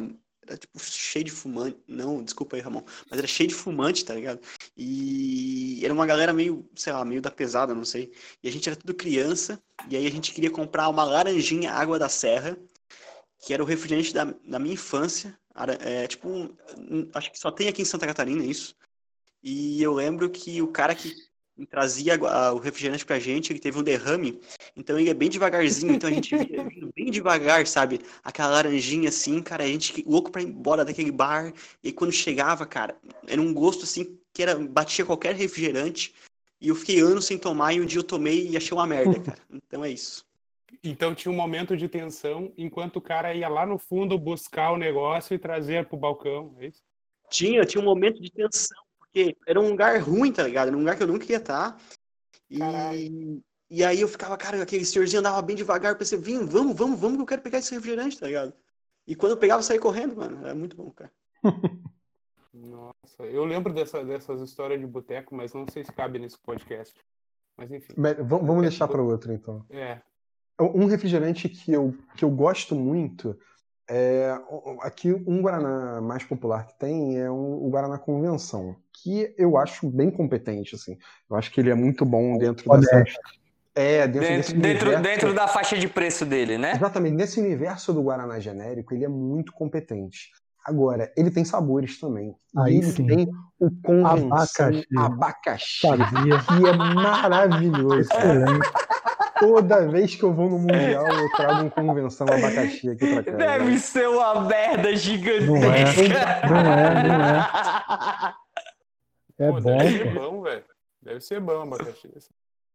era 0.47 0.57
tipo 0.57 0.79
cheio 0.79 1.25
de 1.25 1.31
fumante. 1.31 1.77
Não, 1.87 2.23
desculpa 2.23 2.55
aí, 2.55 2.61
Ramon. 2.61 2.83
Mas 3.09 3.19
era 3.19 3.27
cheio 3.27 3.49
de 3.49 3.55
fumante, 3.55 4.03
tá 4.05 4.13
ligado? 4.13 4.39
E 4.75 5.81
era 5.83 5.93
uma 5.93 6.05
galera 6.05 6.33
meio, 6.33 6.67
sei 6.75 6.93
lá, 6.93 7.03
meio 7.05 7.21
da 7.21 7.31
pesada, 7.31 7.73
não 7.75 7.85
sei. 7.85 8.11
E 8.43 8.47
a 8.47 8.51
gente 8.51 8.67
era 8.67 8.75
tudo 8.75 8.93
criança, 8.93 9.61
e 9.89 9.95
aí 9.95 10.05
a 10.07 10.11
gente 10.11 10.33
queria 10.33 10.49
comprar 10.51 10.89
uma 10.89 11.03
laranjinha 11.03 11.71
Água 11.71 11.97
da 11.99 12.09
Serra, 12.09 12.57
que 13.39 13.53
era 13.53 13.63
o 13.63 13.65
refrigerante 13.65 14.13
da, 14.13 14.25
da 14.25 14.59
minha 14.59 14.73
infância. 14.73 15.37
Ara- 15.53 15.77
É, 15.81 16.07
tipo, 16.07 16.55
acho 17.13 17.31
que 17.31 17.39
só 17.39 17.51
tem 17.51 17.67
aqui 17.67 17.81
em 17.81 17.85
Santa 17.85 18.07
Catarina 18.07 18.43
isso. 18.43 18.75
E 19.43 19.81
eu 19.81 19.93
lembro 19.93 20.29
que 20.29 20.61
o 20.61 20.67
cara 20.67 20.93
que 20.95 21.13
trazia 21.69 22.17
o 22.53 22.57
refrigerante 22.57 23.05
pra 23.05 23.19
gente, 23.19 23.51
ele 23.51 23.59
teve 23.59 23.77
um 23.77 23.83
derrame, 23.83 24.39
então 24.75 24.99
ele 24.99 25.09
é 25.09 25.13
bem 25.13 25.29
devagarzinho, 25.29 25.93
então 25.93 26.09
a 26.09 26.13
gente 26.13 26.35
via 26.35 26.63
devagar, 27.11 27.67
sabe? 27.67 28.01
Aquela 28.23 28.49
laranjinha 28.49 29.09
assim, 29.09 29.41
cara, 29.41 29.63
a 29.63 29.67
gente 29.67 30.03
louco 30.07 30.31
pra 30.31 30.41
ir 30.41 30.47
embora 30.47 30.83
daquele 30.83 31.11
bar, 31.11 31.53
e 31.83 31.91
quando 31.91 32.11
chegava, 32.11 32.65
cara, 32.65 32.95
era 33.27 33.41
um 33.41 33.53
gosto 33.53 33.83
assim, 33.83 34.17
que 34.33 34.41
era, 34.41 34.55
batia 34.55 35.05
qualquer 35.05 35.35
refrigerante, 35.35 36.13
e 36.59 36.69
eu 36.69 36.75
fiquei 36.75 36.99
anos 36.99 37.25
sem 37.25 37.37
tomar, 37.37 37.73
e 37.73 37.81
um 37.81 37.85
dia 37.85 37.99
eu 37.99 38.03
tomei 38.03 38.47
e 38.47 38.57
achei 38.57 38.75
uma 38.75 38.87
merda, 38.87 39.19
cara. 39.21 39.39
Então 39.51 39.83
é 39.83 39.89
isso. 39.91 40.25
Então 40.83 41.13
tinha 41.13 41.31
um 41.31 41.35
momento 41.35 41.75
de 41.75 41.87
tensão 41.87 42.51
enquanto 42.57 42.95
o 42.95 43.01
cara 43.01 43.33
ia 43.33 43.49
lá 43.49 43.65
no 43.65 43.77
fundo 43.77 44.17
buscar 44.17 44.71
o 44.71 44.77
negócio 44.77 45.35
e 45.35 45.39
trazer 45.39 45.85
pro 45.87 45.97
balcão. 45.97 46.55
É 46.59 46.67
isso? 46.67 46.81
Tinha, 47.29 47.65
tinha 47.65 47.81
um 47.81 47.85
momento 47.85 48.21
de 48.21 48.31
tensão, 48.31 48.81
porque 48.99 49.35
era 49.45 49.59
um 49.59 49.69
lugar 49.69 49.99
ruim, 50.01 50.31
tá 50.31 50.43
ligado? 50.43 50.67
Era 50.67 50.77
um 50.77 50.79
lugar 50.79 50.97
que 50.97 51.03
eu 51.03 51.07
nunca 51.07 51.25
ia 51.31 51.37
estar. 51.37 51.79
E, 52.49 52.57
Caralho. 52.57 53.41
E 53.73 53.85
aí 53.85 54.01
eu 54.01 54.07
ficava, 54.09 54.35
cara, 54.35 54.61
aquele 54.61 54.83
senhorzinho 54.83 55.21
andava 55.21 55.41
bem 55.41 55.55
devagar, 55.55 55.93
eu 55.93 55.97
pensei, 55.97 56.19
vem, 56.19 56.45
vamos, 56.45 56.75
vamos, 56.75 56.99
vamos, 56.99 57.15
que 57.15 57.21
eu 57.21 57.25
quero 57.25 57.41
pegar 57.41 57.59
esse 57.59 57.73
refrigerante, 57.73 58.19
tá 58.19 58.27
ligado? 58.27 58.53
E 59.07 59.15
quando 59.15 59.31
eu 59.31 59.37
pegava, 59.37 59.59
eu 59.59 59.63
saía 59.63 59.79
correndo, 59.79 60.17
mano. 60.17 60.45
Era 60.45 60.53
muito 60.53 60.75
bom, 60.75 60.91
cara. 60.91 61.09
Nossa, 62.53 63.23
eu 63.23 63.45
lembro 63.45 63.73
dessa, 63.73 64.03
dessas 64.03 64.41
histórias 64.41 64.77
de 64.77 64.85
boteco, 64.85 65.33
mas 65.33 65.53
não 65.53 65.65
sei 65.71 65.85
se 65.85 65.91
cabe 65.93 66.19
nesse 66.19 66.37
podcast. 66.37 66.93
Mas 67.55 67.71
enfim. 67.71 67.93
Mas 67.95 68.17
Vamos 68.17 68.61
deixar 68.61 68.89
para 68.89 69.01
outro, 69.01 69.31
então. 69.31 69.65
É. 69.69 70.01
Um 70.59 70.85
refrigerante 70.85 71.47
que 71.47 71.71
eu, 71.71 71.95
que 72.17 72.25
eu 72.25 72.29
gosto 72.29 72.75
muito 72.75 73.39
é 73.89 74.37
aqui 74.81 75.13
um 75.13 75.41
Guaraná 75.41 76.01
mais 76.01 76.25
popular 76.25 76.67
que 76.67 76.77
tem 76.77 77.17
é 77.17 77.31
um- 77.31 77.65
o 77.65 77.69
Guaraná 77.69 77.97
Convenção, 77.97 78.75
que 78.93 79.33
eu 79.37 79.57
acho 79.57 79.89
bem 79.89 80.11
competente 80.11 80.75
assim. 80.75 80.97
Eu 81.29 81.37
acho 81.37 81.51
que 81.51 81.59
ele 81.59 81.71
é 81.71 81.75
muito 81.75 82.05
bom 82.05 82.37
dentro 82.37 82.69
dessa 82.69 82.95
Honesto. 82.97 83.40
É 83.75 84.07
dentro, 84.07 84.27
Dentro, 84.27 84.53
dentro, 84.61 84.87
universo- 84.89 85.01
dentro 85.03 85.33
da 85.33 85.47
faixa 85.47 85.77
de 85.77 85.87
preço 85.87 86.25
dele, 86.25 86.57
né? 86.57 86.73
Exatamente, 86.75 87.15
nesse 87.15 87.39
universo 87.39 87.93
do 87.93 88.01
Guaraná 88.03 88.39
genérico, 88.39 88.93
ele 88.93 89.05
é 89.05 89.09
muito 89.09 89.51
competente. 89.53 90.29
Agora, 90.63 91.11
ele 91.17 91.31
tem 91.31 91.43
sabores 91.43 91.99
também. 91.99 92.35
Aí 92.57 92.75
ele 92.77 92.91
sim. 92.91 93.07
tem 93.07 93.27
o 93.59 93.71
convenção 93.83 94.67
Abacaxi. 94.67 94.87
abacaxi, 94.95 95.79
Sabia. 95.87 96.39
que 96.39 96.67
é 96.67 96.73
maravilhoso. 96.73 97.99
Excelente. 98.01 98.69
Toda 99.39 99.87
vez 99.87 100.13
que 100.13 100.21
eu 100.21 100.31
vou 100.31 100.47
no 100.51 100.59
Mundial, 100.59 101.07
eu 101.07 101.31
trago 101.31 101.65
um 101.65 101.69
convenção 101.71 102.27
abacaxi 102.27 102.89
aqui 102.91 103.11
pra 103.11 103.23
cá. 103.23 103.31
Deve 103.31 103.79
ser 103.79 104.07
uma 104.07 104.41
merda 104.41 104.83
Não 104.83 104.89
é, 104.89 104.95
gigantesca. 104.95 106.47
não 106.47 106.57
é, 106.57 107.07
não 107.07 107.21
é. 107.25 108.33
É 109.39 109.47
Pô, 109.51 109.59
bom, 109.59 109.77
deve 109.77 109.97
ser 109.97 110.13
bom, 110.13 110.41
velho. 110.43 110.63
Deve 111.01 111.21
ser 111.21 111.39
bom 111.39 111.61
abacaxi. 111.63 112.07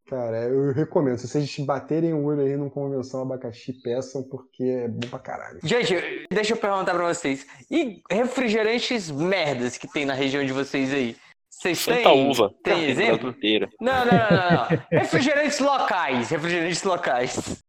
Cara, 0.08 0.44
eu 0.44 0.72
recomendo. 0.72 1.18
Se 1.18 1.26
vocês 1.26 1.58
baterem 1.60 2.12
o 2.14 2.24
olho 2.24 2.42
aí 2.42 2.56
no 2.56 2.70
convenção 2.70 3.22
abacaxi, 3.22 3.72
peçam, 3.82 4.22
porque 4.22 4.62
é 4.62 4.88
bom 4.88 5.08
pra 5.08 5.18
caralho. 5.18 5.58
Gente, 5.64 5.94
deixa 6.30 6.52
eu 6.52 6.56
perguntar 6.56 6.94
pra 6.94 7.12
vocês. 7.12 7.44
E 7.68 8.00
refrigerantes 8.08 9.10
merdas 9.10 9.76
que 9.76 9.88
tem 9.90 10.04
na 10.04 10.14
região 10.14 10.44
de 10.44 10.52
vocês 10.52 10.92
aí? 10.94 11.16
Vocês 11.50 11.84
têm? 11.84 12.04
Fanta 12.04 12.12
uva. 12.12 12.54
Tem 12.62 12.84
exemplo? 12.88 13.30
inteira. 13.30 13.68
Não, 13.80 14.04
não, 14.04 14.12
não, 14.12 14.50
não. 14.70 14.78
Refrigerantes 14.92 15.58
locais. 15.58 16.28
Refrigerantes 16.28 16.82
locais. 16.84 17.64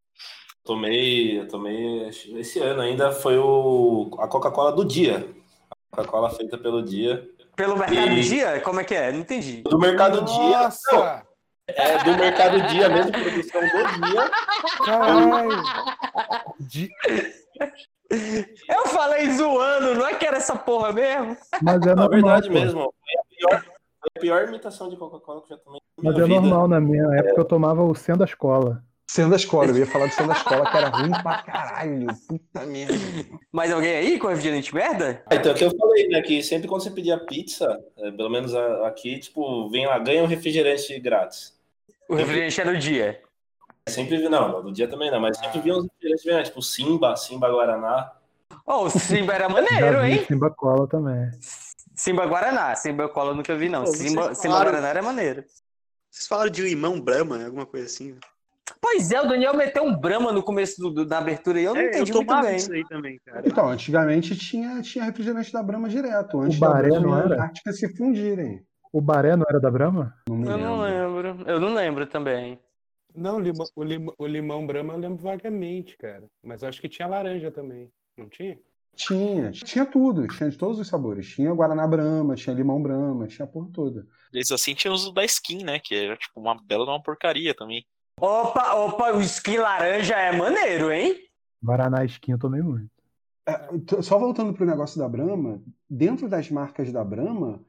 Tomei, 0.64 1.40
eu 1.40 1.48
tomei 1.48 2.08
esse 2.10 2.60
ano 2.60 2.82
ainda 2.82 3.12
foi 3.12 3.38
o 3.38 4.12
a 4.20 4.28
Coca-Cola 4.28 4.74
do 4.74 4.84
dia. 4.86 5.28
A 5.92 5.96
Coca-Cola 5.96 6.30
feita 6.30 6.58
pelo 6.58 6.84
dia. 6.84 7.26
Pelo 7.56 7.76
Mercado 7.78 8.12
E- 8.12 8.22
Dia? 8.22 8.60
Como 8.62 8.80
é 8.80 8.84
que 8.84 8.94
é? 8.94 9.12
Não 9.12 9.22
entendi. 9.22 9.64
Do 9.64 9.80
Mercado 9.80 10.24
Dia. 10.24 10.36
Não, 10.38 10.52
Nossa! 10.64 11.24
É 11.68 12.04
do 12.04 12.18
Mercado 12.18 12.62
Dia 12.68 12.90
mesmo, 12.90 13.12
produção 13.12 13.62
do 13.62 14.08
dia. 14.08 14.32
Caralho! 14.86 15.64
De- 16.60 16.90
Eu 18.70 18.88
falei 18.88 19.30
zoando, 19.32 19.96
não 19.96 20.08
é 20.08 20.16
que 20.16 20.26
era 20.26 20.38
essa 20.38 20.56
porra 20.56 20.94
mesmo? 20.94 21.36
Mas 21.62 21.82
é 21.82 21.94
Na 21.94 21.96
normal. 21.96 22.10
verdade 22.10 22.48
pô. 22.48 22.54
mesmo. 22.54 22.80
Foi 22.80 23.20
a 23.20 23.24
pior, 23.52 23.62
foi 23.64 24.10
a 24.16 24.20
pior 24.22 24.48
imitação 24.48 24.90
de 24.90 24.96
Coca-Cola 24.96 25.42
que 25.46 25.54
eu 25.54 25.58
já 25.58 25.64
tomei 25.64 25.80
na 25.98 26.04
Mas 26.04 26.14
minha 26.16 26.24
é 26.24 26.28
vida. 26.28 26.42
normal, 26.42 26.68
na 26.70 26.80
minha 26.80 27.04
época 27.20 27.42
eu 27.42 27.46
tomava 27.46 27.84
o 27.84 27.94
Sendo 27.96 28.20
da 28.20 28.26
Escola. 28.26 28.82
Sendo 29.10 29.30
da 29.30 29.36
escola, 29.38 29.68
eu 29.70 29.78
ia 29.78 29.86
falar 29.88 30.08
do 30.08 30.12
sendo 30.14 30.28
da 30.28 30.34
escola, 30.34 30.70
que 30.70 30.76
era 30.78 30.90
ruim 30.90 31.12
pra 31.24 31.42
caralho. 31.42 32.08
Puta 32.28 32.66
merda. 32.66 32.94
Mais 33.54 33.72
alguém 33.72 33.96
aí 33.96 34.20
com 34.20 34.28
refrigerante 34.28 34.76
merda? 34.76 35.24
Ah, 35.28 35.36
Então, 35.36 35.54
é 35.54 35.56
o 35.56 35.58
que 35.58 35.64
eu 35.64 35.72
falei, 35.78 36.10
né? 36.10 36.22
Que 36.22 36.44
sempre 36.44 36.68
quando 36.68 36.84
você 36.84 36.92
pedia 36.92 37.18
pizza, 37.18 37.80
é, 38.00 38.12
pelo 38.12 38.30
menos 38.30 38.54
aqui, 38.84 39.18
tipo, 39.18 39.70
vem 39.70 39.88
lá, 39.88 39.98
ganha 39.98 40.22
um 40.22 40.28
refrigerante 40.28 41.00
grátis. 41.00 41.57
O 42.08 42.16
refrigerante 42.16 42.62
era 42.62 42.72
o 42.72 42.78
dia. 42.78 43.22
Sempre 43.90 44.18
vi, 44.18 44.30
não, 44.30 44.64
no 44.64 44.72
dia 44.72 44.88
também 44.88 45.10
não, 45.10 45.20
mas 45.20 45.38
sempre 45.38 45.62
vi 45.62 45.72
uns 45.72 45.86
refrigerantes, 45.86 46.26
né, 46.26 46.44
tipo 46.44 46.62
Simba, 46.62 47.16
Simba 47.16 47.50
Guaraná. 47.50 48.12
Oh, 48.66 48.84
o 48.84 48.90
Simba 48.90 49.34
era 49.34 49.48
maneiro, 49.48 50.04
hein? 50.04 50.26
Simba 50.26 50.50
Cola 50.52 50.88
também. 50.88 51.30
Simba 51.96 52.26
Guaraná. 52.26 52.76
Simba 52.76 53.08
Cola 53.10 53.32
eu 53.32 53.36
nunca 53.36 53.56
vi, 53.56 53.70
não. 53.70 53.84
Pô, 53.86 53.92
Simba, 53.92 54.36
Simba 54.36 54.56
Guaraná 54.64 54.88
era 54.90 55.02
maneiro. 55.02 55.44
Vocês 56.12 56.28
falaram 56.28 56.50
de 56.52 56.62
limão 56.62 57.00
Brahma, 57.00 57.44
alguma 57.46 57.66
coisa 57.66 57.86
assim? 57.86 58.18
Pois 58.82 59.10
é, 59.12 59.22
o 59.22 59.28
Daniel 59.28 59.56
meteu 59.56 59.84
um 59.84 59.96
Brahma 59.98 60.32
no 60.34 60.44
começo 60.44 60.80
do- 60.82 60.92
do- 60.92 61.06
da 61.06 61.18
abertura 61.20 61.60
e 61.60 61.64
eu 61.64 61.74
não 61.74 61.82
É, 61.82 61.88
entendi 61.88 62.12
eu 62.12 62.18
muito 62.18 62.42
bem. 62.42 62.56
isso 62.58 62.72
aí 62.74 62.84
também, 62.88 63.20
cara. 63.26 63.42
Então, 63.46 63.70
antigamente 63.70 64.36
tinha, 64.36 64.82
tinha 64.82 65.06
refrigerante 65.06 65.52
da 65.52 65.64
Brahma 65.64 65.88
direto. 65.88 66.42
Antes 66.42 66.58
O 66.58 66.60
Baré 66.60 66.90
da 66.90 67.00
Brahma 67.00 67.08
não 67.08 67.16
a 67.16 67.20
era? 67.24 67.34
Antártica 67.36 67.72
se 67.72 67.96
fundirem. 67.96 68.66
O 68.92 69.02
Baré 69.02 69.36
não 69.36 69.46
era 69.48 69.60
da 69.60 69.70
Brahma? 69.70 70.16
Não 70.30 70.38
me 70.38 70.48
Eu 70.48 70.58
não 70.58 70.80
lembro. 70.82 71.50
Eu 71.50 71.60
não 71.60 71.74
lembro 71.74 72.08
também. 72.08 72.60
Não, 73.14 73.40
lima- 73.40 73.66
o, 73.76 73.84
limão, 73.84 74.14
o 74.18 74.28
limão 74.28 74.68
Brahma 74.68 74.94
eu 74.94 75.00
lembro 75.00 75.18
vagamente, 75.18 75.98
cara. 75.98 76.24
Mas 76.44 76.64
acho 76.64 76.80
que 76.80 76.90
tinha 76.90 77.08
laranja 77.08 77.52
também. 77.52 77.92
Não 78.16 78.30
tinha? 78.30 78.60
Tinha, 78.96 79.52
tinha 79.52 79.86
tudo, 79.86 80.28
tinha 80.28 80.50
de 80.50 80.58
todos 80.58 80.80
os 80.80 80.88
sabores. 80.88 81.28
Tinha 81.28 81.54
Guaraná 81.54 81.86
Brahma, 81.88 82.36
tinha 82.36 82.56
limão 82.56 82.82
Brahma, 82.82 83.28
tinha 83.28 83.46
a 83.46 83.48
porra 83.48 83.70
toda. 83.72 84.08
Eles 84.34 84.52
assim 84.52 84.74
tinham 84.74 84.96
os 84.96 85.12
da 85.14 85.24
skin, 85.24 85.64
né? 85.64 85.80
Que 85.80 85.96
era 85.96 86.18
tipo 86.18 86.40
uma 86.40 86.56
bela 86.64 86.84
de 86.84 86.92
uma 86.92 87.02
porcaria 87.02 87.54
também. 87.54 87.86
Opa, 88.20 88.74
opa, 88.74 89.12
o 89.12 89.22
skin 89.22 89.58
laranja 89.58 90.16
é 90.16 90.32
maneiro, 90.32 90.92
hein? 90.92 91.16
Guaraná 91.64 92.04
Skin 92.06 92.32
eu 92.32 92.40
tomei 92.40 92.62
muito. 92.62 92.90
É, 93.46 94.02
só 94.02 94.18
voltando 94.18 94.54
pro 94.54 94.66
negócio 94.66 95.00
da 95.00 95.08
Brahma, 95.08 95.62
dentro 95.90 96.28
das 96.28 96.50
marcas 96.50 96.92
da 96.92 97.04
Brahma, 97.04 97.62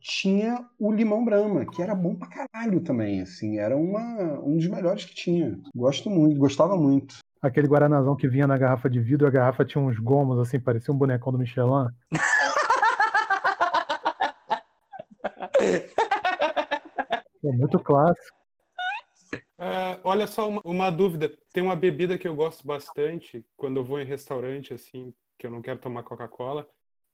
tinha 0.00 0.64
o 0.78 0.92
limão 0.92 1.24
Brahma, 1.24 1.66
que 1.66 1.82
era 1.82 1.94
bom 1.94 2.14
pra 2.14 2.28
caralho 2.28 2.80
também, 2.80 3.20
assim, 3.20 3.58
era 3.58 3.76
uma, 3.76 4.40
um 4.40 4.56
dos 4.56 4.66
melhores 4.66 5.04
que 5.04 5.14
tinha. 5.14 5.58
Gosto 5.74 6.08
muito, 6.08 6.38
gostava 6.38 6.76
muito. 6.76 7.18
Aquele 7.42 7.68
guaranazão 7.68 8.16
que 8.16 8.28
vinha 8.28 8.46
na 8.46 8.58
garrafa 8.58 8.88
de 8.88 9.00
vidro, 9.00 9.26
a 9.26 9.30
garrafa 9.30 9.64
tinha 9.64 9.82
uns 9.82 9.98
gomos, 9.98 10.38
assim, 10.38 10.58
parecia 10.58 10.92
um 10.92 10.98
bonecão 10.98 11.32
do 11.32 11.38
Michelin. 11.38 11.88
É 17.42 17.52
muito 17.52 17.78
clássico. 17.78 18.36
Ah, 19.58 19.98
olha 20.04 20.26
só 20.26 20.48
uma, 20.48 20.60
uma 20.64 20.90
dúvida. 20.90 21.32
Tem 21.52 21.62
uma 21.62 21.76
bebida 21.76 22.18
que 22.18 22.28
eu 22.28 22.34
gosto 22.34 22.66
bastante 22.66 23.44
quando 23.56 23.78
eu 23.78 23.84
vou 23.84 24.00
em 24.00 24.04
restaurante, 24.04 24.74
assim, 24.74 25.14
que 25.38 25.46
eu 25.46 25.50
não 25.50 25.62
quero 25.62 25.78
tomar 25.78 26.02
Coca-Cola. 26.02 26.68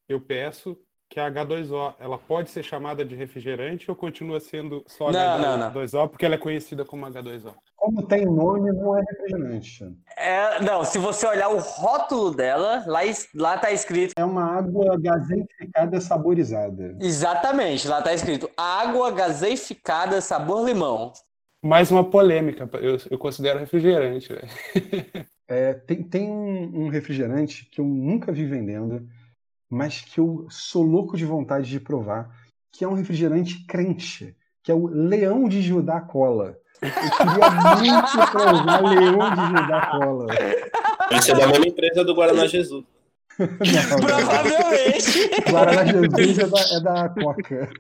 Eu 0.08 0.20
peço 0.20 0.78
que 1.08 1.20
a 1.20 1.30
H2O, 1.30 1.94
ela 2.00 2.18
pode 2.18 2.50
ser 2.50 2.62
chamada 2.62 3.04
de 3.04 3.14
refrigerante 3.14 3.90
ou 3.90 3.96
continua 3.96 4.40
sendo 4.40 4.84
só 4.86 5.10
Não, 5.10 5.38
não, 5.38 5.56
não. 5.56 5.72
H2O 5.72 6.08
porque 6.08 6.26
ela 6.26 6.34
é 6.34 6.38
conhecida 6.38 6.84
como 6.84 7.06
H2O? 7.06 7.54
Como 7.76 8.02
tem 8.02 8.24
nome, 8.24 8.72
não 8.72 8.98
é 8.98 9.02
refrigerante. 9.02 9.84
É, 10.16 10.60
não, 10.60 10.84
se 10.84 10.98
você 10.98 11.26
olhar 11.26 11.48
o 11.48 11.58
rótulo 11.58 12.34
dela, 12.34 12.82
lá, 12.86 13.00
lá 13.34 13.58
tá 13.58 13.70
escrito. 13.70 14.12
É 14.16 14.24
uma 14.24 14.58
água 14.58 14.98
gaseificada 14.98 16.00
saborizada. 16.00 16.96
Exatamente, 17.00 17.86
lá 17.86 18.02
tá 18.02 18.12
escrito 18.12 18.50
água 18.56 19.10
gaseificada 19.12 20.20
sabor 20.20 20.66
limão. 20.66 21.12
Mais 21.62 21.90
uma 21.90 22.04
polêmica, 22.04 22.68
eu, 22.80 22.98
eu 23.10 23.18
considero 23.18 23.58
refrigerante. 23.58 24.28
É, 25.48 25.74
tem 25.74 26.02
tem 26.02 26.28
um, 26.28 26.86
um 26.86 26.88
refrigerante 26.88 27.66
que 27.66 27.80
eu 27.80 27.84
nunca 27.84 28.32
vi 28.32 28.44
vendendo, 28.44 29.08
mas 29.70 30.00
que 30.00 30.20
eu 30.20 30.46
sou 30.48 30.82
louco 30.82 31.16
de 31.16 31.24
vontade 31.24 31.68
de 31.68 31.80
provar, 31.80 32.30
que 32.72 32.84
é 32.84 32.88
um 32.88 32.94
refrigerante 32.94 33.64
crente, 33.66 34.36
que 34.62 34.70
é 34.70 34.74
o 34.74 34.86
Leão 34.86 35.48
de 35.48 35.62
Judá 35.62 36.00
Cola. 36.00 36.56
Eu 36.82 36.90
queria 36.90 37.50
muito 37.78 38.30
provar 38.30 38.82
Leão 38.82 39.30
de 39.30 39.60
Judá 39.60 39.86
Cola. 39.90 40.26
Deve 41.08 41.22
ser 41.22 41.36
da 41.36 41.46
mesma 41.46 41.66
empresa 41.66 42.04
do 42.04 42.14
Guaraná 42.14 42.46
Jesus. 42.46 42.84
Não, 43.38 43.46
Provavelmente. 44.00 45.50
Guaraná 45.50 45.84
Jesus 45.84 46.38
é 46.38 46.46
da, 46.46 46.76
é 46.76 46.80
da 46.80 47.08
Coca. 47.08 47.70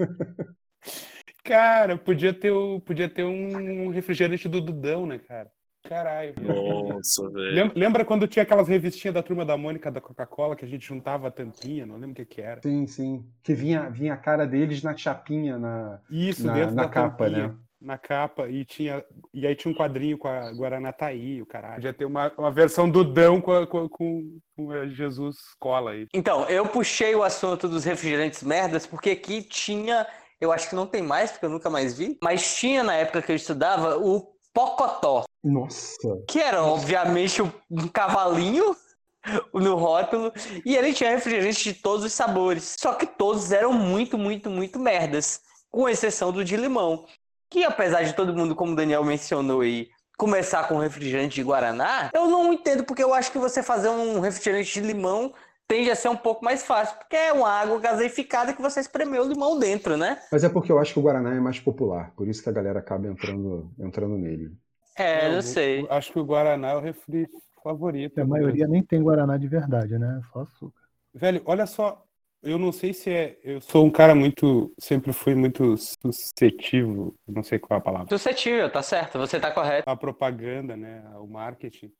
Cara, 1.44 1.96
podia 1.96 2.34
ter, 2.34 2.52
podia 2.84 3.08
ter 3.08 3.24
um 3.24 3.88
refrigerante 3.90 4.48
do 4.48 4.60
Dudão, 4.60 5.06
né, 5.06 5.18
cara? 5.18 5.50
Caralho. 5.88 6.34
Nossa, 6.42 7.28
velho. 7.30 7.54
Lem- 7.54 7.72
Lembra 7.74 8.04
quando 8.04 8.26
tinha 8.26 8.42
aquelas 8.42 8.68
revistinhas 8.68 9.14
da 9.14 9.22
turma 9.22 9.44
da 9.44 9.56
Mônica 9.56 9.90
da 9.90 10.00
Coca-Cola 10.00 10.56
que 10.56 10.64
a 10.64 10.68
gente 10.68 10.86
juntava 10.86 11.28
a 11.28 11.30
tampinha? 11.30 11.86
Não 11.86 11.94
lembro 11.96 12.10
o 12.12 12.14
que, 12.14 12.24
que 12.24 12.40
era. 12.40 12.60
Sim, 12.62 12.86
sim. 12.86 13.24
Que 13.42 13.54
vinha, 13.54 13.88
vinha 13.90 14.14
a 14.14 14.16
cara 14.16 14.46
deles 14.46 14.82
na 14.82 14.96
chapinha, 14.96 15.58
na, 15.58 16.00
Isso, 16.10 16.46
na, 16.46 16.52
dentro 16.54 16.74
na 16.74 16.82
da 16.84 16.88
capa, 16.88 17.24
tampinha. 17.24 17.48
né? 17.48 17.54
Na 17.78 17.98
capa, 17.98 18.48
e 18.48 18.64
tinha. 18.64 19.04
E 19.34 19.46
aí 19.46 19.54
tinha 19.54 19.70
um 19.70 19.76
quadrinho 19.76 20.16
com 20.16 20.26
a 20.26 20.50
Guaranataí, 20.50 21.42
o 21.42 21.46
caralho. 21.46 21.74
Podia 21.74 21.92
ter 21.92 22.06
uma, 22.06 22.32
uma 22.38 22.50
versão 22.50 22.90
Dudão 22.90 23.40
com, 23.40 23.52
a- 23.52 23.66
com, 23.66 23.86
com, 23.88 24.38
com 24.56 24.70
a 24.72 24.86
Jesus 24.88 25.36
Cola 25.60 25.90
aí. 25.92 26.06
Então, 26.14 26.48
eu 26.48 26.66
puxei 26.66 27.14
o 27.14 27.22
assunto 27.22 27.68
dos 27.68 27.84
refrigerantes 27.84 28.42
merdas 28.42 28.86
porque 28.86 29.10
aqui 29.10 29.42
tinha, 29.42 30.06
eu 30.40 30.50
acho 30.52 30.70
que 30.70 30.74
não 30.74 30.86
tem 30.86 31.02
mais, 31.02 31.30
porque 31.32 31.44
eu 31.44 31.50
nunca 31.50 31.68
mais 31.68 31.96
vi, 31.96 32.18
mas 32.22 32.56
tinha 32.56 32.82
na 32.82 32.94
época 32.94 33.20
que 33.22 33.30
eu 33.30 33.36
estudava 33.36 33.98
o 33.98 34.34
Pocotó, 34.56 35.24
Nossa. 35.44 36.22
que 36.26 36.40
era 36.40 36.64
obviamente 36.64 37.42
um 37.42 37.88
cavalinho 37.92 38.74
no 39.52 39.74
rótulo, 39.74 40.32
e 40.64 40.74
ele 40.74 40.94
tinha 40.94 41.10
refrigerante 41.10 41.62
de 41.62 41.74
todos 41.74 42.06
os 42.06 42.14
sabores. 42.14 42.74
Só 42.80 42.94
que 42.94 43.04
todos 43.04 43.52
eram 43.52 43.70
muito, 43.70 44.16
muito, 44.16 44.48
muito 44.48 44.78
merdas, 44.78 45.42
com 45.70 45.86
exceção 45.86 46.32
do 46.32 46.42
de 46.42 46.56
limão. 46.56 47.04
Que 47.50 47.64
apesar 47.64 48.02
de 48.04 48.14
todo 48.14 48.32
mundo, 48.32 48.56
como 48.56 48.72
o 48.72 48.74
Daniel 48.74 49.04
mencionou 49.04 49.60
aí, 49.60 49.90
começar 50.16 50.66
com 50.68 50.78
refrigerante 50.78 51.34
de 51.34 51.42
Guaraná, 51.42 52.08
eu 52.14 52.26
não 52.26 52.50
entendo 52.50 52.82
porque 52.82 53.04
eu 53.04 53.12
acho 53.12 53.30
que 53.30 53.38
você 53.38 53.62
fazer 53.62 53.90
um 53.90 54.20
refrigerante 54.20 54.72
de 54.72 54.80
limão 54.80 55.34
tende 55.68 55.90
a 55.90 55.96
ser 55.96 56.08
um 56.08 56.16
pouco 56.16 56.44
mais 56.44 56.64
fácil, 56.64 56.96
porque 56.98 57.16
é 57.16 57.32
uma 57.32 57.48
água 57.48 57.78
gaseificada 57.80 58.52
que 58.54 58.62
você 58.62 58.80
espremeu 58.80 59.24
o 59.24 59.28
limão 59.28 59.58
dentro, 59.58 59.96
né? 59.96 60.18
Mas 60.30 60.44
é 60.44 60.48
porque 60.48 60.70
eu 60.70 60.78
acho 60.78 60.92
que 60.92 60.98
o 60.98 61.02
Guaraná 61.02 61.34
é 61.34 61.40
mais 61.40 61.58
popular, 61.60 62.12
por 62.16 62.28
isso 62.28 62.42
que 62.42 62.48
a 62.48 62.52
galera 62.52 62.78
acaba 62.78 63.06
entrando, 63.08 63.70
entrando 63.78 64.16
nele. 64.16 64.52
É, 64.96 65.26
Eu- 65.26 65.34
não 65.34 65.42
sei. 65.42 65.80
eu 65.80 65.92
Acho 65.92 66.12
que 66.12 66.18
o 66.18 66.24
Guaraná 66.24 66.70
é 66.70 66.76
o 66.76 66.80
refri 66.80 67.28
favorito. 67.62 68.18
A 68.20 68.24
maioria 68.24 68.66
nem 68.66 68.82
tem 68.82 69.02
Guaraná 69.02 69.36
de 69.36 69.48
verdade, 69.48 69.98
né? 69.98 70.20
Só 70.32 70.40
açúcar. 70.42 70.80
Velho, 71.14 71.42
olha 71.46 71.66
só, 71.66 72.02
eu 72.42 72.58
não 72.58 72.70
sei 72.72 72.92
se 72.92 73.10
é. 73.10 73.38
Eu 73.42 73.60
sou 73.60 73.84
um 73.84 73.90
cara 73.90 74.14
muito. 74.14 74.72
Sempre 74.78 75.12
fui 75.12 75.34
muito 75.34 75.76
suscetível, 75.76 77.14
não 77.26 77.42
sei 77.42 77.58
qual 77.58 77.76
é 77.78 77.80
a 77.80 77.84
palavra. 77.84 78.08
Suscetível, 78.08 78.70
tá 78.70 78.82
certo, 78.82 79.18
você 79.18 79.40
tá 79.40 79.50
correto. 79.50 79.88
A 79.88 79.96
propaganda, 79.96 80.76
né? 80.76 81.02
O 81.18 81.26
marketing. 81.26 81.92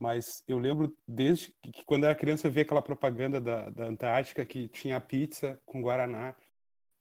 Mas 0.00 0.42
eu 0.48 0.58
lembro 0.58 0.96
desde 1.06 1.52
que, 1.62 1.70
que 1.72 1.84
quando 1.84 2.04
eu 2.04 2.08
era 2.10 2.18
criança 2.18 2.46
eu 2.46 2.50
via 2.50 2.62
aquela 2.62 2.80
propaganda 2.80 3.38
da, 3.38 3.68
da 3.68 3.84
Antártica 3.84 4.46
que 4.46 4.66
tinha 4.68 4.98
pizza 4.98 5.60
com 5.66 5.82
Guaraná. 5.82 6.34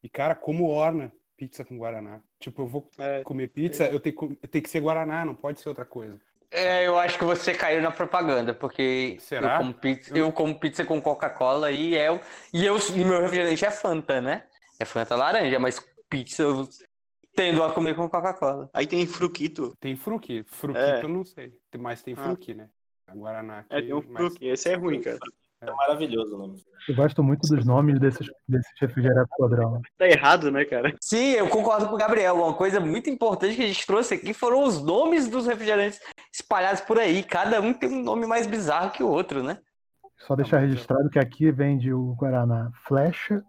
E, 0.04 0.10
cara, 0.10 0.36
como 0.36 0.68
orna 0.68 1.10
pizza 1.38 1.64
com 1.64 1.78
Guaraná? 1.78 2.20
Tipo, 2.40 2.64
eu 2.64 2.68
vou 2.68 2.92
É. 3.00 3.24
comer 3.24 3.48
pizza, 3.48 3.86
eu 3.88 4.02
tenho, 4.02 4.36
tem 4.52 4.62
que 4.62 4.70
ser 4.70 4.82
Guaraná, 4.82 5.24
não 5.24 5.34
pode 5.34 5.62
ser 5.62 5.70
outra 5.70 5.86
coisa. 5.86 6.20
É, 6.52 6.86
eu 6.86 6.98
acho 7.00 7.18
que 7.18 7.24
você 7.24 7.54
caiu 7.54 7.82
na 7.82 7.92
propaganda, 7.92 8.54
porque 8.54 9.16
Será? 9.22 9.54
eu 9.54 9.58
como 9.60 9.74
pizza, 9.74 10.18
eu 10.18 10.32
como 10.34 10.60
pizza 10.60 10.84
com 10.84 11.02
Coca-Cola 11.02 11.72
e 11.72 11.96
eu, 11.96 12.20
e 12.54 12.66
eu 12.66 12.76
e 12.78 13.06
meu 13.06 13.22
refrigerante 13.22 13.64
é 13.64 13.72
Fanta, 13.72 14.20
né? 14.20 14.44
É 14.80 14.84
Fanta 14.84 15.16
laranja, 15.16 15.58
mas 15.60 15.80
pizza 16.10 16.42
eu 16.44 16.68
tendo 17.36 17.64
a 17.64 17.72
comer 17.72 17.96
com 17.96 18.10
Coca-Cola. 18.10 18.70
Aí 18.74 18.86
tem 18.88 19.06
fruquito. 19.06 19.74
Tem 19.80 19.96
fruque. 19.96 20.44
Fruquito 20.48 20.84
É. 20.84 21.04
eu 21.04 21.08
não 21.10 21.24
sei. 21.24 21.54
Mas 21.78 22.02
tem 22.02 22.14
Ah. 22.18 22.24
fruque, 22.24 22.54
né? 22.54 22.68
Guaraná 23.16 23.60
aqui. 23.60 23.76
É, 23.76 23.82
tem 23.82 23.94
um 23.94 24.04
mas-. 24.10 24.36
Esse 24.42 24.70
é 24.70 24.76
ruim, 24.76 25.02
cara. 25.02 25.20
É 25.62 25.72
maravilhoso 25.72 26.36
o 26.36 26.38
nome. 26.38 26.64
Eu 26.88 26.96
gosto 26.96 27.22
muito 27.22 27.42
dos 27.48 27.66
nomes 27.66 28.00
desses, 28.00 28.26
desses 28.48 28.72
refrigerantes 28.80 29.36
padrão. 29.38 29.82
Tá 29.98 30.08
errado, 30.08 30.50
né, 30.50 30.64
cara? 30.64 30.96
Sim, 31.02 31.32
eu 31.32 31.50
concordo 31.50 31.88
com 31.88 31.96
o 31.96 31.98
Gabriel. 31.98 32.36
Uma 32.36 32.54
coisa 32.54 32.80
muito 32.80 33.10
importante 33.10 33.58
que 33.58 33.64
a 33.64 33.68
gente 33.68 33.86
trouxe 33.86 34.14
aqui 34.14 34.34
foram 34.34 34.64
os 34.64 34.82
nomes 34.82 35.28
dos 35.28 35.46
refrigerantes 35.46 36.00
espalhados 36.34 36.80
por 36.82 36.98
aí. 36.98 37.24
Cada 37.24 37.60
um 37.60 37.74
tem 37.74 37.90
um 37.90 38.02
nome 38.02 38.26
mais 38.26 38.48
bizarro 38.48 38.92
que 38.92 39.04
o 39.04 39.10
outro, 39.10 39.44
né? 39.44 39.58
Só 40.20 40.34
deixar 40.36 40.60
registrado 40.60 41.10
que 41.10 41.20
aqui 41.20 41.52
vende 41.52 41.94
o 41.94 42.16
Guaraná 42.16 42.72
Flecha, 42.86 43.44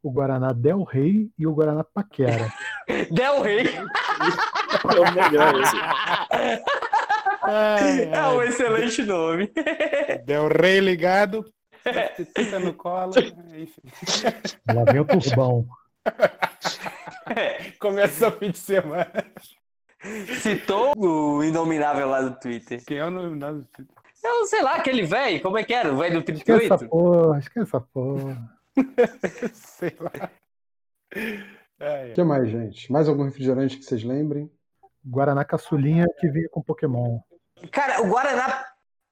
o 0.00 0.12
Guaraná 0.12 0.52
Del 0.52 0.84
Rey 0.84 1.28
e 1.36 1.44
o 1.44 1.54
Guaraná 1.54 1.82
Paquera. 1.82 2.52
Del 3.10 3.42
Rey 3.42 3.66
É 3.66 5.00
o 5.00 5.12
melhor 5.12 5.60
esse. 5.60 5.76
Ai, 7.50 8.02
é 8.04 8.08
um 8.28 8.40
ai, 8.40 8.48
excelente 8.48 9.02
nome. 9.02 9.50
Del 10.24 10.48
Rey 10.48 10.80
ligado. 10.80 11.44
Fica 12.36 12.58
no 12.58 12.74
colo. 12.74 13.12
Enfim. 13.56 13.82
Lá 14.74 14.84
vem 14.92 15.00
o 15.00 15.04
turbão. 15.06 15.66
Começa 17.78 18.28
o 18.28 18.32
fim 18.32 18.50
de 18.50 18.58
semana. 18.58 19.10
Citou 20.40 20.92
o 20.96 21.42
inominável 21.42 22.08
lá 22.08 22.20
do 22.22 22.38
Twitter. 22.38 22.84
Quem 22.84 22.98
é 22.98 23.04
o 23.04 23.10
nome? 23.10 23.38
Nada- 23.38 23.66
Eu 24.22 24.46
sei 24.46 24.62
lá, 24.62 24.74
aquele 24.76 25.02
velho, 25.02 25.40
como 25.42 25.58
é 25.58 25.64
que 25.64 25.74
era? 25.74 25.92
O 25.92 25.96
velho 25.96 26.22
do 26.22 26.30
Esquece 26.32 26.66
essa 26.66 26.78
38? 26.78 26.88
porra, 26.90 27.38
esquece 27.38 27.66
essa 27.66 27.80
porra. 27.80 28.58
Sei 29.52 29.96
lá. 29.98 30.30
O 32.10 32.14
que 32.14 32.22
mais, 32.22 32.48
gente? 32.48 32.92
Mais 32.92 33.08
algum 33.08 33.24
refrigerante 33.24 33.76
que 33.78 33.84
vocês 33.84 34.04
lembrem? 34.04 34.50
Guaraná 35.04 35.44
Caçulinha 35.44 36.06
que 36.18 36.28
vinha 36.28 36.48
com 36.50 36.62
Pokémon. 36.62 37.20
Cara, 37.70 38.02
o 38.02 38.08
Guaraná. 38.08 38.64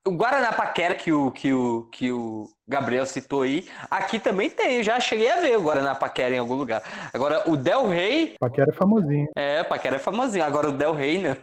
O 0.06 0.12
Guaraná 0.12 0.52
Paquera 0.52 0.94
que 0.94 1.12
o, 1.12 1.32
que, 1.32 1.52
o, 1.52 1.82
que 1.90 2.12
o 2.12 2.48
Gabriel 2.68 3.04
citou 3.04 3.42
aí, 3.42 3.68
aqui 3.90 4.20
também 4.20 4.48
tem. 4.48 4.76
Eu 4.76 4.84
já 4.84 5.00
cheguei 5.00 5.28
a 5.28 5.40
ver 5.40 5.58
o 5.58 5.62
Guaraná 5.62 5.96
Paquera 5.96 6.32
em 6.32 6.38
algum 6.38 6.54
lugar. 6.54 6.80
Agora, 7.12 7.50
o 7.50 7.56
Del 7.56 7.88
Rey, 7.88 8.36
Paquera 8.38 8.70
é 8.70 8.72
famosinho. 8.72 9.26
é, 9.34 9.64
Paquera 9.64 9.96
é 9.96 9.98
famosinho. 9.98 10.44
Agora, 10.44 10.68
o 10.68 10.72
Del 10.72 10.94
Rey, 10.94 11.18
né? 11.18 11.36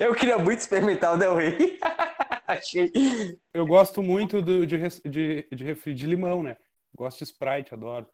Eu 0.00 0.14
queria 0.14 0.38
muito 0.38 0.58
experimentar 0.58 1.14
o 1.14 1.18
Del 1.18 1.36
Rey. 1.36 1.78
Achei. 2.48 2.90
Eu 3.52 3.66
gosto 3.66 4.02
muito 4.02 4.40
do- 4.40 4.66
de, 4.66 4.78
de, 5.04 5.46
de 5.52 5.64
refri 5.64 5.92
de 5.94 6.06
limão, 6.06 6.42
né? 6.42 6.56
Gosto 6.96 7.18
de 7.18 7.24
Sprite, 7.24 7.74
adoro. 7.74 8.06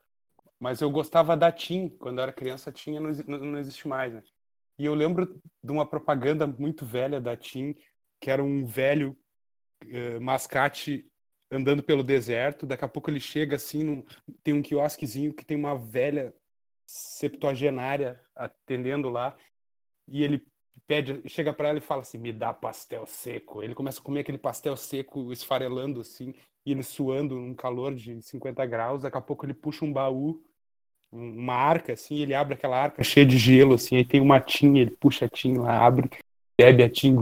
Mas 0.59 0.81
eu 0.81 0.91
gostava 0.91 1.37
da 1.37 1.53
Tim, 1.53 1.89
quando 2.01 2.19
eu 2.19 2.25
era 2.25 2.33
criança, 2.33 2.73
tinha 2.73 3.01
não, 3.01 3.11
não, 3.29 3.39
não 3.39 3.59
existe 3.61 3.87
mais, 3.87 4.13
né? 4.13 4.23
E 4.77 4.85
eu 4.87 4.95
lembro 4.95 5.41
de 5.63 5.71
uma 5.71 5.87
propaganda 5.87 6.49
muito 6.49 6.85
velha 6.85 7.21
da 7.21 7.37
Tim, 7.37 7.77
que 8.25 8.31
era 8.31 8.43
um 8.43 8.65
velho 8.65 9.15
eh, 9.87 10.19
mascate 10.19 11.05
andando 11.51 11.83
pelo 11.83 12.03
deserto. 12.03 12.65
Daqui 12.65 12.83
a 12.83 12.89
pouco 12.89 13.11
ele 13.11 13.21
chega 13.21 13.57
assim, 13.57 13.85
num- 13.85 14.03
tem 14.43 14.55
um 14.55 14.63
quiosquezinho 14.63 15.35
que 15.35 15.45
tem 15.45 15.59
uma 15.59 15.77
velha 15.77 16.33
septuagenária 16.87 18.19
atendendo 18.35 19.11
lá, 19.11 19.37
e 20.09 20.25
ele 20.25 20.43
pede, 20.87 21.21
chega 21.29 21.53
para 21.53 21.69
ela 21.69 21.77
e 21.77 21.83
fala 21.83 22.01
assim: 22.01 22.17
"Me 22.17 22.33
dá 22.33 22.51
pastel 22.55 23.05
seco". 23.05 23.63
Ele 23.63 23.75
começa 23.75 24.01
a 24.01 24.03
comer 24.03 24.21
aquele 24.21 24.39
pastel 24.39 24.75
seco 24.75 25.31
esfarelando 25.31 26.01
assim, 26.01 26.33
e 26.65 26.73
ele 26.73 26.83
suando 26.83 27.35
num 27.35 27.55
calor 27.55 27.95
de 27.95 28.23
50 28.23 28.65
graus. 28.65 29.03
Daqui 29.03 29.19
a 29.19 29.21
pouco 29.21 29.45
ele 29.45 29.53
puxa 29.53 29.85
um 29.85 29.93
baú, 29.93 30.43
um- 31.13 31.41
uma 31.41 31.57
arca 31.57 31.93
assim, 31.93 32.21
ele 32.21 32.33
abre 32.33 32.55
aquela 32.55 32.83
arca 32.83 33.05
cheia 33.05 33.27
de 33.27 33.37
gelo 33.37 33.75
assim, 33.75 33.97
aí 33.97 34.05
tem 34.05 34.23
uma 34.23 34.41
tinha, 34.41 34.81
ele 34.81 34.93
puxa 34.93 35.27
a 35.27 35.29
tinha 35.29 35.61
lá, 35.61 35.85
abre, 35.87 36.09
bebe 36.59 36.83
a 36.83 36.89
tinha, 36.89 37.15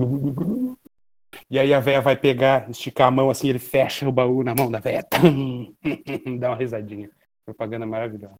E 1.51 1.59
aí 1.59 1.73
a 1.73 1.81
véia 1.81 2.01
vai 2.01 2.17
pegar, 2.17 2.69
esticar 2.71 3.09
a 3.09 3.11
mão 3.11 3.31
assim, 3.31 3.49
ele 3.49 3.59
fecha 3.59 4.09
o 4.09 4.13
baú 4.13 4.43
na 4.43 4.55
mão 4.55 4.71
da 4.71 4.79
véia. 4.79 5.05
Dá 6.39 6.51
uma 6.51 6.57
risadinha. 6.57 7.11
Propaganda 7.45 7.87
maravilhosa. 7.87 8.37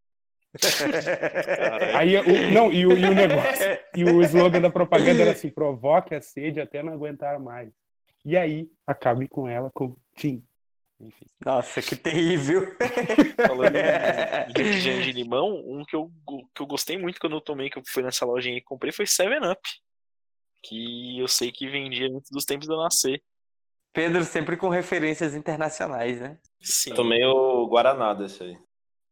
Aí, 1.95 2.17
o, 2.17 2.53
não, 2.53 2.71
e 2.71 2.87
o, 2.87 2.93
e 2.93 3.05
o 3.07 3.15
negócio, 3.15 3.79
e 3.97 4.05
o 4.05 4.23
slogan 4.23 4.61
da 4.61 4.71
propaganda 4.71 5.23
era 5.23 5.33
assim: 5.33 5.49
provoque 5.49 6.15
a 6.15 6.21
sede 6.21 6.61
até 6.61 6.83
não 6.83 6.93
aguentar 6.93 7.41
mais. 7.41 7.71
E 8.25 8.37
aí, 8.37 8.69
acabe 8.87 9.27
com 9.29 9.49
ela 9.49 9.71
com 9.73 9.97
Tim. 10.15 10.45
Enfim. 11.01 11.27
Nossa, 11.45 11.83
que 11.83 11.97
terrível. 11.97 12.77
Falando 13.47 13.77
em 13.77 14.53
refrigerante 14.57 15.07
de 15.11 15.13
limão, 15.13 15.55
um 15.67 15.85
que 15.85 15.97
eu, 15.97 16.11
que 16.55 16.63
eu 16.63 16.67
gostei 16.67 16.97
muito 16.97 17.19
quando 17.19 17.35
eu 17.35 17.41
tomei, 17.41 17.69
que 17.69 17.79
eu 17.79 17.83
fui 17.85 18.03
nessa 18.03 18.25
lojinha 18.25 18.57
e 18.57 18.63
comprei, 18.63 18.93
foi 18.93 19.05
7-Up. 19.05 19.61
Que 20.63 21.19
eu 21.19 21.29
sei 21.29 21.51
que 21.51 21.69
vendia 21.69 22.07
antes 22.09 22.31
dos 22.31 22.45
tempos 22.45 22.67
de 22.67 22.73
eu 22.73 22.79
nascer. 22.79 23.23
Pedro 23.93 24.25
sempre 24.25 24.57
com 24.57 24.69
referências 24.69 25.35
internacionais, 25.35 26.21
né? 26.21 26.39
Sim, 26.61 26.91
Eu 26.91 26.97
tomei 26.97 27.25
o 27.25 27.67
Guaraná 27.67 28.15
desse 28.15 28.43
aí. 28.43 28.59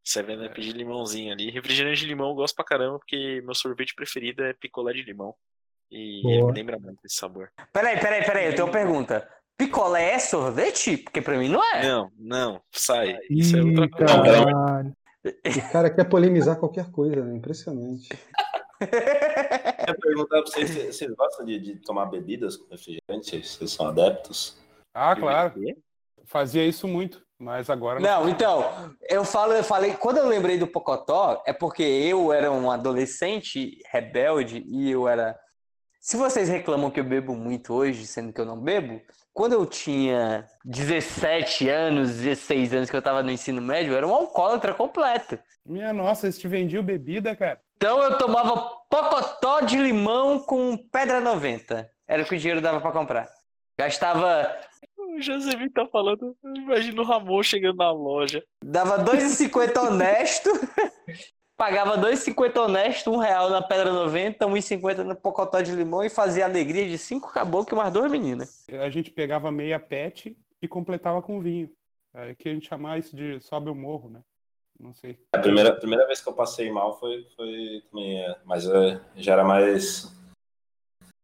7-Up 0.07 0.61
de 0.61 0.73
limãozinho 0.73 1.33
ali. 1.33 1.51
Refrigerante 1.51 2.01
de 2.01 2.07
limão 2.07 2.31
eu 2.31 2.35
gosto 2.35 2.55
pra 2.57 2.65
caramba, 2.65 2.99
porque 2.99 3.43
meu 3.45 3.55
sorvete 3.55 3.95
preferido 3.95 4.43
é 4.43 4.55
picolé 4.55 4.93
de 4.93 5.03
limão. 5.03 5.35
E 5.91 6.21
ele 6.27 6.39
Boa. 6.39 6.53
me 6.53 6.59
lembra 6.59 6.79
muito 6.79 7.05
esse 7.05 7.17
sabor. 7.17 7.51
Peraí, 7.73 7.99
peraí, 7.99 8.25
peraí, 8.25 8.47
eu 8.47 8.55
tenho 8.55 8.67
uma 8.67 8.73
pergunta. 8.73 9.29
Picolé 9.59 10.13
é 10.13 10.19
sorvete? 10.19 10.97
Porque 10.97 11.21
pra 11.21 11.37
mim 11.37 11.49
não 11.49 11.63
é. 11.63 11.87
Não, 11.87 12.11
não, 12.17 12.63
sai. 12.73 13.19
Isso 13.29 13.57
é 13.57 13.63
outra 13.63 13.89
coisa. 13.91 14.07
caralho. 14.07 14.97
O 15.23 15.73
cara 15.73 15.91
quer 15.91 16.05
polemizar 16.05 16.59
qualquer 16.59 16.91
coisa, 16.91 17.23
né? 17.23 17.37
Impressionante. 17.37 18.09
Eu 19.91 19.95
ia 19.95 20.01
perguntar 20.01 20.43
pra 20.43 20.51
vocês, 20.51 20.71
vocês 20.71 20.97
vocês 20.97 21.13
gostam 21.15 21.45
de, 21.45 21.59
de 21.59 21.77
tomar 21.77 22.07
bebidas 22.07 22.57
com 22.57 22.69
refrigerante? 22.71 23.47
Vocês 23.47 23.71
são 23.73 23.89
adeptos? 23.89 24.57
Ah, 24.95 25.15
claro. 25.15 25.55
Fazia 26.25 26.65
isso 26.65 26.87
muito, 26.87 27.23
mas 27.39 27.69
agora 27.69 27.99
Não, 27.99 28.29
então, 28.29 28.95
eu 29.09 29.25
falo, 29.25 29.53
eu 29.53 29.65
falei, 29.65 29.95
quando 29.95 30.19
eu 30.19 30.29
lembrei 30.29 30.59
do 30.59 30.67
Pocotó, 30.67 31.43
é 31.45 31.53
porque 31.53 31.83
eu 31.83 32.33
era 32.33 32.53
um 32.53 32.71
adolescente 32.71 33.79
rebelde 33.91 34.63
e 34.67 34.91
eu 34.91 35.09
era. 35.09 35.39
Se 36.01 36.17
vocês 36.17 36.49
reclamam 36.49 36.91
que 36.91 37.01
eu 37.01 37.05
bebo 37.05 37.35
muito 37.35 37.75
hoje, 37.75 38.07
sendo 38.07 38.33
que 38.33 38.41
eu 38.41 38.45
não 38.45 38.59
bebo, 38.59 39.03
quando 39.33 39.53
eu 39.55 39.67
tinha 39.67 40.47
17 40.65 41.69
anos, 41.69 42.17
16 42.17 42.75
anos 42.75 42.91
que 42.91 42.97
eu 42.97 43.03
tava 43.03 43.23
no 43.23 43.31
ensino 43.31 43.61
médio, 43.61 43.93
eu 43.93 43.97
era 43.97 44.07
um 44.07 44.15
alcoólatra 44.15 44.73
completo. 44.73 45.39
Minha 45.65 45.93
nossa, 45.93 46.27
eles 46.27 46.39
te 46.39 46.49
vendiam 46.49 46.83
bebida, 46.83 47.35
cara. 47.35 47.61
Então 47.83 48.03
eu 48.03 48.19
tomava 48.19 48.59
pocotó 48.91 49.63
de 49.63 49.79
limão 49.79 50.39
com 50.39 50.77
pedra 50.77 51.19
90. 51.19 51.91
Era 52.07 52.23
o 52.23 52.27
que 52.27 52.35
o 52.35 52.39
dinheiro 52.39 52.61
dava 52.61 52.79
pra 52.79 52.93
comprar. 52.93 53.27
Gastava, 53.79 54.55
O 54.99 55.19
Josemir 55.19 55.73
tá 55.73 55.87
falando, 55.87 56.37
imagina 56.45 57.01
o 57.01 57.05
Ramon 57.07 57.43
chegando 57.43 57.77
na 57.79 57.91
loja. 57.91 58.45
dava 58.63 59.03
2,50 59.03 59.81
honesto, 59.81 60.51
pagava 61.57 61.97
2,50 61.97 62.59
honesto, 62.59 63.11
um 63.11 63.17
real 63.17 63.49
na 63.49 63.63
pedra 63.63 63.91
90, 63.91 64.47
1,50 64.47 64.99
no 64.99 65.17
pocotó 65.17 65.63
de 65.63 65.73
limão 65.73 66.05
e 66.05 66.11
fazia 66.11 66.45
alegria 66.45 66.87
de 66.87 66.99
cinco 66.99 67.33
caboclos 67.33 67.73
e 67.73 67.83
mais 67.83 67.91
duas 67.91 68.13
meninas. 68.13 68.67
A 68.69 68.91
gente 68.91 69.11
pegava 69.11 69.51
meia 69.51 69.81
pet 69.81 70.37
e 70.61 70.69
completava 70.69 71.23
com 71.23 71.41
vinho. 71.41 71.71
É 72.13 72.35
que 72.35 72.47
a 72.47 72.53
gente 72.53 72.69
chamava 72.69 72.99
isso 72.99 73.17
de 73.17 73.41
sobe 73.41 73.71
o 73.71 73.75
morro, 73.75 74.11
né? 74.11 74.21
Não 74.81 74.95
sei. 74.95 75.19
A 75.35 75.39
primeira, 75.39 75.69
a 75.69 75.77
primeira 75.77 76.07
vez 76.07 76.23
que 76.23 76.29
eu 76.29 76.33
passei 76.33 76.73
mal 76.73 76.99
foi, 76.99 77.27
foi 77.37 77.85
também, 77.91 78.19
é, 78.19 78.41
mas 78.47 78.67
é, 78.67 78.99
já 79.15 79.35
era 79.35 79.45
mais 79.45 80.07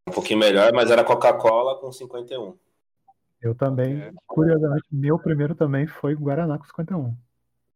um 0.06 0.12
pouquinho 0.12 0.38
melhor, 0.38 0.72
mas 0.74 0.90
era 0.90 1.02
Coca-Cola 1.02 1.80
com 1.80 1.90
51. 1.90 2.56
Eu 3.40 3.54
também, 3.54 4.02
É. 4.02 4.12
curiosamente, 4.26 4.84
meu 4.92 5.18
primeiro 5.18 5.54
também 5.54 5.86
foi 5.86 6.14
Guaraná 6.14 6.58
com 6.58 6.64
51. 6.64 7.16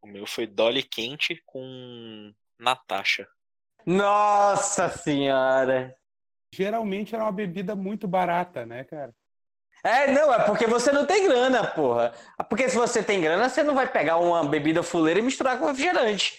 O 0.02 0.06
meu 0.06 0.26
foi 0.26 0.46
Dolly 0.46 0.82
quente 0.82 1.42
com 1.46 2.32
Natasha. 2.58 3.26
Nossa 3.86 4.88
senhora! 4.90 5.96
Geralmente 6.52 7.14
era 7.14 7.24
uma 7.24 7.32
bebida 7.32 7.74
muito 7.74 8.06
barata, 8.06 8.66
né, 8.66 8.84
cara? 8.84 9.14
É, 9.82 10.12
não, 10.12 10.32
é 10.32 10.44
porque 10.44 10.66
você 10.66 10.92
não 10.92 11.06
tem 11.06 11.26
grana, 11.26 11.66
porra. 11.66 12.12
Porque 12.48 12.68
se 12.68 12.76
você 12.76 13.02
tem 13.02 13.20
grana, 13.20 13.48
você 13.48 13.62
não 13.62 13.74
vai 13.74 13.90
pegar 13.90 14.18
uma 14.18 14.44
bebida 14.44 14.82
fuleira 14.82 15.20
e 15.20 15.22
misturar 15.22 15.58
com 15.58 15.66
refrigerante. 15.66 16.38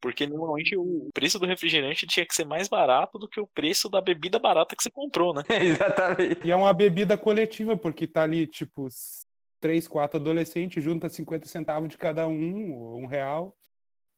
Porque 0.00 0.26
normalmente 0.26 0.76
o 0.76 1.08
preço 1.12 1.38
do 1.38 1.46
refrigerante 1.46 2.06
tinha 2.06 2.24
que 2.24 2.34
ser 2.34 2.44
mais 2.44 2.68
barato 2.68 3.18
do 3.18 3.28
que 3.28 3.40
o 3.40 3.46
preço 3.46 3.88
da 3.88 4.00
bebida 4.00 4.38
barata 4.38 4.76
que 4.76 4.82
você 4.82 4.90
comprou, 4.90 5.34
né? 5.34 5.42
Exatamente. 5.60 6.46
E 6.46 6.50
é 6.50 6.56
uma 6.56 6.72
bebida 6.72 7.18
coletiva, 7.18 7.76
porque 7.76 8.06
tá 8.06 8.22
ali, 8.22 8.46
tipo, 8.46 8.88
três, 9.60 9.88
quatro 9.88 10.20
adolescentes, 10.20 10.82
junta 10.82 11.08
50 11.08 11.48
centavos 11.48 11.88
de 11.88 11.98
cada 11.98 12.28
um, 12.28 12.72
ou 12.74 13.00
um 13.00 13.06
real. 13.06 13.56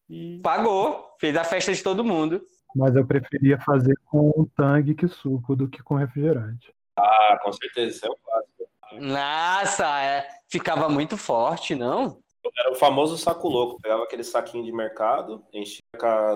E 0.09 0.41
Pagou, 0.43 1.17
fez 1.19 1.37
a 1.37 1.45
festa 1.45 1.73
de 1.73 1.83
todo 1.83 2.05
mundo. 2.05 2.43
Mas 2.75 2.95
eu 2.95 3.07
preferia 3.07 3.59
fazer 3.59 3.95
com 4.05 4.47
tangue 4.57 4.95
que 4.95 5.09
suco 5.09 5.57
do 5.57 5.69
que 5.69 5.83
com 5.83 5.95
refrigerante. 5.95 6.73
Ah, 6.97 7.39
com 7.43 7.53
certeza, 7.53 7.97
isso 7.97 8.07
é 8.07 8.11
um 8.11 8.15
clássico. 8.25 8.61
Nossa, 8.93 10.03
é, 10.03 10.29
ficava 10.49 10.89
muito 10.89 11.17
forte, 11.17 11.75
não? 11.75 12.21
Era 12.59 12.73
o 12.73 12.75
famoso 12.75 13.17
saco 13.19 13.49
louco. 13.49 13.81
Pegava 13.81 14.05
aquele 14.05 14.25
saquinho 14.25 14.65
de 14.65 14.73
mercado, 14.73 15.45
enchia 15.53 15.81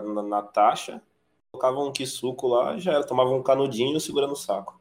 na, 0.04 0.22
na 0.22 0.42
taxa, 0.42 1.02
colocava 1.52 1.80
um 1.80 1.92
quisuco 1.92 2.46
lá, 2.46 2.76
já 2.78 2.92
era, 2.92 3.06
tomava 3.06 3.30
um 3.30 3.42
canudinho 3.42 3.98
segurando 4.00 4.32
o 4.32 4.36
saco. 4.36 4.80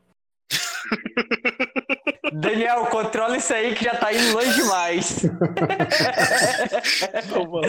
Daniel, 2.34 2.88
controla 2.88 3.38
isso 3.38 3.54
aí 3.54 3.76
que 3.76 3.86
já 3.86 3.96
tá 3.96 4.12
indo 4.12 4.34
longe 4.34 4.56
demais. 4.56 5.22
Vamos, 7.30 7.62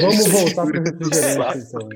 vamos 0.00 0.26
voltar 0.28 0.66
para 0.66 0.80
o 0.80 0.82
refrigerante, 0.84 1.58
então. 1.68 1.88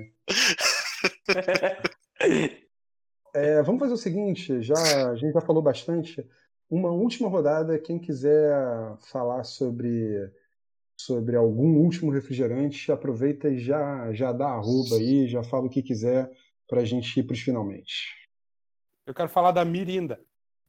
É, 3.35 3.63
vamos 3.63 3.81
fazer 3.81 3.93
o 3.95 3.97
seguinte, 3.97 4.63
já, 4.63 5.11
a 5.11 5.17
gente 5.17 5.33
já 5.33 5.41
falou 5.41 5.63
bastante. 5.63 6.27
Uma 6.71 6.91
última 6.91 7.29
rodada, 7.29 7.79
quem 7.79 7.99
quiser 7.99 8.53
falar 9.11 9.45
sobre, 9.45 10.31
sobre 10.97 11.37
algum 11.37 11.77
último 11.79 12.11
refrigerante, 12.11 12.91
aproveita 12.93 13.49
e 13.49 13.59
já, 13.59 14.13
já 14.13 14.33
dá 14.33 14.49
arroba 14.49 14.97
aí, 14.97 15.27
já 15.29 15.43
fala 15.43 15.67
o 15.67 15.71
que 15.71 15.83
quiser 15.83 16.31
para 16.69 16.81
a 16.83 16.85
gente 16.85 17.19
ir 17.19 17.23
para 17.23 17.33
os 17.35 17.41
finalmente. 17.41 18.29
eu 19.07 19.15
quero 19.15 19.29
falar 19.29 19.53
da 19.53 19.65
Mirinda. 19.65 20.21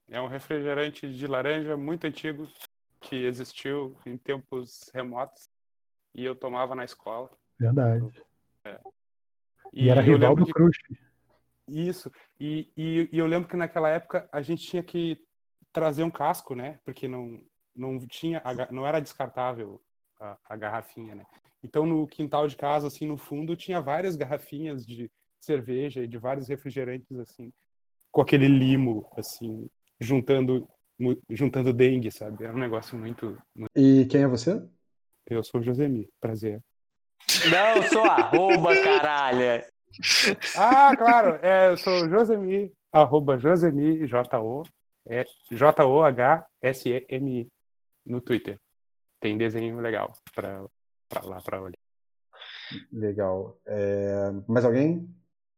É 0.09 0.19
um 0.21 0.27
refrigerante 0.27 1.07
de 1.11 1.27
laranja 1.27 1.75
muito 1.77 2.07
antigo 2.07 2.47
que 3.01 3.15
existiu 3.25 3.95
em 4.05 4.17
tempos 4.17 4.89
remotos 4.93 5.49
e 6.15 6.25
eu 6.25 6.35
tomava 6.35 6.73
na 6.75 6.83
escola. 6.85 7.29
Verdade. 7.59 8.09
E, 9.73 9.85
E, 9.85 9.89
era 9.89 10.01
rival 10.01 10.35
do 10.35 10.45
que- 10.45 10.53
Crush. 10.53 10.77
Isso. 11.71 12.11
E, 12.39 12.71
e, 12.75 13.09
e 13.11 13.17
eu 13.17 13.25
lembro 13.27 13.47
que 13.47 13.55
naquela 13.57 13.89
época 13.89 14.27
a 14.31 14.41
gente 14.41 14.65
tinha 14.65 14.83
que 14.83 15.17
trazer 15.71 16.03
um 16.03 16.11
casco, 16.11 16.55
né? 16.55 16.79
Porque 16.83 17.07
não, 17.07 17.41
não 17.75 17.99
tinha, 18.07 18.41
não 18.71 18.85
era 18.85 18.99
descartável 18.99 19.81
a, 20.19 20.37
a 20.45 20.55
garrafinha, 20.55 21.15
né? 21.15 21.25
Então 21.63 21.85
no 21.85 22.07
quintal 22.07 22.47
de 22.47 22.55
casa, 22.55 22.87
assim, 22.87 23.05
no 23.05 23.17
fundo, 23.17 23.55
tinha 23.55 23.81
várias 23.81 24.15
garrafinhas 24.15 24.85
de 24.85 25.11
cerveja 25.41 26.03
e 26.03 26.07
de 26.07 26.17
vários 26.17 26.47
refrigerantes, 26.47 27.17
assim, 27.19 27.51
com 28.11 28.21
aquele 28.21 28.47
limo, 28.47 29.09
assim, 29.17 29.69
juntando, 29.99 30.67
juntando 31.29 31.73
dengue, 31.73 32.11
sabe? 32.11 32.43
Era 32.43 32.53
um 32.53 32.59
negócio 32.59 32.97
muito. 32.97 33.37
muito- 33.55 33.71
E 33.75 34.05
quem 34.05 34.23
é 34.23 34.27
você? 34.27 34.61
Eu 35.25 35.43
sou 35.43 35.61
o 35.61 35.63
Josemi, 35.63 36.09
prazer. 36.19 36.61
Não, 37.51 37.83
sou 37.83 38.03
arroba, 38.03 38.75
caralho. 38.81 39.63
Ah, 40.57 40.95
claro, 40.95 41.39
é, 41.41 41.71
eu 41.71 41.77
sou 41.77 42.07
Josemi, 42.09 42.71
arroba 42.91 43.37
Josemi, 43.37 44.07
J-O, 44.07 44.63
é, 45.07 45.25
J-O-H-S-E-M-I, 45.51 47.47
no 48.05 48.21
Twitter. 48.21 48.59
Tem 49.19 49.37
desenho 49.37 49.79
legal 49.79 50.13
pra, 50.33 50.65
pra 51.09 51.21
lá, 51.25 51.41
pra 51.41 51.61
olhar. 51.61 51.77
Legal. 52.91 53.59
É, 53.65 54.31
mais 54.47 54.63
alguém? 54.63 55.09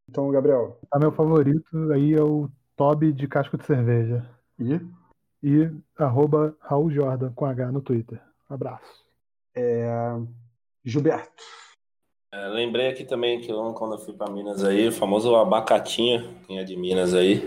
Então, 0.09 0.31
Gabriel. 0.31 0.79
Tá 0.89 0.97
meu 0.97 1.11
favorito 1.11 1.91
aí 1.91 2.13
é 2.13 2.21
o 2.21 2.49
Toby 2.75 3.13
de 3.13 3.27
casco 3.27 3.57
de 3.57 3.65
cerveja. 3.65 4.27
E 4.59 4.79
E 5.43 5.71
arroba 5.95 6.55
Raul 6.59 6.91
Jordan 6.91 7.31
com 7.33 7.45
H 7.45 7.71
no 7.71 7.81
Twitter. 7.81 8.21
Abraço. 8.49 9.05
Gilberto. 10.83 11.43
É, 12.33 12.47
lembrei 12.47 12.87
aqui 12.87 13.03
também 13.03 13.41
que 13.41 13.51
eu, 13.51 13.73
quando 13.73 13.95
eu 13.95 13.99
fui 13.99 14.13
para 14.13 14.31
Minas 14.31 14.63
aí, 14.63 14.87
o 14.87 14.91
famoso 14.91 15.35
abacatinho, 15.35 16.33
quem 16.47 16.59
é 16.59 16.63
de 16.63 16.77
Minas 16.77 17.13
aí, 17.13 17.45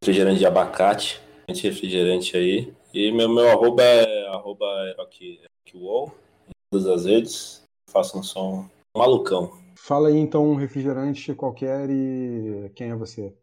refrigerante 0.00 0.38
de 0.38 0.46
abacate, 0.46 1.20
gente 1.48 1.66
refrigerante 1.68 2.36
aí. 2.36 2.72
E 2.94 3.10
meu, 3.10 3.28
meu 3.28 3.50
arroba 3.50 3.82
é 3.82 4.28
arroba 4.28 4.64
Eroque- 4.90 5.40
Eroquewall, 5.66 6.14
em 6.46 6.52
todas 6.70 6.86
as 6.86 7.04
redes. 7.04 7.62
Faço 7.90 8.16
um 8.16 8.22
som 8.22 8.70
malucão. 8.96 9.60
Fala 9.74 10.08
aí 10.08 10.16
então 10.16 10.46
um 10.46 10.54
refrigerante 10.54 11.34
qualquer 11.34 11.90
e 11.90 12.70
quem 12.76 12.90
é 12.90 12.94
você? 12.94 13.34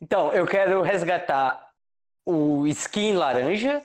Então, 0.00 0.32
eu 0.32 0.46
quero 0.46 0.80
resgatar 0.80 1.70
o 2.24 2.66
skin 2.68 3.14
laranja. 3.14 3.82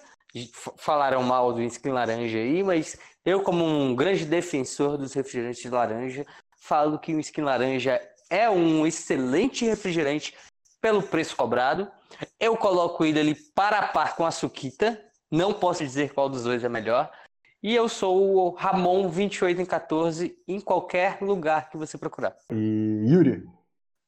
Falaram 0.77 1.23
mal 1.23 1.51
do 1.53 1.61
skin 1.63 1.89
laranja 1.89 2.37
aí, 2.37 2.63
mas 2.63 2.97
eu, 3.25 3.41
como 3.41 3.65
um 3.65 3.95
grande 3.95 4.25
defensor 4.25 4.97
dos 4.97 5.13
refrigerantes 5.13 5.61
de 5.61 5.69
laranja, 5.69 6.25
falo 6.57 6.99
que 6.99 7.15
o 7.15 7.19
skin 7.19 7.41
laranja 7.41 7.99
é 8.29 8.49
um 8.49 8.85
excelente 8.85 9.65
refrigerante 9.65 10.35
pelo 10.81 11.01
preço 11.01 11.35
cobrado. 11.35 11.89
Eu 12.39 12.55
coloco 12.55 13.03
ele 13.03 13.19
ali 13.19 13.35
para 13.55 13.79
a 13.79 13.87
par 13.87 14.15
com 14.15 14.25
a 14.25 14.31
Suquita. 14.31 14.99
Não 15.31 15.53
posso 15.53 15.83
dizer 15.83 16.13
qual 16.13 16.29
dos 16.29 16.43
dois 16.43 16.63
é 16.63 16.69
melhor. 16.69 17.11
E 17.61 17.75
eu 17.75 17.89
sou 17.89 18.35
o 18.35 18.49
Ramon 18.51 19.09
28 19.09 19.61
em 19.61 19.65
14 19.65 20.37
em 20.47 20.61
qualquer 20.61 21.17
lugar 21.21 21.69
que 21.69 21.77
você 21.77 21.97
procurar. 21.97 22.35
E 22.49 23.03
Yuri, 23.05 23.45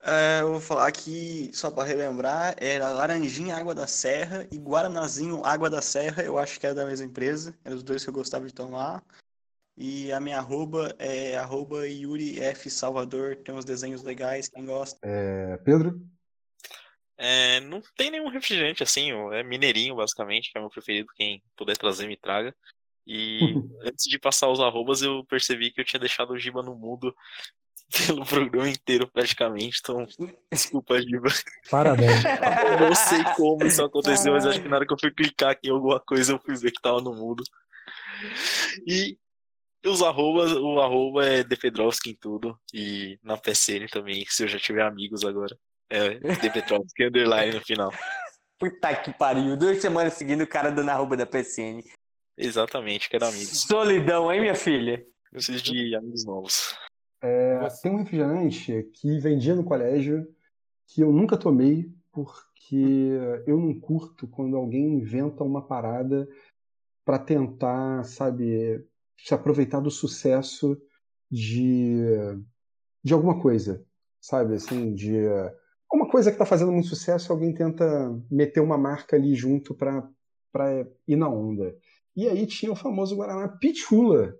É, 0.04 0.42
eu 0.42 0.54
vou 0.54 0.60
falar 0.60 0.88
aqui, 0.88 1.52
só 1.54 1.70
para 1.70 1.88
relembrar, 1.88 2.56
era 2.58 2.90
Laranjinha 2.90 3.56
Água 3.56 3.76
da 3.76 3.86
Serra 3.86 4.48
e 4.52 4.58
Guaranazinho 4.58 5.46
Água 5.46 5.70
da 5.70 5.80
Serra, 5.80 6.24
eu 6.24 6.40
acho 6.40 6.60
que 6.60 6.66
era 6.66 6.74
da 6.74 6.88
mesma 6.88 7.06
empresa, 7.06 7.56
eram 7.64 7.78
os 7.78 7.84
dois 7.84 8.04
que 8.04 8.10
eu 8.10 8.14
gostava 8.14 8.48
de 8.48 8.54
tomar. 8.54 9.04
E 9.78 10.12
a 10.12 10.20
minha 10.20 10.40
arroba 10.40 10.96
é 10.98 11.38
arroba 11.38 11.88
Yuri 11.88 12.40
F 12.40 12.70
Salvador, 12.70 13.36
tem 13.38 13.54
uns 13.54 13.64
desenhos 13.64 14.02
legais, 14.02 14.48
quem 14.48 14.66
gosta. 14.66 15.00
é, 15.04 15.58
Pedro, 15.58 16.02
É, 17.16 17.60
não 17.60 17.80
tem 17.96 18.10
nenhum 18.10 18.30
refrigerante 18.30 18.82
assim, 18.82 19.12
é 19.34 19.44
mineirinho 19.44 19.96
basicamente, 19.96 20.52
que 20.52 20.58
é 20.58 20.62
o 20.62 20.64
meu 20.64 20.72
preferido, 20.72 21.14
quem 21.16 21.44
puder 21.56 21.78
trazer 21.78 22.08
me 22.08 22.18
traga. 22.18 22.56
E 23.06 23.54
antes 23.86 24.06
de 24.06 24.18
passar 24.18 24.50
os 24.50 24.60
arrobas, 24.60 25.04
eu 25.04 25.24
percebi 25.26 25.72
que 25.72 25.82
eu 25.82 25.86
tinha 25.86 26.00
deixado 26.00 26.32
o 26.32 26.40
Giba 26.40 26.64
no 26.64 26.76
mudo 26.76 27.16
pelo 27.92 28.26
programa 28.26 28.70
inteiro 28.70 29.08
praticamente, 29.12 29.80
então 29.82 30.08
desculpa, 30.52 31.02
Giba. 31.02 31.30
Parabéns. 31.70 32.24
Eu 32.24 32.88
não 32.88 32.96
sei 32.96 33.24
como 33.36 33.66
isso 33.66 33.84
aconteceu, 33.84 34.34
mas 34.34 34.46
acho 34.46 34.62
que 34.62 34.68
na 34.68 34.78
hora 34.78 34.86
que 34.86 34.94
eu 34.94 35.00
fui 35.00 35.12
clicar 35.12 35.52
aqui 35.52 35.68
em 35.68 35.72
alguma 35.72 36.00
coisa, 36.00 36.34
eu 36.34 36.40
fui 36.40 36.56
ver 36.56 36.72
que 36.72 36.82
tava 36.82 37.02
no 37.02 37.14
mudo. 37.14 37.44
E 38.88 39.18
os 39.86 40.02
arrobas, 40.02 40.52
o 40.52 40.80
arroba 40.80 41.26
é 41.26 41.44
Depedrovski 41.44 42.12
em 42.12 42.16
tudo, 42.16 42.58
e 42.74 43.20
na 43.24 43.38
PSN 43.38 43.88
também, 43.92 44.26
se 44.28 44.44
eu 44.44 44.48
já 44.48 44.60
tiver 44.60 44.84
amigos 44.84 45.26
agora. 45.26 45.58
É 45.90 46.20
Depedrovski 46.36 47.06
underline 47.06 47.54
no 47.54 47.62
final. 47.62 47.94
Puta 48.58 48.96
que 48.96 49.12
pariu. 49.12 49.58
Duas 49.58 49.82
semanas 49.82 50.14
seguindo 50.14 50.42
o 50.42 50.48
cara 50.48 50.72
dando 50.72 50.90
arroba 50.90 51.18
da 51.18 51.26
PSN. 51.26 51.82
Exatamente, 52.38 53.10
quero 53.10 53.26
amigos. 53.26 53.64
Solidão, 53.64 54.32
hein, 54.32 54.40
minha 54.40 54.56
filha? 54.56 55.04
Preciso 55.32 55.64
de 55.64 55.96
amigos 55.96 56.26
novos. 56.26 56.76
É, 57.22 57.68
tem 57.82 57.92
um 57.92 57.98
refrigerante 57.98 58.90
que 58.94 59.20
vendia 59.20 59.56
no 59.56 59.64
colégio 59.64 60.28
que 60.88 61.02
eu 61.02 61.12
nunca 61.12 61.38
tomei 61.38 61.94
porque 62.12 63.12
eu 63.48 63.58
não 63.58 63.80
curto 63.80 64.28
quando 64.28 64.58
alguém 64.58 64.96
inventa 64.96 65.44
uma 65.44 65.66
parada 65.66 66.28
para 67.06 67.18
tentar, 67.18 68.04
sabe, 68.04 68.86
se 69.18 69.34
aproveitar 69.34 69.80
do 69.80 69.90
sucesso 69.90 70.80
de, 71.30 72.00
de 73.04 73.14
alguma 73.14 73.42
coisa, 73.42 73.86
sabe, 74.20 74.56
assim, 74.56 74.94
de 74.94 75.16
uma 75.92 76.10
coisa 76.10 76.30
que 76.30 76.36
está 76.36 76.46
fazendo 76.46 76.72
muito 76.72 76.88
sucesso, 76.88 77.32
alguém 77.32 77.54
tenta 77.54 77.86
meter 78.30 78.60
uma 78.60 78.78
marca 78.78 79.16
ali 79.16 79.36
junto 79.36 79.74
para 79.74 80.10
para 80.52 80.86
ir 81.08 81.16
na 81.16 81.30
onda. 81.30 81.74
E 82.14 82.28
aí 82.28 82.46
tinha 82.46 82.74
o 82.74 82.76
famoso 82.76 83.16
Guaraná 83.16 83.48
Pitula, 83.48 84.38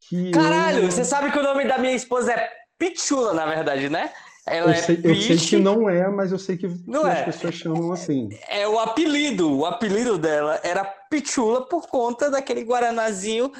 que 0.00 0.30
Caralho, 0.30 0.84
eu- 0.84 0.90
você 0.90 1.04
sabe 1.04 1.30
que 1.32 1.38
o 1.38 1.42
nome 1.42 1.64
da 1.66 1.78
minha 1.78 1.94
esposa 1.94 2.32
é 2.32 2.50
Pichula, 2.78 3.32
na 3.34 3.46
verdade, 3.46 3.88
né? 3.88 4.12
Ela 4.46 4.68
Eu 4.68 4.74
é 4.74 4.76
sei, 4.76 5.00
eu 5.02 5.14
sei 5.16 5.36
que 5.36 5.56
não 5.56 5.88
é, 5.90 6.06
mas 6.08 6.30
eu 6.30 6.38
sei 6.38 6.56
que, 6.56 6.68
Não 6.86 7.02
que 7.02 7.08
é. 7.08 7.12
as 7.12 7.24
pessoas 7.24 7.54
chamam 7.56 7.92
assim. 7.92 8.28
é 8.48 8.66
o 8.68 8.78
apelido. 8.78 9.52
O 9.58 9.66
apelido 9.66 10.16
dela 10.16 10.60
era 10.62 10.84
Pichula 10.84 11.66
por 11.66 11.88
conta 11.88 12.30
daquele 12.30 12.62
guaranazinho 12.62 13.52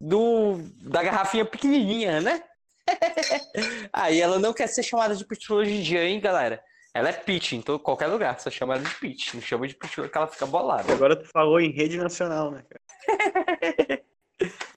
do 0.00 0.58
da 0.80 1.02
garrafinha 1.02 1.44
pequenininha, 1.44 2.20
né? 2.22 2.42
Aí 3.92 4.20
ela 4.20 4.38
não 4.38 4.52
quer 4.54 4.68
ser 4.68 4.82
chamada 4.82 5.14
de 5.14 5.24
Pichula 5.24 5.60
hoje 5.62 5.72
em 5.74 5.82
dia, 5.82 6.02
hein, 6.04 6.18
galera? 6.20 6.62
Ela 6.94 7.08
é 7.08 7.12
Peach, 7.12 7.56
então 7.56 7.78
qualquer 7.78 8.06
lugar 8.06 8.38
você 8.38 8.50
chama 8.50 8.74
ela 8.74 8.82
de 8.84 8.94
Peach. 8.96 9.34
Não 9.34 9.42
chama 9.42 9.66
de 9.68 9.74
Pichula 9.74 10.08
que 10.08 10.16
ela 10.16 10.26
fica 10.26 10.46
bolada. 10.46 10.92
Agora 10.92 11.14
tu 11.16 11.26
falou 11.30 11.58
em 11.60 11.70
rede 11.70 11.96
nacional, 11.98 12.50
né, 12.50 12.62
cara? 12.68 14.02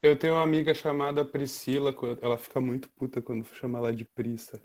Eu 0.06 0.16
tenho 0.16 0.36
uma 0.36 0.44
amiga 0.44 0.72
chamada 0.72 1.26
Priscila, 1.26 1.92
ela 2.22 2.38
fica 2.38 2.62
muito 2.62 2.88
puta 2.90 3.24
quando 3.24 3.44
chama 3.56 3.80
ela 3.80 3.92
de 3.92 4.06
Prissa. 4.06 4.62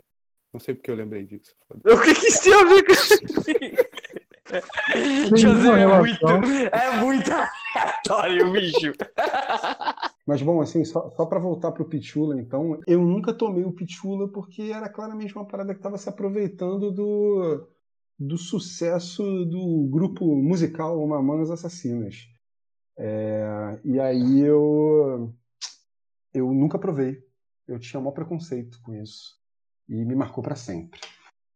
Não 0.53 0.59
sei 0.59 0.75
porque 0.75 0.91
eu 0.91 0.95
lembrei 0.95 1.23
disso. 1.25 1.55
O 1.83 1.99
que 1.99 2.13
que 2.13 2.27
isso 2.27 2.43
tem 2.43 2.53
a 2.53 2.63
ver 2.63 2.83
com 2.85 2.93
José 5.35 5.81
é 5.81 5.87
muito, 5.87 6.27
é 6.27 6.99
muito 6.99 7.31
aleatório, 7.31 8.51
bicho. 8.51 8.93
Mas 10.27 10.43
bom, 10.43 10.61
assim, 10.61 10.85
só, 10.85 11.09
só 11.09 11.25
para 11.25 11.39
voltar 11.39 11.71
pro 11.71 11.89
Pitula, 11.89 12.39
então, 12.39 12.79
eu 12.85 13.01
nunca 13.01 13.33
tomei 13.33 13.63
o 13.63 13.71
Pitula 13.71 14.27
porque 14.27 14.63
era 14.63 14.89
claramente 14.89 15.33
uma 15.35 15.47
parada 15.47 15.73
que 15.73 15.79
estava 15.79 15.97
se 15.97 16.07
aproveitando 16.07 16.91
do, 16.91 17.67
do 18.19 18.37
sucesso 18.37 19.23
do 19.45 19.87
grupo 19.89 20.35
musical 20.35 21.03
Mamonas 21.07 21.49
Assassinas. 21.49 22.27
É, 22.97 23.79
e 23.83 23.99
aí 23.99 24.41
eu 24.41 25.33
eu 26.33 26.53
nunca 26.53 26.79
provei. 26.79 27.23
Eu 27.67 27.79
tinha 27.79 27.99
maior 27.99 28.13
preconceito 28.13 28.81
com 28.81 28.95
isso. 28.95 29.39
E 29.87 30.05
me 30.05 30.15
marcou 30.15 30.43
para 30.43 30.55
sempre. 30.55 30.99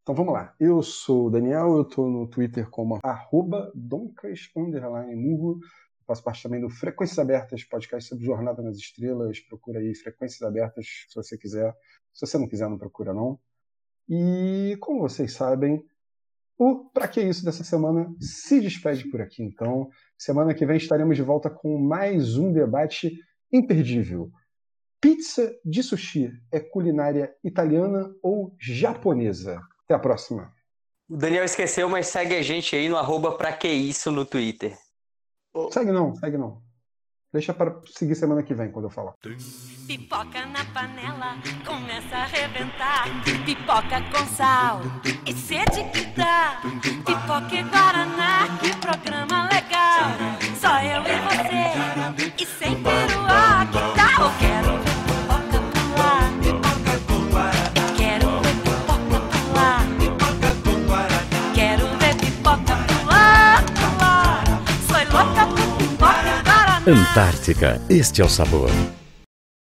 Então 0.02 0.14
vamos 0.14 0.34
lá. 0.34 0.54
Eu 0.60 0.84
sou 0.84 1.28
o 1.28 1.30
Daniel, 1.30 1.78
eu 1.78 1.82
estou 1.82 2.10
no 2.10 2.28
Twitter 2.28 2.70
como 2.70 3.00
arroba 3.04 3.72
doncas, 3.74 4.52
murro. 4.56 5.60
Faço 6.06 6.24
parte 6.24 6.44
também 6.44 6.62
do 6.62 6.70
Frequências 6.70 7.18
Abertas, 7.18 7.64
podcast 7.64 8.10
sobre 8.10 8.26
Jornada 8.26 8.62
nas 8.62 8.78
Estrelas. 8.78 9.40
Procura 9.40 9.80
aí 9.80 9.96
Frequências 9.96 10.44
Abertas 10.44 10.86
se 11.10 11.16
você 11.16 11.36
quiser. 11.38 11.76
Se 12.14 12.28
você 12.28 12.38
não 12.38 12.48
quiser, 12.48 12.70
não 12.70 12.78
procura 12.78 13.14
não. 13.14 13.40
E 14.08 14.78
como 14.80 15.00
vocês 15.00 15.34
sabem, 15.34 15.84
o 16.58 16.90
Pra 16.90 17.08
Que 17.08 17.22
Isso 17.22 17.44
dessa 17.44 17.64
semana 17.64 18.14
se 18.20 18.60
despede 18.62 19.10
por 19.10 19.22
aqui. 19.22 19.44
Então, 19.44 19.90
semana 20.18 20.54
que 20.54 20.66
vem 20.66 20.78
estaremos 20.78 21.16
de 21.16 21.24
volta 21.24 21.50
com 21.50 21.78
mais 21.78 22.38
um 22.38 22.52
debate 22.52 23.18
imperdível. 23.52 24.32
Pizza 25.00 25.54
de 25.64 25.84
sushi 25.84 26.32
é 26.52 26.60
culinária 26.60 27.36
italiana 27.44 28.10
ou 28.24 28.56
japonesa? 28.60 29.62
Até 29.84 29.94
a 29.94 30.00
próxima. 30.00 30.52
O 31.08 31.16
Daniel 31.16 31.46
esqueceu, 31.46 31.88
mas 31.88 32.08
segue 32.08 32.36
a 32.36 32.42
gente 32.42 32.76
aí 32.76 32.90
no 32.90 32.98
arroba 32.98 33.38
pra 33.38 33.54
que 33.54 33.68
isso 33.68 34.12
no 34.12 34.26
Twitter. 34.26 34.76
Segue 35.72 35.92
não, 35.92 36.16
segue 36.16 36.38
não. 36.38 36.65
Deixa 37.36 37.54
para 37.54 37.76
seguir 37.94 38.16
semana 38.16 38.42
que 38.42 38.54
vem, 38.54 38.72
quando 38.72 38.86
eu 38.86 38.90
falar. 38.90 39.12
Pipoca 39.86 40.46
na 40.46 40.64
panela, 40.74 41.36
começa 41.66 42.16
a 42.16 42.24
arrebentar. 42.24 43.10
Pipoca 43.46 44.02
com 44.10 44.26
sal 44.28 44.80
e 45.26 45.34
sede 45.34 45.84
que 45.92 46.06
dá. 46.16 46.62
Pipoca 47.06 47.54
e 47.54 47.64
Guaraná, 47.64 48.58
que 48.62 48.74
programa 48.78 49.50
legal. 49.52 50.16
Só 50.56 50.80
eu 50.80 51.02
e 51.04 51.18
você, 51.28 52.42
e 52.42 52.46
sem 52.46 52.82
peruá, 52.82 53.45
Antártica, 66.88 67.82
este 67.90 68.22
é 68.22 68.26
o 68.26 68.30
sabor. 68.30 68.70